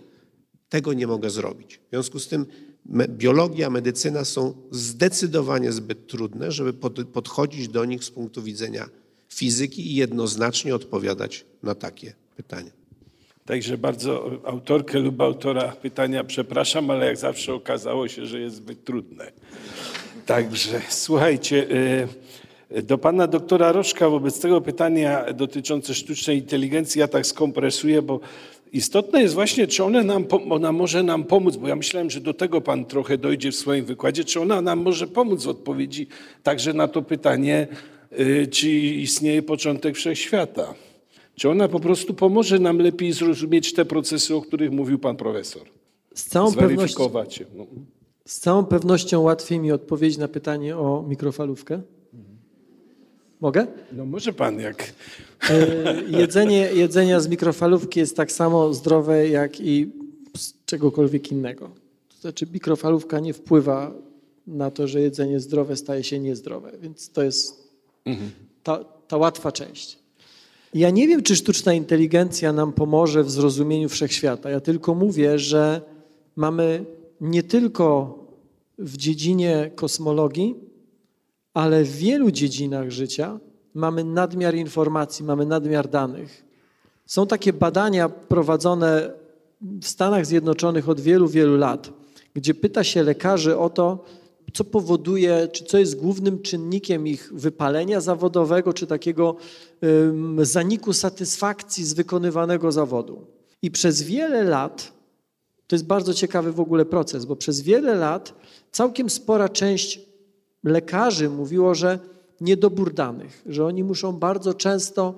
[0.69, 1.79] tego nie mogę zrobić.
[1.87, 2.45] W związku z tym
[3.07, 8.89] biologia, medycyna są zdecydowanie zbyt trudne, żeby pod, podchodzić do nich z punktu widzenia
[9.29, 12.71] fizyki i jednoznacznie odpowiadać na takie pytania.
[13.45, 18.83] Także bardzo autorkę lub autora pytania przepraszam, ale jak zawsze okazało się, że jest zbyt
[18.83, 19.31] trudne.
[20.25, 21.67] Także słuchajcie,
[22.71, 28.19] y, do pana doktora Rożka wobec tego pytania dotyczące sztucznej inteligencji ja tak skompresuję, bo
[28.71, 32.33] istotne jest właśnie, czy ona, nam, ona może nam pomóc, bo ja myślałem, że do
[32.33, 36.07] tego pan trochę dojdzie w swoim wykładzie, czy ona nam może pomóc w odpowiedzi
[36.43, 37.67] także na to pytanie,
[38.19, 40.73] y, czy istnieje początek wszechświata.
[41.35, 45.63] Czy ona po prostu pomoże nam lepiej zrozumieć te procesy, o których mówił pan profesor?
[46.15, 47.09] Z całą, pewnością.
[47.55, 47.65] No.
[48.25, 51.81] z całą pewnością łatwiej mi odpowiedzieć na pytanie o mikrofalówkę.
[53.41, 53.67] Mogę?
[53.91, 54.93] no może pan jak...
[55.49, 59.91] E, Jedzenie, jedzenia z mikrofalówki jest tak samo zdrowe, jak i
[60.37, 61.71] z czegokolwiek innego.
[62.09, 63.91] To znaczy mikrofalówka nie wpływa
[64.47, 67.73] na to, że jedzenie zdrowe staje się niezdrowe, więc to jest
[68.63, 70.02] ta, ta łatwa część.
[70.73, 74.49] Ja nie wiem, czy sztuczna inteligencja nam pomoże w zrozumieniu wszechświata.
[74.49, 75.81] Ja tylko mówię, że
[76.35, 76.85] mamy
[77.21, 78.17] nie tylko
[78.77, 80.55] w dziedzinie kosmologii,
[81.53, 83.39] ale w wielu dziedzinach życia
[83.73, 86.45] mamy nadmiar informacji, mamy nadmiar danych.
[87.05, 89.13] Są takie badania prowadzone
[89.61, 91.89] w Stanach Zjednoczonych od wielu, wielu lat,
[92.33, 94.05] gdzie pyta się lekarzy o to,
[94.53, 99.35] co powoduje, czy co jest głównym czynnikiem ich wypalenia zawodowego, czy takiego
[99.81, 103.27] um, zaniku satysfakcji z wykonywanego zawodu.
[103.61, 104.93] I przez wiele lat,
[105.67, 108.33] to jest bardzo ciekawy w ogóle proces, bo przez wiele lat
[108.71, 110.01] całkiem spora część
[110.63, 111.99] lekarzy mówiło, że
[112.41, 115.15] niedobór danych, że oni muszą bardzo często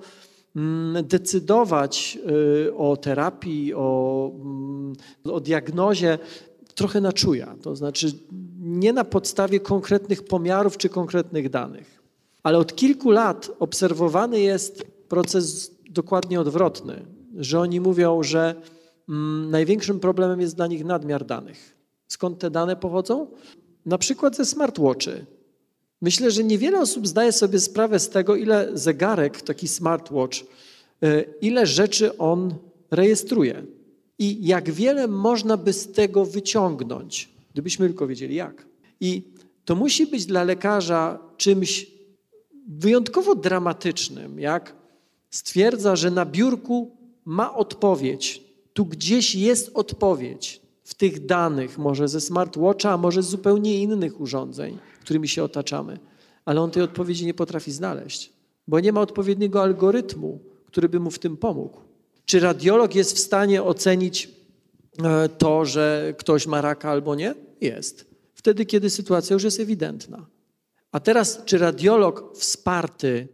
[0.56, 2.18] mm, decydować
[2.66, 4.92] y, o terapii, o, mm,
[5.24, 6.18] o diagnozie
[6.74, 8.12] trochę na czuja, to znaczy
[8.66, 12.02] nie na podstawie konkretnych pomiarów czy konkretnych danych.
[12.42, 17.06] Ale od kilku lat obserwowany jest proces dokładnie odwrotny,
[17.36, 18.54] że oni mówią, że
[19.08, 21.76] mm, największym problemem jest dla nich nadmiar danych.
[22.08, 23.26] Skąd te dane pochodzą?
[23.86, 25.26] Na przykład ze smartwatchy.
[26.02, 30.38] Myślę, że niewiele osób zdaje sobie sprawę z tego, ile zegarek, taki smartwatch,
[31.04, 32.54] y, ile rzeczy on
[32.90, 33.62] rejestruje
[34.18, 38.66] i jak wiele można by z tego wyciągnąć, gdybyśmy tylko wiedzieli jak.
[39.00, 39.22] I
[39.64, 41.86] to musi być dla lekarza czymś
[42.68, 44.74] wyjątkowo dramatycznym, jak
[45.30, 48.44] stwierdza, że na biurku ma odpowiedź.
[48.72, 54.20] Tu gdzieś jest odpowiedź w tych danych, może ze smartwatcha, a może z zupełnie innych
[54.20, 55.98] urządzeń, którymi się otaczamy.
[56.44, 58.32] Ale on tej odpowiedzi nie potrafi znaleźć,
[58.68, 61.80] bo nie ma odpowiedniego algorytmu, który by mu w tym pomógł.
[62.24, 64.30] Czy radiolog jest w stanie ocenić
[65.04, 67.45] e, to, że ktoś ma raka albo nie?
[67.60, 68.06] Jest.
[68.34, 70.26] Wtedy, kiedy sytuacja już jest ewidentna.
[70.92, 73.28] A teraz, czy radiolog wsparty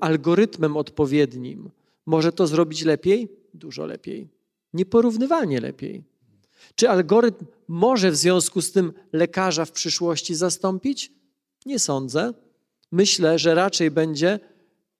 [0.00, 1.70] algorytmem odpowiednim
[2.06, 3.28] może to zrobić lepiej?
[3.54, 4.28] Dużo lepiej.
[4.74, 6.04] Nieporównywalnie lepiej.
[6.74, 11.12] Czy algorytm może w związku z tym lekarza w przyszłości zastąpić?
[11.66, 12.34] Nie sądzę.
[12.92, 14.40] Myślę, że raczej będzie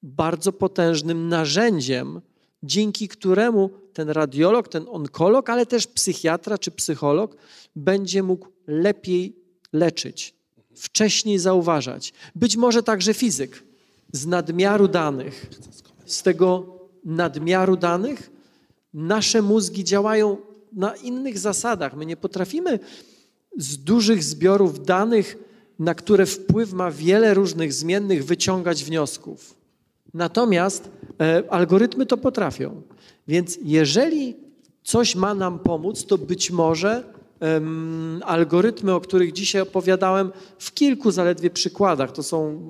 [0.02, 2.20] bardzo potężnym narzędziem
[2.62, 7.36] dzięki któremu ten radiolog, ten onkolog, ale też psychiatra czy psycholog
[7.76, 9.36] będzie mógł lepiej
[9.72, 10.34] leczyć,
[10.74, 12.12] wcześniej zauważać.
[12.34, 13.62] Być może także fizyk
[14.12, 15.46] z nadmiaru danych.
[16.06, 18.30] Z tego nadmiaru danych
[18.94, 20.36] nasze mózgi działają
[20.72, 21.96] na innych zasadach.
[21.96, 22.78] My nie potrafimy
[23.56, 25.36] z dużych zbiorów danych,
[25.78, 29.61] na które wpływ ma wiele różnych zmiennych, wyciągać wniosków.
[30.14, 30.90] Natomiast
[31.20, 32.82] e, algorytmy to potrafią.
[33.28, 34.36] Więc jeżeli
[34.82, 37.04] coś ma nam pomóc, to być może
[37.40, 42.60] um, algorytmy, o których dzisiaj opowiadałem, w kilku zaledwie przykładach, to są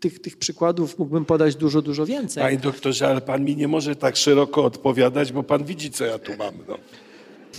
[0.00, 2.42] tych, tych przykładów mógłbym podać dużo, dużo więcej.
[2.42, 6.18] Panie doktorze, ale pan mi nie może tak szeroko odpowiadać, bo pan widzi, co ja
[6.18, 6.54] tu mam.
[6.68, 6.78] No.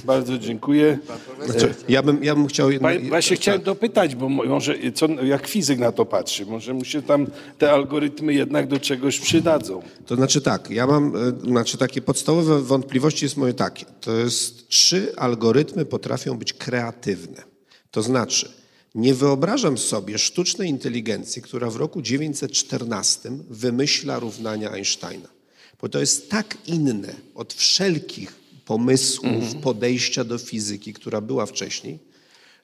[0.05, 0.99] Bardzo dziękuję.
[1.45, 2.71] Znaczy, ja, bym, ja bym chciał...
[2.71, 3.41] Jedno, właśnie tak.
[3.41, 7.71] chciałem dopytać, bo może co, jak fizyk na to patrzy, może mu się tam te
[7.71, 9.81] algorytmy jednak do czegoś przydadzą.
[10.05, 13.85] To znaczy tak, ja mam, e, znaczy takie podstawowe wątpliwości jest moje takie.
[14.01, 17.43] To jest, czy algorytmy potrafią być kreatywne?
[17.91, 18.51] To znaczy,
[18.95, 25.29] nie wyobrażam sobie sztucznej inteligencji, która w roku 914 wymyśla równania Einsteina.
[25.81, 29.61] Bo to jest tak inne od wszelkich pomysłów, mhm.
[29.61, 31.99] podejścia do fizyki, która była wcześniej,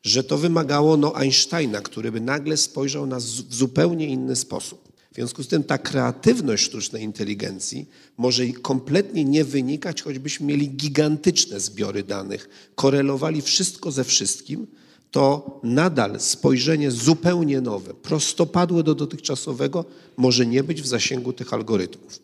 [0.04, 4.94] że to wymagało no, Einsteina, który by nagle spojrzał na w zupełnie inny sposób.
[5.12, 7.86] W związku z tym ta kreatywność sztucznej inteligencji
[8.18, 14.68] może kompletnie nie wynikać, choćbyśmy mieli gigantyczne zbiory danych, korelowali wszystko ze wszystkim,
[15.12, 19.86] to nadal spojrzenie zupełnie nowe, prostopadłe do dotychczasowego,
[20.18, 22.20] może nie być w zasięgu tych algorytmów.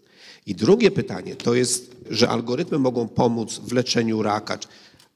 [0.46, 4.60] I drugie pytanie to jest, że algorytmy mogą pomóc w leczeniu raka,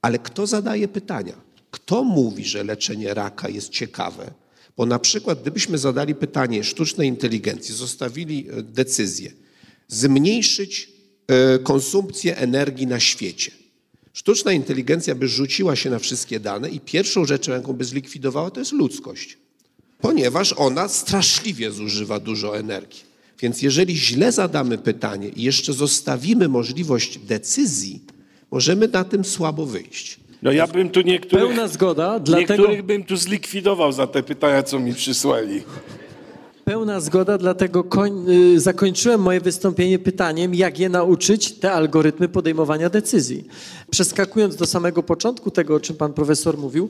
[0.02, 1.34] ale kto zadaje pytania?
[1.72, 4.32] Kto mówi, że leczenie raka jest ciekawe?
[4.78, 9.32] Bo na przykład, gdybyśmy zadali pytanie sztucznej inteligencji, zostawili e, decyzję,
[9.88, 10.90] zmniejszyć
[11.28, 13.52] e, konsumpcję energii na świecie.
[14.14, 18.60] Sztuczna inteligencja by rzuciła się na wszystkie dane i pierwszą rzeczą, jaką by zlikwidowała, to
[18.60, 19.38] jest ludzkość,
[20.02, 23.13] ponieważ ona straszliwie zużywa dużo energii.
[23.40, 28.02] Więc jeżeli źle zadamy pytanie i jeszcze zostawimy możliwość decyzji,
[28.52, 30.20] możemy na tym słabo wyjść.
[30.42, 31.46] No ja bym tu niektórych...
[31.48, 32.54] Pełna zgoda, dlatego...
[32.54, 35.64] Niektórych bym tu zlikwidował za te pytania, co mi przysłali.
[36.66, 42.90] Pełna zgoda, dlatego koń, y, zakończyłem moje wystąpienie pytaniem, jak je nauczyć te algorytmy podejmowania
[42.90, 43.48] decyzji.
[43.90, 46.90] Przeskakując do samego początku tego, o czym pan profesor mówił,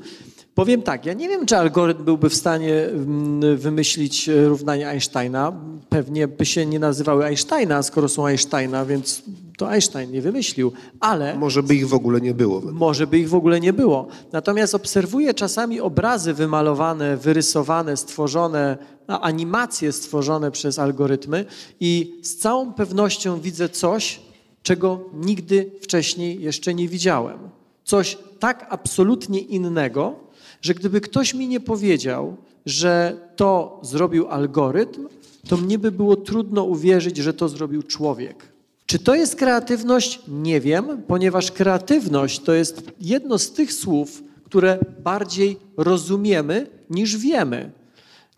[0.55, 5.53] powiem tak, ja nie wiem, czy algorytm byłby w stanie mm, wymyślić e, równania Einsteina.
[5.89, 9.23] Pewnie by się nie nazywały Einsteina, skoro są Einsteina, więc
[9.57, 11.37] to Einstein nie wymyślił, ale...
[11.37, 12.61] Może by ich w ogóle nie było.
[12.71, 14.07] Może by ich w ogóle nie było.
[14.31, 18.77] Natomiast obserwuję czasami obrazy wymalowane, wyrysowane, stworzone,
[19.07, 21.45] animacje stworzone przez algorytmy
[21.79, 24.19] i z całą pewnością widzę coś,
[24.63, 27.37] czego nigdy wcześniej jeszcze nie widziałem.
[27.83, 30.15] Coś tak absolutnie innego,
[30.61, 35.07] że gdyby ktoś mi nie powiedział, że to zrobił algorytm,
[35.47, 38.53] to mnie by było trudno uwierzyć, że to zrobił człowiek.
[38.85, 40.19] Czy to jest kreatywność?
[40.27, 47.71] Nie wiem, ponieważ kreatywność to jest jedno z tych słów, które bardziej rozumiemy niż wiemy.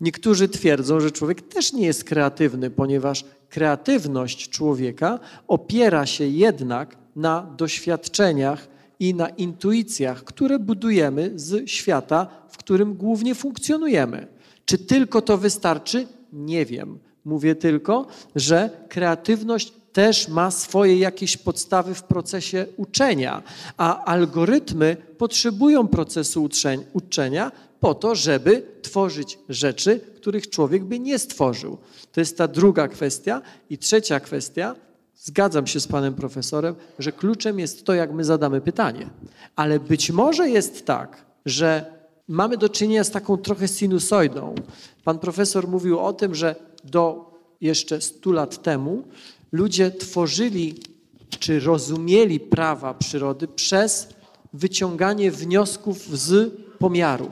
[0.06, 7.54] Niektórzy twierdzą, że człowiek też nie jest kreatywny, ponieważ kreatywność człowieka opiera się jednak na
[7.58, 8.68] doświadczeniach
[9.00, 14.28] i na intuicjach, które budujemy z świata, w którym głównie funkcjonujemy.
[14.66, 16.08] Czy tylko to wystarczy?
[16.34, 17.00] Nie wiem.
[17.26, 23.44] Mówię tylko, że kreatywność też ma swoje jakieś podstawy w procesie uczenia,
[23.78, 26.50] a algorytmy potrzebują procesu
[26.94, 27.52] uczenia
[27.86, 31.78] po to, żeby tworzyć rzeczy, których człowiek by nie stworzył.
[32.12, 33.42] To jest ta druga kwestia.
[33.70, 34.76] I trzecia kwestia,
[35.16, 39.10] zgadzam się z panem profesorem, że kluczem jest to, jak my zadamy pytanie.
[39.56, 41.86] Ale być może jest tak, że
[42.28, 44.56] mamy do czynienia z taką trochę sinusoidą.
[45.04, 49.04] Pan profesor mówił o tym, że do jeszcze 100 lat temu
[49.52, 50.76] ludzie tworzyli
[51.40, 54.08] czy rozumieli prawa przyrody przez
[54.54, 57.32] wyciąganie wniosków z pomiaru.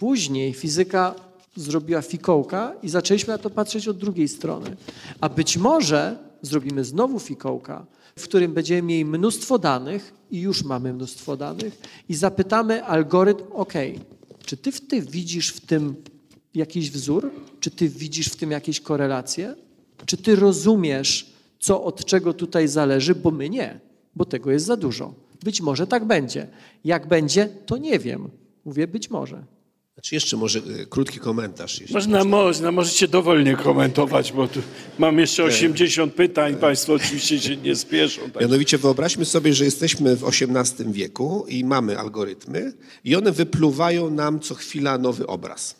[0.00, 1.14] Później fizyka
[1.56, 4.76] zrobiła fikołka i zaczęliśmy na to patrzeć od drugiej strony.
[5.20, 7.86] A być może zrobimy znowu fikołka,
[8.16, 11.78] w którym będziemy mieli mnóstwo danych i już mamy mnóstwo danych
[12.08, 13.72] i zapytamy algorytm, ok,
[14.46, 15.94] czy ty, ty widzisz w tym
[16.54, 17.30] jakiś wzór?
[17.60, 19.54] Czy ty widzisz w tym jakieś korelacje?
[20.06, 23.14] Czy ty rozumiesz, co od czego tutaj zależy?
[23.14, 23.80] Bo my nie,
[24.16, 25.14] bo tego jest za dużo.
[25.42, 26.48] Być może tak będzie.
[26.84, 28.30] Jak będzie, to nie wiem.
[28.64, 29.59] Mówię być może.
[30.00, 31.80] Znaczy jeszcze może e, krótki komentarz.
[31.80, 34.60] jeśli Można, można, możecie dowolnie komentować, bo tu
[34.98, 36.56] mam jeszcze 80 pytań.
[36.56, 38.30] Państwo oczywiście się nie spieszą.
[38.30, 38.42] Tak.
[38.42, 42.72] Mianowicie wyobraźmy sobie, że jesteśmy w XVIII wieku i mamy algorytmy
[43.04, 45.76] i one wypluwają nam co chwila nowy obraz.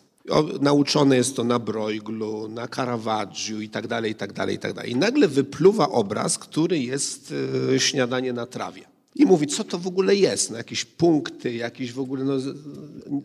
[0.61, 4.73] Nauczone jest to na Brueglu, na Caravaggio i tak dalej, i tak dalej, i tak
[4.73, 4.91] dalej.
[4.91, 7.33] I nagle wypluwa obraz, który jest
[7.73, 8.90] e, śniadanie na trawie.
[9.15, 10.51] I mówi, co to w ogóle jest?
[10.51, 12.33] No, jakieś punkty, jakieś w ogóle no,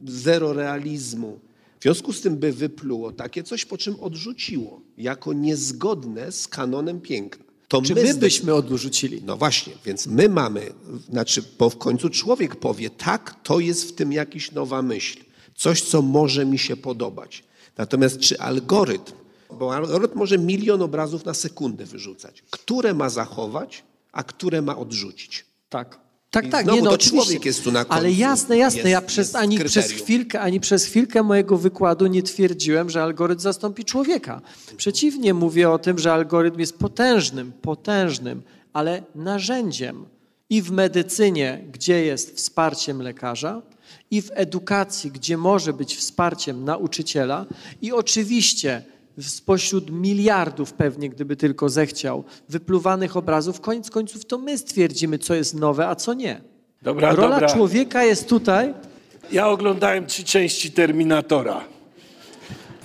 [0.07, 1.39] zero realizmu.
[1.81, 7.01] W związku z tym by wypluło takie coś, po czym odrzuciło, jako niezgodne z kanonem
[7.01, 7.45] piękna.
[7.69, 9.23] To Czy my zde- byśmy odrzucili?
[9.25, 10.73] no właśnie, więc my mamy,
[11.11, 15.19] znaczy, bo w końcu człowiek powie, tak, to jest w tym jakaś nowa myśl,
[15.55, 17.45] coś, co może mi się podobać.
[17.79, 19.13] Natomiast czy algorytm,
[19.59, 25.46] bo algorytm może milion obrazów na sekundę wyrzucać, które ma zachować, a które ma odrzucić?
[25.69, 26.07] Tak.
[26.31, 27.23] Tak, I tak, nie no, oczywiście.
[27.23, 28.21] człowiek jest tu na Ale końcu.
[28.21, 32.91] jasne, jasne, Jest- ja przez, ani, przez chwilkę, ani przez chwilkę mojego wykładu nie twierdziłem,
[32.91, 34.41] że algorytm zastąpi człowieka.
[34.77, 40.07] Przeciwnie, mówię o tym, że algorytm jest potężnym, potężnym, ale narzędziem
[40.51, 43.63] i w medycynie, gdzie jest wsparciem lekarza,
[44.11, 47.47] i w edukacji, gdzie może być wsparciem nauczyciela,
[47.83, 48.85] i oczywiście
[49.21, 55.55] spośród miliardów pewnie, gdyby tylko zechciał, wypluwanych obrazów, koniec końców to my stwierdzimy, co jest
[55.55, 56.41] nowe, a co nie.
[56.83, 57.49] Dobra, Rola dobra.
[57.49, 58.75] człowieka jest tutaj.
[59.33, 61.65] Ja oglądałem trzy części Terminatora.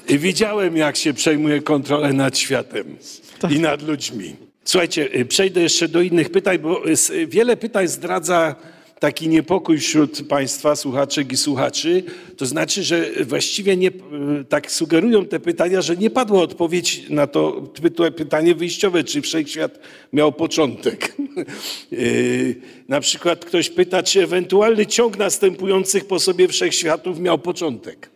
[0.07, 2.97] I widziałem, jak się przejmuje kontrolę nad światem
[3.49, 4.35] i nad ludźmi.
[4.65, 8.55] Słuchajcie, y, przejdę jeszcze do innych pytań, bo y, y, wiele pytań zdradza
[9.01, 12.03] taki niepokój wśród Państwa, słuchaczek i słuchaczy.
[12.37, 13.91] To znaczy, że właściwie nie, y,
[14.49, 17.51] tak sugerują te pytania, że nie padła odpowiedź na to
[17.81, 19.79] py- pytanie wyjściowe, czy wszechświat
[20.13, 21.15] miał początek.
[21.93, 22.55] Y,
[22.87, 28.10] Na przykład ktoś pyta, czy ewentualny ciąg następujących po sobie wszechświatów miał początek.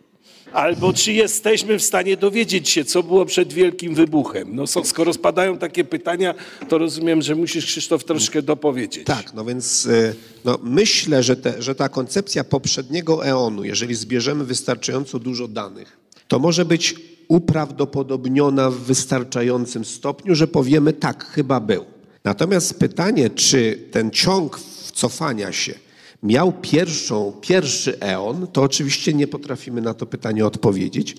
[0.56, 4.56] Albo czy jesteśmy w stanie dowiedzieć się, co było przed wielkim wybuchem?
[4.56, 6.34] No, skoro spadają takie pytania,
[6.68, 9.06] to rozumiem, że musisz Krzysztof troszkę dopowiedzieć.
[9.06, 10.14] Tak, no więc y,
[10.44, 16.38] no myślę, że, te, że ta koncepcja poprzedniego eonu, jeżeli zbierzemy wystarczająco dużo danych, to
[16.38, 16.94] może być
[17.28, 21.84] uprawdopodobniona w wystarczającym stopniu, że powiemy tak, chyba był.
[22.24, 24.60] Natomiast pytanie, czy ten ciąg
[24.94, 25.85] cofania się
[26.26, 31.16] miał pierwszą, pierwszy eon, to oczywiście nie potrafimy na to pytanie odpowiedzieć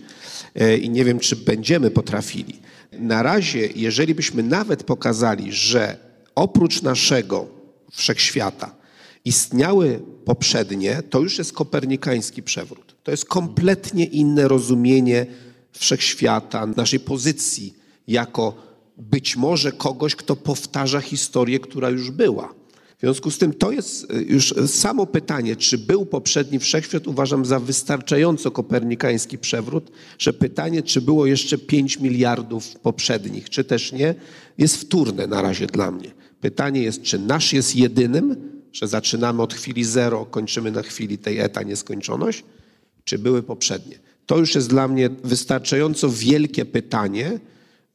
[0.55, 2.59] e, i nie wiem, czy będziemy potrafili.
[2.91, 5.97] Na razie, jeżeli byśmy nawet pokazali, że
[6.35, 7.47] oprócz naszego
[7.91, 8.75] wszechświata
[9.25, 12.95] istniały poprzednie, to już jest kopernikański przewrót.
[13.03, 15.25] To jest kompletnie inne rozumienie
[15.71, 17.73] wszechświata, naszej pozycji
[18.07, 18.55] jako
[18.97, 22.53] być może kogoś, kto powtarza historię, która już była.
[22.97, 27.45] W związku z tym to jest y, już samo pytanie, czy był poprzedni wszechświat, uważam
[27.45, 34.15] za wystarczająco kopernikański przewrót, że pytanie, czy było jeszcze 5 miliardów poprzednich, czy też nie,
[34.57, 36.11] jest wtórne na razie dla mnie.
[36.41, 38.35] Pytanie jest, czy nasz jest jedynym,
[38.73, 42.43] że zaczynamy od chwili zero, kończymy na chwili tej eta nieskończoność,
[43.03, 43.99] czy były poprzednie?
[44.25, 47.39] To już jest dla mnie wystarczająco wielkie pytanie,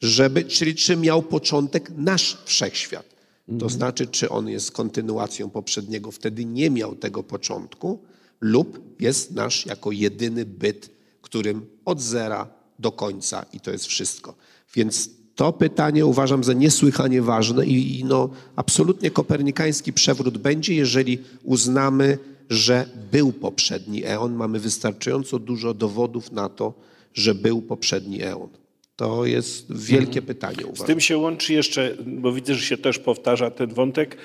[0.02, 3.11] żeby, czyli czy miał początek nasz wszechświat.
[3.58, 7.98] To znaczy, czy on jest kontynuacją poprzedniego, wtedy nie miał tego początku,
[8.40, 10.90] lub jest nasz jako jedyny byt,
[11.22, 12.48] którym od zera
[12.78, 14.34] do końca i to jest wszystko.
[14.74, 21.18] Więc to pytanie uważam za niesłychanie ważne i, i no, absolutnie kopernikański przewrót będzie, jeżeli
[21.42, 22.18] uznamy,
[22.50, 24.34] że był poprzedni eon.
[24.34, 26.74] Mamy wystarczająco dużo dowodów na to,
[27.14, 28.48] że był poprzedni eon.
[28.96, 30.62] To jest wielkie pytanie.
[30.62, 30.86] Z Uważam.
[30.86, 34.16] tym się łączy jeszcze, bo widzę, że się też powtarza ten wątek,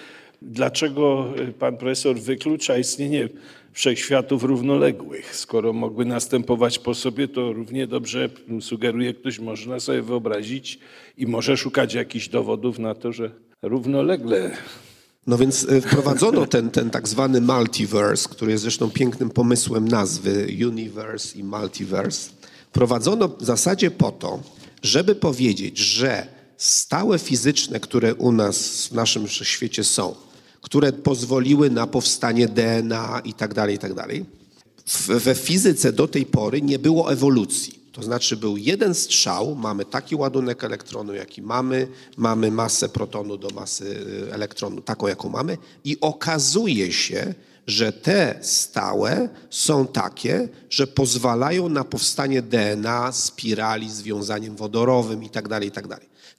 [0.42, 3.30] dlaczego y, pan profesor wyklucza istnienie
[3.74, 5.36] wszechświatów równoległych.
[5.36, 8.30] Skoro mogły następować po sobie, to równie dobrze
[8.62, 10.80] sugeruje ktoś, można sobie wyobrazić
[11.18, 13.32] i może szukać jakichś dowodów na to, że
[13.62, 14.52] równolegle
[15.28, 20.48] No więc e, wprowadzono ten, ten tak zwany multiverse, który jest zresztą pięknym pomysłem nazwy
[20.68, 22.32] universe i multiverse.
[22.72, 24.40] Prowadzono w zasadzie po to,
[24.82, 26.28] żeby powiedzieć, że
[26.58, 30.16] stałe fizyczne, które u nas w naszym świecie są,
[30.62, 34.26] które pozwoliły na powstanie DNA i tak dalej, i tak dalej,
[35.08, 37.78] we fizyce do tej pory nie było ewolucji.
[37.92, 41.88] To znaczy był jeden strzał, mamy taki ładunek elektronu, jaki mamy,
[42.18, 43.86] mamy masę protonu do masy
[44.30, 47.34] y, elektronu, taką jaką mamy i okazuje się,
[47.68, 55.30] że te stałe są takie, że pozwalają na powstanie DNA, spirali z wiązaniem wodorowym i
[55.30, 55.88] tak dalej, i tak.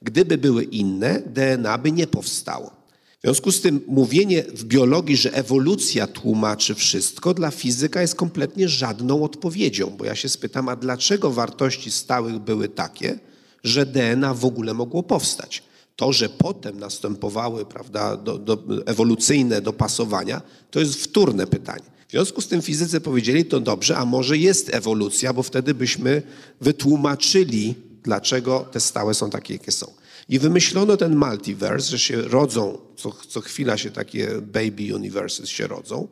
[0.03, 2.79] Gdyby były inne, DNA by nie powstało.
[3.19, 8.69] W związku z tym mówienie w biologii, że ewolucja tłumaczy wszystko, dla fizyka jest kompletnie
[8.69, 13.19] żadną odpowiedzią, bo ja się spytam, a dlaczego wartości stałych były takie,
[13.65, 15.63] że DNA w ogóle mogło powstać?
[15.99, 21.85] To, że potem następowały prawda, do, do, ewolucyjne dopasowania, to jest wtórne pytanie.
[22.09, 26.23] W związku z tym fizycy powiedzieli, to dobrze, a może jest ewolucja, bo wtedy byśmy
[26.61, 29.93] wytłumaczyli, dlaczego te stałe są takie, jakie są.
[30.29, 35.67] I wymyślono ten multiverse, że się rodzą, co, co chwila się takie baby universes się
[35.67, 36.09] rodzą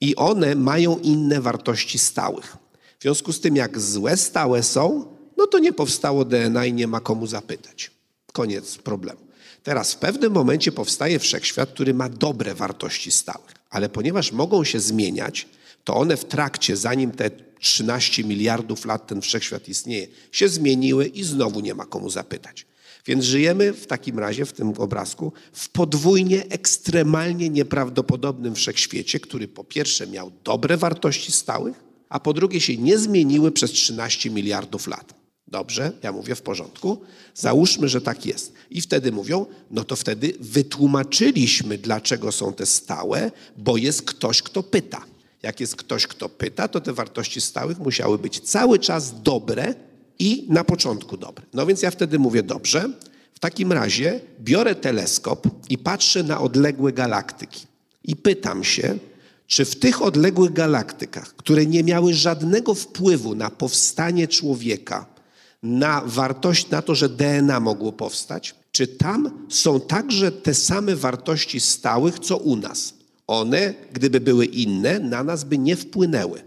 [0.00, 2.56] i one mają inne wartości stałych.
[2.98, 6.86] W związku z tym, jak złe stałe są, no to nie powstało DNA i nie
[6.86, 8.01] ma komu zapytać.
[8.32, 9.20] Koniec problemu.
[9.62, 14.80] Teraz w pewnym momencie powstaje wszechświat, który ma dobre wartości stałych, ale ponieważ mogą się
[14.80, 15.48] zmieniać,
[15.84, 17.30] to one w trakcie, zanim te
[17.60, 22.66] 13 miliardów lat ten wszechświat istnieje, się zmieniły i znowu nie ma komu zapytać.
[23.06, 29.64] Więc żyjemy w takim razie, w tym obrazku, w podwójnie ekstremalnie nieprawdopodobnym wszechświecie, który po
[29.64, 35.21] pierwsze miał dobre wartości stałych, a po drugie się nie zmieniły przez 13 miliardów lat.
[35.52, 37.00] Dobrze, ja mówię w porządku.
[37.34, 38.52] Załóżmy, że tak jest.
[38.70, 44.62] I wtedy mówią, no to wtedy wytłumaczyliśmy, dlaczego są te stałe, bo jest ktoś, kto
[44.62, 45.04] pyta.
[45.42, 49.74] Jak jest ktoś, kto pyta, to te wartości stałych musiały być cały czas dobre
[50.18, 51.44] i na początku dobre.
[51.52, 52.88] No więc ja wtedy mówię, dobrze,
[53.34, 57.66] w takim razie biorę teleskop i patrzę na odległe galaktyki.
[58.04, 58.98] I pytam się,
[59.46, 65.12] czy w tych odległych galaktykach, które nie miały żadnego wpływu na powstanie człowieka,
[65.62, 71.60] na wartość, na to, że DNA mogło powstać, czy tam są także te same wartości
[71.60, 72.94] stałych, co u nas?
[73.26, 76.42] One, gdyby były inne, na nas by nie wpłynęły.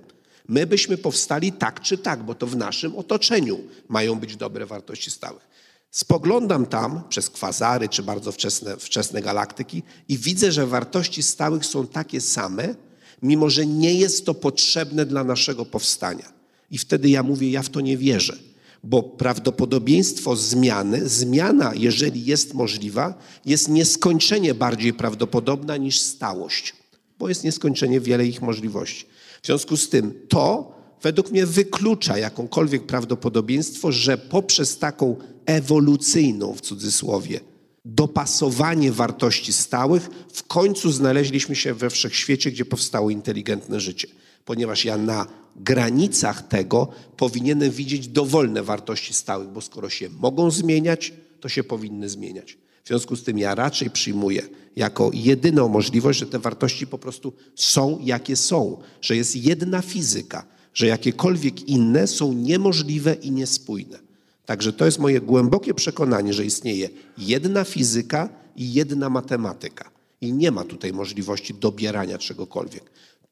[0.47, 3.59] My byśmy powstali tak czy tak, bo to w naszym otoczeniu
[3.89, 5.47] mają być dobre wartości stałych.
[5.91, 11.87] Spoglądam tam przez kwazary czy bardzo wczesne, wczesne galaktyki i widzę, że wartości stałych są
[11.87, 12.75] takie same,
[13.21, 16.33] mimo że nie jest to potrzebne dla naszego powstania.
[16.71, 18.37] I wtedy ja mówię, ja w to nie wierzę,
[18.85, 23.13] bo prawdopodobieństwo zmiany, zmiana, jeżeli jest możliwa,
[23.45, 26.73] jest nieskończenie bardziej prawdopodobna niż stałość,
[27.19, 29.05] bo jest nieskończenie wiele ich możliwości.
[29.41, 36.61] W związku z tym to według mnie wyklucza jakąkolwiek prawdopodobieństwo, że poprzez taką ewolucyjną, w
[36.61, 37.39] cudzysłowie,
[37.85, 44.07] dopasowanie wartości stałych, w końcu znaleźliśmy się we wszechświecie, gdzie powstało inteligentne życie.
[44.45, 46.87] Ponieważ ja na granicach tego
[47.17, 52.57] powinienem widzieć dowolne wartości stałych, bo skoro się mogą zmieniać, to się powinny zmieniać.
[52.83, 54.41] W związku z tym ja raczej przyjmuję
[54.75, 60.45] jako jedyną możliwość, że te wartości po prostu są jakie są, że jest jedna fizyka,
[60.73, 63.99] że jakiekolwiek inne są niemożliwe i niespójne.
[64.45, 69.91] Także to jest moje głębokie przekonanie, że istnieje jedna fizyka i jedna matematyka.
[70.21, 72.83] I nie ma tutaj możliwości dobierania czegokolwiek.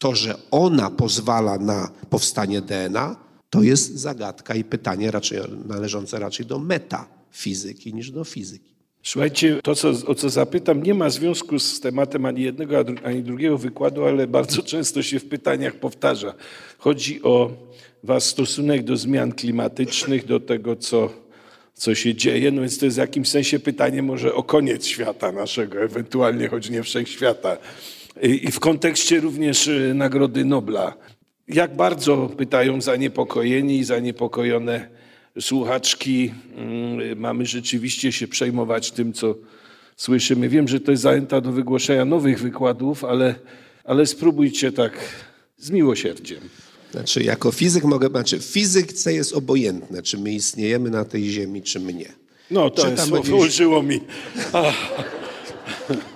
[0.03, 3.15] To, że ona pozwala na powstanie DNA,
[3.49, 8.73] to jest zagadka i pytanie raczej należące raczej do metafizyki niż do fizyki.
[9.03, 13.57] Słuchajcie, to co, o co zapytam nie ma związku z tematem ani jednego, ani drugiego
[13.57, 16.33] wykładu, ale bardzo często się w pytaniach powtarza.
[16.77, 17.51] Chodzi o
[18.03, 21.09] Was stosunek do zmian klimatycznych, do tego, co,
[21.73, 22.51] co się dzieje.
[22.51, 26.69] No więc to jest w jakimś sensie pytanie może o koniec świata naszego, ewentualnie choć
[26.69, 27.57] nie wszechświata.
[28.23, 30.93] I w kontekście również y, Nagrody Nobla.
[31.47, 34.89] Jak bardzo pytają zaniepokojeni i zaniepokojone
[35.41, 39.35] słuchaczki, mm, mamy rzeczywiście się przejmować tym, co
[39.97, 40.49] słyszymy.
[40.49, 43.35] Wiem, że to jest zajęta do wygłoszenia nowych wykładów, ale,
[43.83, 44.93] ale spróbujcie tak
[45.57, 46.39] z miłosierdziem.
[46.91, 51.61] Znaczy, jako fizyk mogę, znaczy, w fizyce jest obojętne, czy my istniejemy na tej ziemi,
[51.61, 52.13] czy my nie.
[52.51, 53.99] No, to Czy jest, będzie- ulżyło mi.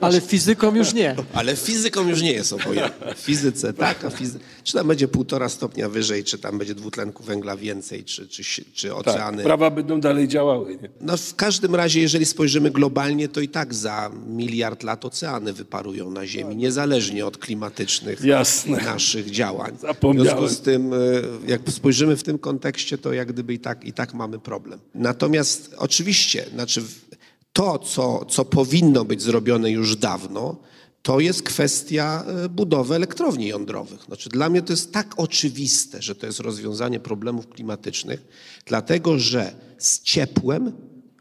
[0.02, 1.15] Ale fizykom już nie.
[1.34, 3.15] Ale fizyką już nie jest obojętne.
[3.15, 4.39] W fizyce tak, a fizy...
[4.64, 8.89] czy tam będzie półtora stopnia wyżej, czy tam będzie dwutlenku węgla więcej, czy, czy, czy
[8.89, 9.44] Tak, oceany.
[9.44, 10.77] prawa będą dalej działały.
[10.81, 10.89] Nie?
[11.02, 16.11] No w każdym razie, jeżeli spojrzymy globalnie, to i tak za miliard lat oceany wyparują
[16.11, 18.77] na Ziemi, niezależnie od klimatycznych Jasne.
[18.77, 19.77] naszych działań.
[19.81, 20.27] Zapomniałem.
[20.27, 20.98] W związku z tym, e,
[21.48, 24.80] jak spojrzymy w tym kontekście, to jak gdyby i tak, i tak mamy problem.
[24.95, 26.81] Natomiast oczywiście, znaczy
[27.53, 30.57] to, co, co powinno być zrobione już dawno,
[31.01, 34.03] to jest kwestia e, budowy elektrowni jądrowych.
[34.03, 38.27] Znaczy, dla mnie to jest tak oczywiste, że to jest rozwiązanie problemów klimatycznych,
[38.65, 40.71] dlatego że z ciepłem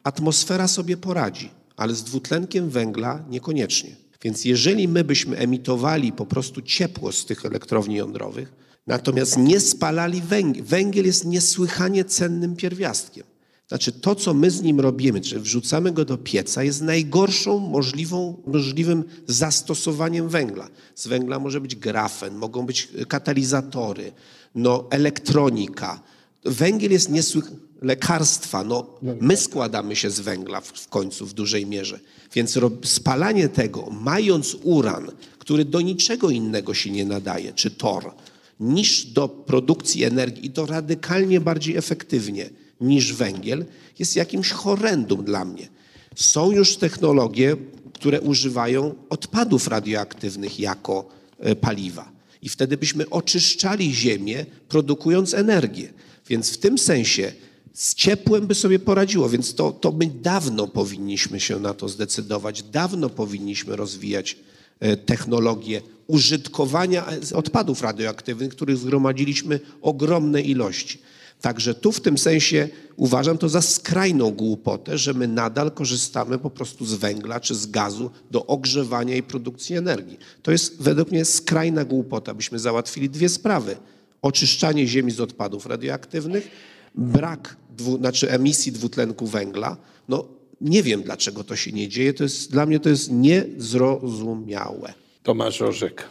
[0.03, 3.97] atmosfera sobie poradzi, ale z dwutlenkiem węgla niekoniecznie.
[4.23, 8.53] Więc jeżeli my byśmy emitowali po prostu ciepło z tych elektrowni jądrowych,
[8.87, 13.25] natomiast nie spalali węgiel, węgiel jest niesłychanie cennym pierwiastkiem.
[13.69, 18.43] Znaczy to, co my z nim robimy, czy wrzucamy go do pieca, jest najgorszą możliwą,
[18.47, 20.69] możliwym zastosowaniem węgla.
[20.95, 24.13] Z węgla może być grafen, mogą być katalizatory,
[24.55, 26.03] no, elektronika.
[26.45, 28.87] Węgiel jest niesłychany, lekarstwa, no,
[29.21, 32.01] my składamy się z węgla w, w końcu w dużej mierze.
[32.35, 38.13] Więc spalanie tego, mając uran, który do niczego innego się nie nadaje, czy tor,
[38.61, 43.65] niż do produkcji energii i to radykalnie bardziej efektywnie niż węgiel,
[43.99, 45.69] jest jakimś horrendum dla mnie.
[46.17, 47.57] Są już technologie,
[47.93, 51.09] które używają odpadów radioaktywnych jako
[51.39, 52.13] e, paliwa.
[52.43, 55.93] I wtedy byśmy oczyszczali ziemię, produkując energię.
[56.29, 57.33] Więc w tym sensie
[57.73, 62.63] z ciepłem by sobie poradziło, więc to, to my dawno powinniśmy się na to zdecydować,
[62.63, 64.37] dawno powinniśmy rozwijać
[64.81, 70.99] e, technologię użytkowania e, odpadów radioaktywnych, których zgromadziliśmy ogromne ilości.
[71.41, 76.51] Także tu w tym sensie uważam to za skrajną głupotę, że my nadal korzystamy po
[76.51, 80.19] prostu z węgla czy z gazu do ogrzewania i produkcji energii.
[80.43, 83.77] To jest według mnie skrajna głupota, byśmy załatwili dwie sprawy.
[84.23, 86.51] Oczyszczanie ziemi z odpadów radioaktywnych,
[86.95, 89.77] brak dwu, znaczy emisji dwutlenku węgla.
[90.09, 90.29] No
[90.61, 92.15] nie wiem dlaczego to się nie dzieje.
[92.15, 94.95] To jest, dla mnie to jest niezrozumiałe.
[95.23, 96.05] Tomasz Orzek.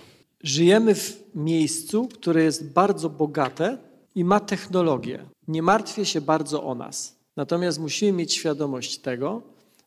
[0.43, 3.77] Żyjemy w miejscu, które jest bardzo bogate
[4.15, 5.25] i ma technologię.
[5.47, 7.15] Nie martwię się bardzo o nas.
[7.35, 9.41] Natomiast musimy mieć świadomość tego,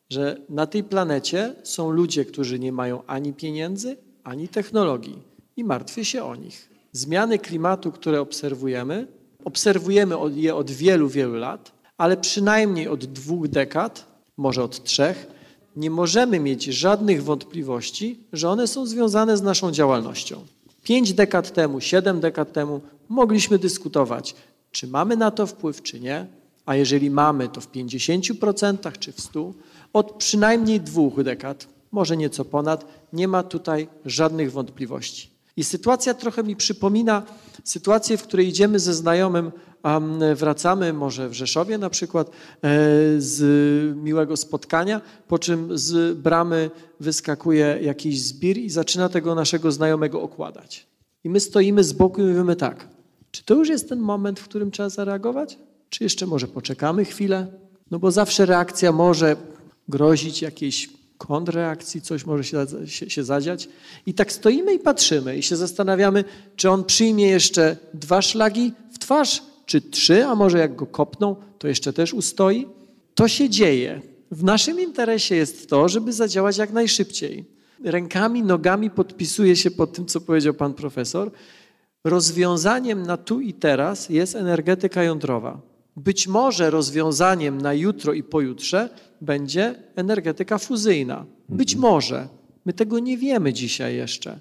[0.09, 5.17] że na tej planecie są ludzie, którzy nie mają ani pieniędzy, ani technologii
[5.57, 6.69] i martwię się o nich.
[6.91, 9.07] Zmiany klimatu, które obserwujemy,
[9.45, 14.05] obserwujemy je od wielu, wielu lat, ale przynajmniej od dwóch dekad,
[14.37, 15.27] może od trzech,
[15.75, 20.45] nie możemy mieć żadnych wątpliwości, że one są związane z naszą działalnością.
[20.83, 24.35] Pięć dekad temu, siedem dekad temu mogliśmy dyskutować,
[24.71, 26.27] czy mamy na to wpływ, czy nie,
[26.65, 29.53] a jeżeli mamy, to w 50% czy w 100%.
[29.93, 35.29] Od przynajmniej dwóch dekad, może nieco ponad, nie ma tutaj żadnych wątpliwości.
[35.57, 37.23] I sytuacja trochę mi przypomina
[37.63, 39.51] sytuację, w której idziemy ze znajomym,
[40.35, 42.31] wracamy może w Rzeszowie na przykład e,
[43.17, 50.21] z miłego spotkania, po czym z bramy wyskakuje jakiś zbir i zaczyna tego naszego znajomego
[50.21, 50.87] okładać.
[51.23, 52.87] I my stoimy z boku i mówimy tak,
[53.31, 55.57] czy to już jest ten moment, w którym trzeba zareagować?
[55.89, 57.47] Czy jeszcze może poczekamy chwilę?
[57.91, 59.35] No bo zawsze reakcja może
[59.87, 63.69] grozić jakiejś kontrreakcji, coś może się, się, się zadziać.
[64.05, 66.23] I tak stoimy i patrzymy i się zastanawiamy,
[66.55, 71.35] czy on przyjmie jeszcze dwa szlagi w twarz, czy trzy, a może jak go kopną,
[71.59, 72.67] to jeszcze też ustoi.
[73.15, 74.01] To się dzieje.
[74.31, 77.45] W naszym interesie jest to, żeby zadziałać jak najszybciej.
[77.83, 81.31] Rękami, nogami podpisuję się pod tym, co powiedział pan profesor.
[82.03, 85.61] Rozwiązaniem na tu i teraz jest energetyka jądrowa.
[85.97, 88.89] Być może rozwiązaniem na jutro i pojutrze
[89.21, 91.25] będzie energetyka fuzyjna.
[91.49, 92.27] Być może.
[92.65, 94.39] My tego nie wiemy dzisiaj jeszcze.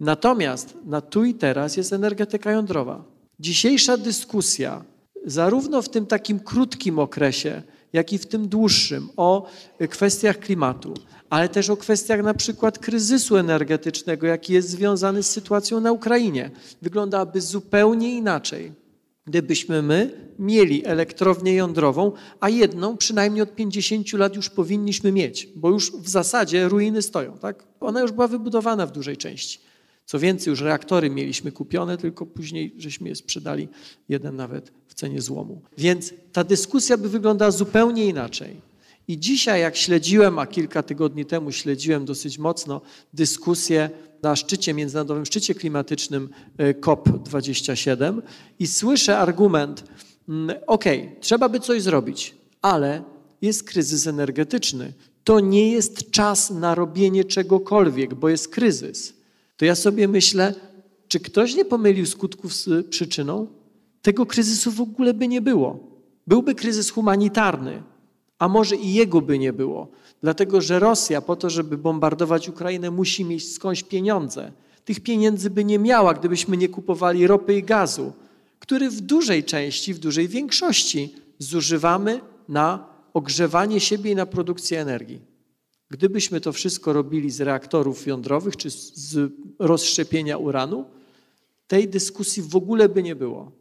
[0.00, 3.04] Natomiast na tu i teraz jest energetyka jądrowa.
[3.40, 4.84] Dzisiejsza dyskusja,
[5.24, 7.62] zarówno w tym takim krótkim okresie,
[7.92, 9.46] jak i w tym dłuższym, o
[9.90, 10.94] kwestiach klimatu,
[11.30, 16.50] ale też o kwestiach na przykład kryzysu energetycznego, jaki jest związany z sytuacją na Ukrainie,
[16.82, 18.72] wyglądałaby zupełnie inaczej,
[19.26, 25.70] gdybyśmy my mieli elektrownię jądrową, a jedną przynajmniej od 50 lat już powinniśmy mieć, bo
[25.70, 27.38] już w zasadzie ruiny stoją.
[27.38, 27.64] Tak?
[27.80, 29.60] Ona już była wybudowana w dużej części.
[30.04, 33.68] Co więcej, już reaktory mieliśmy kupione, tylko później żeśmy je sprzedali,
[34.08, 35.62] jeden nawet w cenie złomu.
[35.78, 38.60] Więc ta dyskusja by wyglądała zupełnie inaczej.
[39.08, 42.80] I dzisiaj, jak śledziłem, a kilka tygodni temu śledziłem dosyć mocno
[43.14, 43.90] dyskusję
[44.22, 46.28] na szczycie, międzynarodowym szczycie klimatycznym
[46.58, 48.22] e, COP27
[48.58, 49.84] i słyszę argument,
[50.28, 50.84] mm, ok,
[51.20, 53.02] trzeba by coś zrobić, ale
[53.42, 54.92] jest kryzys energetyczny.
[55.24, 59.14] To nie jest czas na robienie czegokolwiek, bo jest kryzys.
[59.56, 60.54] To ja sobie myślę,
[61.08, 63.46] czy ktoś nie pomylił skutków z przyczyną?
[64.02, 66.00] Tego kryzysu w ogóle by nie było.
[66.26, 67.82] Byłby kryzys humanitarny,
[68.38, 69.88] a może i jego by nie było,
[70.20, 74.52] dlatego że Rosja po to, żeby bombardować Ukrainę, musi mieć skądś pieniądze.
[74.84, 78.12] Tych pieniędzy by nie miała, gdybyśmy nie kupowali ropy i gazu,
[78.58, 85.20] który w dużej części, w dużej większości zużywamy na ogrzewanie siebie i na produkcję energii.
[85.90, 90.84] Gdybyśmy to wszystko robili z reaktorów jądrowych czy z rozszczepienia uranu,
[91.66, 93.52] tej dyskusji w ogóle by nie było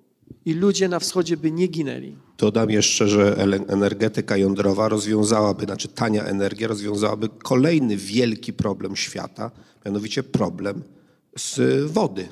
[0.45, 2.15] i ludzie na wschodzie by nie ginęli.
[2.37, 9.51] Dodam jeszcze, że energetyka jądrowa rozwiązałaby, znaczy tania energia rozwiązałaby kolejny wielki problem świata,
[9.85, 10.83] mianowicie problem
[11.37, 11.59] z
[11.91, 12.27] wody.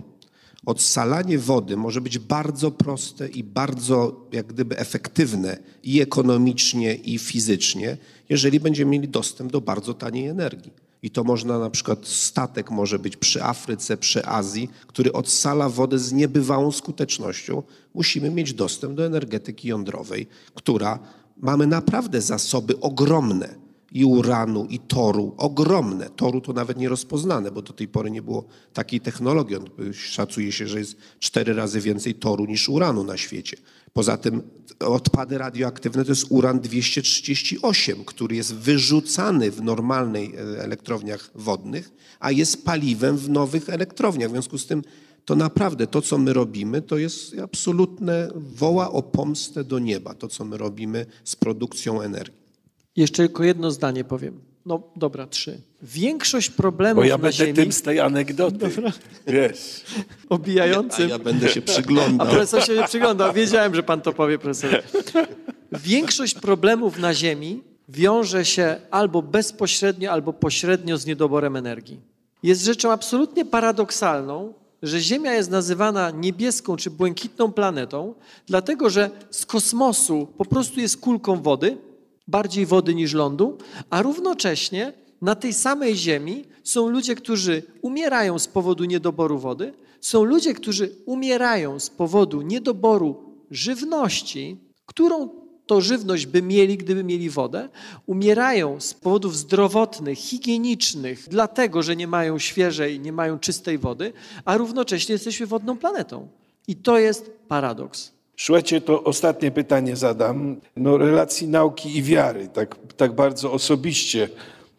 [0.65, 7.98] Odsalanie wody może być bardzo proste i bardzo jak gdyby efektywne i ekonomicznie, i fizycznie,
[8.30, 10.82] jeżeli będziemy mieli dostęp do bardzo taniej energii.
[11.03, 15.99] I to można na przykład statek może być przy Afryce, przy Azji, który odsala wodę
[15.99, 17.63] z niebywałą skutecznością.
[17.93, 20.99] Musimy mieć dostęp do energetyki jądrowej, która
[21.38, 23.55] mamy naprawdę zasoby ogromne
[23.91, 26.09] i uranu, i toru, ogromne.
[26.09, 29.57] Toru to nawet nie rozpoznane, bo do tej pory nie było takiej technologii.
[29.93, 33.57] Szacuje się, że jest cztery razy więcej toru niż uranu na świecie.
[33.93, 34.41] Poza tym
[34.79, 42.31] odpady radioaktywne to jest uran 238, który jest wyrzucany w normalnej e, elektrowniach wodnych, a
[42.31, 44.29] jest paliwem w nowych elektrowniach.
[44.29, 44.83] W związku z tym
[45.25, 50.27] to naprawdę to, co my robimy, to jest absolutne, woła o pomstę do nieba, to,
[50.27, 52.43] co my robimy z produkcją energii.
[52.95, 54.52] Jeszcze tylko jedno zdanie powiem.
[54.65, 55.61] No dobra, trzy.
[55.81, 57.53] Większość problemów Bo ja na będę Ziemi...
[57.53, 58.57] tym z tej anegdoty.
[58.57, 58.91] Dobra.
[59.27, 59.84] Wiesz.
[60.30, 61.06] Obijającym.
[61.06, 62.27] A ja będę się A przyglądał.
[62.27, 63.34] profesor się nie przyglądał.
[63.34, 64.84] Wiedziałem, że pan to powie, profesor.
[65.72, 71.99] Większość problemów na Ziemi wiąże się albo bezpośrednio, albo pośrednio z niedoborem energii.
[72.44, 74.53] Jest rzeczą absolutnie paradoksalną,
[74.84, 78.14] że Ziemia jest nazywana niebieską czy błękitną planetą,
[78.48, 81.77] dlatego że z kosmosu po prostu jest kulką wody,
[82.27, 83.57] bardziej wody niż lądu,
[83.89, 90.23] a równocześnie na tej samej Ziemi są ludzie, którzy umierają z powodu niedoboru wody, są
[90.23, 93.15] ludzie, którzy umierają z powodu niedoboru
[93.51, 95.29] żywności, którą
[95.65, 97.69] to żywność by mieli, gdyby mieli wodę,
[98.05, 104.13] umierają z powodów zdrowotnych, higienicznych, dlatego, że nie mają świeżej, nie mają czystej wody,
[104.45, 106.27] a równocześnie jesteśmy wodną planetą.
[106.67, 108.12] I to jest paradoks.
[108.38, 110.61] Słuchajcie, to ostatnie pytanie zadam.
[110.76, 114.30] No, relacji nauki i wiary, tak, tak bardzo osobiście.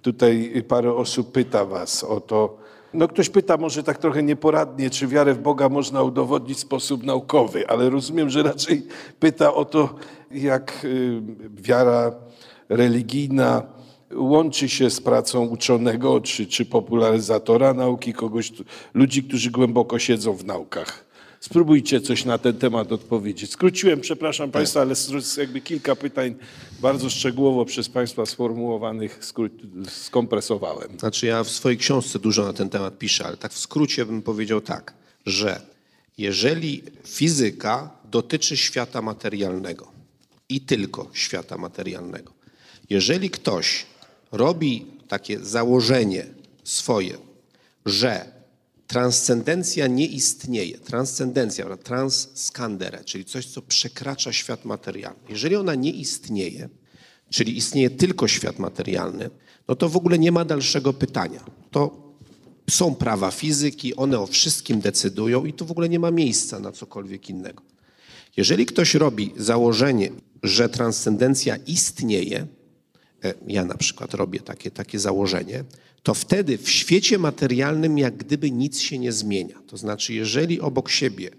[0.02, 2.59] Tutaj parę osób pyta was o to.
[2.94, 7.05] No ktoś pyta może tak trochę nieporadnie, czy wiarę w Boga można udowodnić w sposób
[7.05, 8.86] naukowy, ale rozumiem, że raczej
[9.20, 9.94] pyta o to,
[10.31, 11.20] jak y,
[11.55, 12.12] wiara
[12.68, 13.62] religijna
[14.14, 18.52] łączy się z pracą uczonego czy, czy popularyzatora nauki, kogoś,
[18.94, 21.13] ludzi, którzy głęboko siedzą w naukach.
[21.44, 23.50] Spróbujcie coś na ten temat odpowiedzieć.
[23.50, 24.94] Skróciłem, przepraszam Państwa, ale
[25.38, 26.34] jakby kilka pytań
[26.80, 29.20] bardzo szczegółowo przez Państwa sformułowanych
[29.88, 30.98] skompresowałem.
[30.98, 34.22] Znaczy ja w swojej książce dużo na ten temat piszę, ale tak w skrócie bym
[34.22, 34.94] powiedział tak,
[35.26, 35.60] że
[36.18, 39.92] jeżeli fizyka dotyczy świata materialnego
[40.48, 42.32] i tylko świata materialnego,
[42.90, 43.86] jeżeli ktoś
[44.32, 46.26] robi takie założenie
[46.64, 47.18] swoje,
[47.86, 48.34] że
[48.86, 50.78] transcendencja nie istnieje.
[50.78, 55.20] Transcendencja, transkandere, czyli coś, co przekracza świat materialny.
[55.28, 56.69] Jeżeli ona nie istnieje,
[57.31, 59.31] czyli istnieje tylko świat materialny,
[59.69, 61.44] no to w ogóle nie ma dalszego pytania.
[61.70, 62.05] To
[62.70, 66.73] są prawa fizyki, one o wszystkim decydują i to w ogóle nie ma miejsca na
[66.73, 67.62] cokolwiek innego.
[68.36, 70.11] Jeżeli ktoś robi założenie,
[70.43, 72.47] że transcendencja istnieje,
[73.46, 75.64] ja na przykład robię takie, takie założenie,
[76.02, 79.62] to wtedy w świecie materialnym jak gdyby nic się nie zmienia.
[79.66, 81.30] To znaczy, jeżeli obok siebie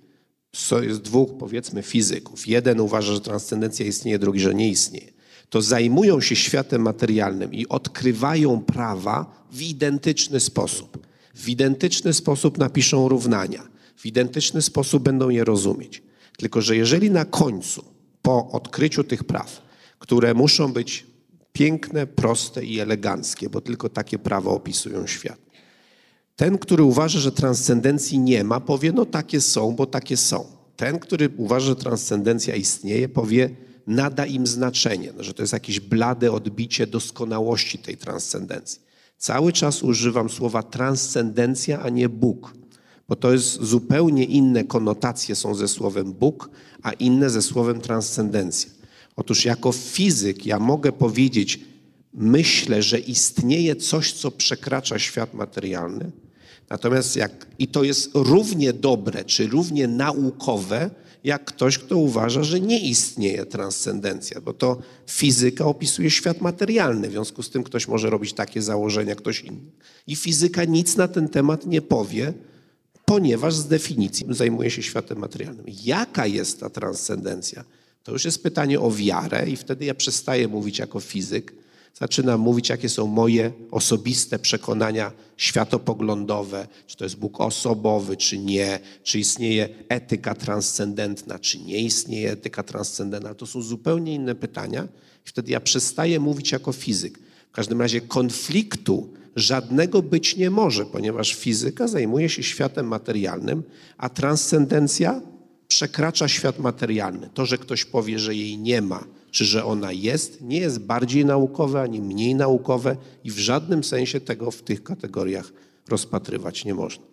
[0.81, 5.11] jest dwóch, powiedzmy, fizyków, jeden uważa, że transcendencja istnieje, drugi, że nie istnieje,
[5.49, 11.07] to zajmują się światem materialnym i odkrywają prawa w identyczny sposób.
[11.35, 16.03] W identyczny sposób napiszą równania, w identyczny sposób będą je rozumieć.
[16.37, 17.85] Tylko, że jeżeli na końcu,
[18.21, 19.61] po odkryciu tych praw,
[19.99, 21.05] które muszą być
[21.55, 25.39] piękne, proste i eleganckie, bo tylko takie prawa opisują świat,
[26.35, 30.45] ten, który uważa, że transcendencji nie ma, powie, no takie są, bo takie są.
[30.75, 33.49] Ten, który uważa, że transcendencja istnieje, powie,
[33.87, 38.81] nada im znaczenie, no, że to jest jakieś blade odbicie doskonałości tej transcendencji.
[39.17, 42.53] Cały czas używam słowa transcendencja, a nie Bóg,
[43.07, 46.49] bo to jest zupełnie inne konotacje są ze słowem Bóg,
[46.83, 48.71] a inne ze słowem transcendencja.
[49.15, 51.59] Otóż jako fizyk ja mogę powiedzieć,
[52.13, 56.11] myślę, że istnieje coś, co przekracza świat materialny,
[56.69, 60.89] natomiast jak, i to jest równie dobre, czy równie naukowe,
[61.23, 64.77] jak ktoś, kto uważa, że nie istnieje transcendencja, bo to
[65.07, 69.71] fizyka opisuje świat materialny, w związku z tym ktoś może robić takie założenia, ktoś inny.
[70.07, 72.33] I fizyka nic na ten temat nie powie,
[73.05, 75.65] ponieważ z definicji zajmuje się światem materialnym.
[75.83, 77.63] Jaka jest ta transcendencja?
[78.05, 81.53] To już jest pytanie o wiarę i wtedy ja przestaję mówić jako fizyk,
[81.99, 88.79] zaczynam mówić, jakie są moje osobiste przekonania światopoglądowe, czy to jest Bóg osobowy, czy nie,
[89.03, 93.33] czy istnieje etyka transcendentna, czy nie istnieje etyka transcendentna.
[93.33, 94.87] To są zupełnie inne pytania
[95.25, 97.19] i wtedy ja przestaję mówić jako fizyk.
[97.51, 103.63] W każdym razie konfliktu żadnego być nie może, ponieważ fizyka zajmuje się światem materialnym,
[103.97, 105.21] a transcendencja
[105.75, 107.29] przekracza świat materialny.
[107.33, 111.25] To, że ktoś powie, że jej nie ma, czy że ona jest, nie jest bardziej
[111.25, 115.53] naukowe ani mniej naukowe i w żadnym sensie tego w tych kategoriach
[115.87, 117.03] rozpatrywać nie można.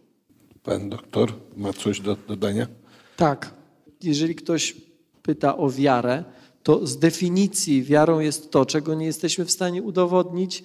[0.62, 2.66] Pan doktor ma coś do dodania?
[3.16, 3.54] Tak.
[4.02, 4.76] Jeżeli ktoś
[5.22, 6.24] pyta o wiarę,
[6.62, 10.64] to z definicji wiarą jest to, czego nie jesteśmy w stanie udowodnić,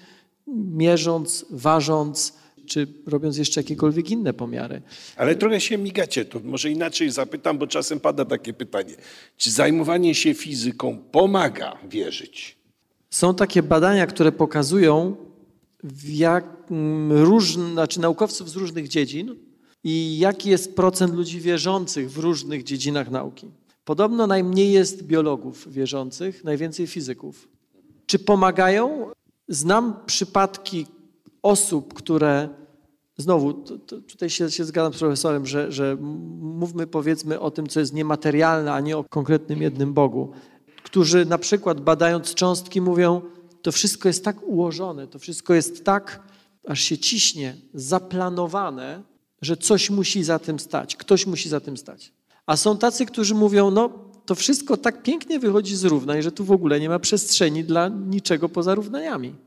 [0.56, 2.34] mierząc, ważąc,
[2.68, 4.82] czy robiąc jeszcze jakiekolwiek inne pomiary.
[5.16, 8.96] Ale trochę się migacie, to może inaczej zapytam, bo czasem pada takie pytanie.
[9.38, 12.58] Czy zajmowanie się fizyką pomaga wierzyć?
[13.10, 15.16] Są takie badania, które pokazują,
[16.10, 16.46] jak
[17.10, 19.36] różn, znaczy naukowców z różnych dziedzin
[19.84, 23.52] i jaki jest procent ludzi wierzących w różnych dziedzinach nauki.
[23.86, 27.48] Podobno najmniej jest biologów wierzących, najwięcej fizyków.
[28.06, 29.12] Czy pomagają?
[29.48, 30.86] Znam przypadki
[31.48, 32.50] osób, które
[33.18, 33.54] znowu
[34.08, 35.98] tutaj się, się, zgadzam z profesorem, że, że
[36.40, 40.32] mówmy powiedzmy o tym, co jest niematerialne, a nie o konkretnym jednym Bogu,
[40.84, 43.22] którzy na przykład badając cząstki mówią,
[43.62, 46.24] to wszystko jest tak ułożone, to wszystko jest tak,
[46.68, 49.04] aż się ciśnie, zaplanowane,
[49.42, 52.14] że coś musi za tym stać, ktoś musi za tym stać.
[52.46, 53.90] A są tacy, którzy mówią, no
[54.26, 57.88] to wszystko tak pięknie wychodzi z równań, że tu w ogóle nie ma przestrzeni dla
[57.88, 59.47] niczego poza równaniami.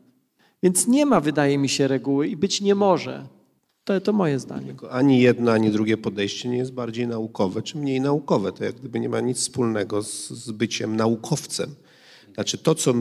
[0.62, 3.26] Więc nie ma, wydaje mi się, reguły i być nie może.
[3.84, 4.74] To, to moje zdanie.
[4.90, 8.52] Ani jedno, ani drugie podejście nie jest bardziej naukowe czy mniej naukowe.
[8.52, 11.74] To jak gdyby nie ma nic wspólnego z, z byciem naukowcem.
[12.34, 12.94] Znaczy to, co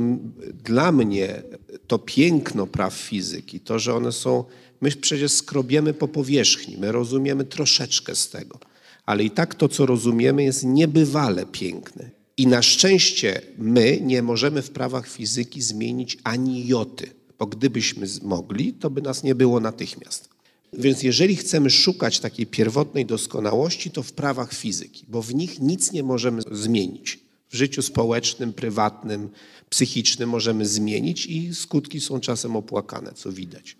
[0.63, 1.43] dla mnie
[1.87, 4.43] to piękno praw fizyki, to, że one są,
[4.81, 8.59] my przecież skrobiemy po powierzchni, my rozumiemy troszeczkę z tego,
[9.05, 12.09] ale i tak to, co rozumiemy, jest niebywale piękne.
[12.37, 18.73] I na szczęście my nie możemy w prawach fizyki zmienić ani joty, bo gdybyśmy mogli,
[18.73, 20.29] to by nas nie było natychmiast.
[20.73, 25.91] Więc jeżeli chcemy szukać takiej pierwotnej doskonałości, to w prawach fizyki, bo w nich nic
[25.91, 27.19] nie możemy zmienić.
[27.49, 29.29] W życiu społecznym, prywatnym,
[29.69, 33.77] psychicznym możemy zmienić i skutki są czasem opłakane, co widać.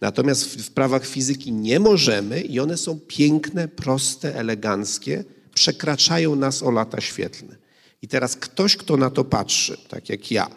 [0.00, 5.24] Natomiast w, prawach fizyki nie możemy i one są piękne, proste, eleganckie,
[5.54, 7.56] przekraczają nas o lata świetlne.
[8.02, 10.50] I teraz ktoś, kto na to patrzy, tak jak ja,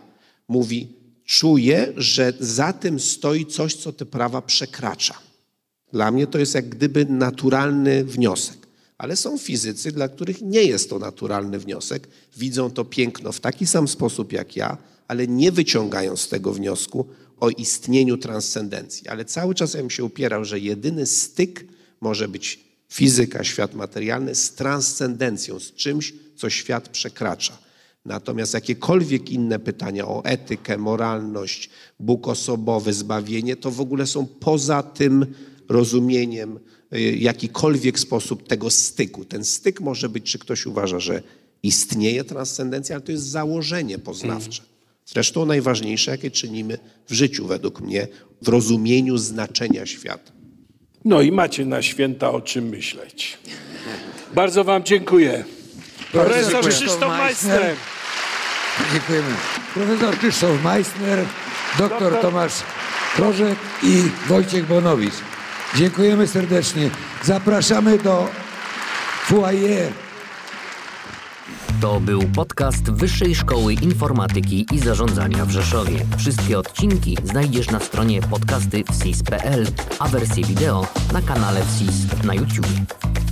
[0.47, 0.98] mówi,
[1.29, 5.19] czuje, że za tym stoi coś, co te prawa przekracza.
[5.93, 8.57] Dla mnie to jest jak gdyby naturalny wniosek.
[8.97, 12.07] Ale są fizycy, dla których nie jest to naturalny wniosek.
[12.37, 14.77] Widzą to piękno w taki sam sposób jak ja,
[15.07, 17.07] ale nie wyciągają z tego wniosku
[17.39, 19.07] o istnieniu transcendencji.
[19.07, 21.65] Ale cały czas ja bym się upierał, że jedyny styk
[22.01, 27.68] może być fizyka, świat materialny z transcendencją, z czymś, co świat przekracza.
[28.05, 31.69] Natomiast jakiekolwiek inne pytania o etykę, moralność,
[31.99, 35.25] Bóg osobowy, zbawienie, to w ogóle są poza tym
[35.69, 36.59] rozumieniem
[36.93, 39.25] y, jakikolwiek sposób tego styku.
[39.25, 41.21] Ten styk może być, czy ktoś uważa, że
[41.63, 44.63] istnieje transcendencja, ale to jest założenie poznawcze.
[45.05, 46.77] Zresztą najważniejsze, jakie czynimy
[47.07, 48.07] w życiu, według mnie,
[48.41, 50.31] w rozumieniu znaczenia świata.
[51.05, 53.37] No i macie na święta o czym myśleć.
[54.35, 55.45] Bardzo Wam dziękuję.
[56.11, 57.75] Profesor Krzysztof Meister.
[58.93, 59.35] Dziękujemy.
[59.73, 61.25] profesor Krzysztof Meissner,
[61.77, 62.53] doktor Tomasz
[63.15, 65.13] Krożek i Wojciech Bonowicz.
[65.75, 66.89] Dziękujemy serdecznie.
[67.23, 68.27] Zapraszamy do
[69.25, 69.91] foyer.
[71.81, 76.05] To był podcast Wyższej Szkoły Informatyki i Zarządzania w Rzeszowie.
[76.17, 79.67] Wszystkie odcinki znajdziesz na stronie podcasty wsis.pl,
[79.99, 83.28] a wersję wideo na kanale WSIS na YouTube.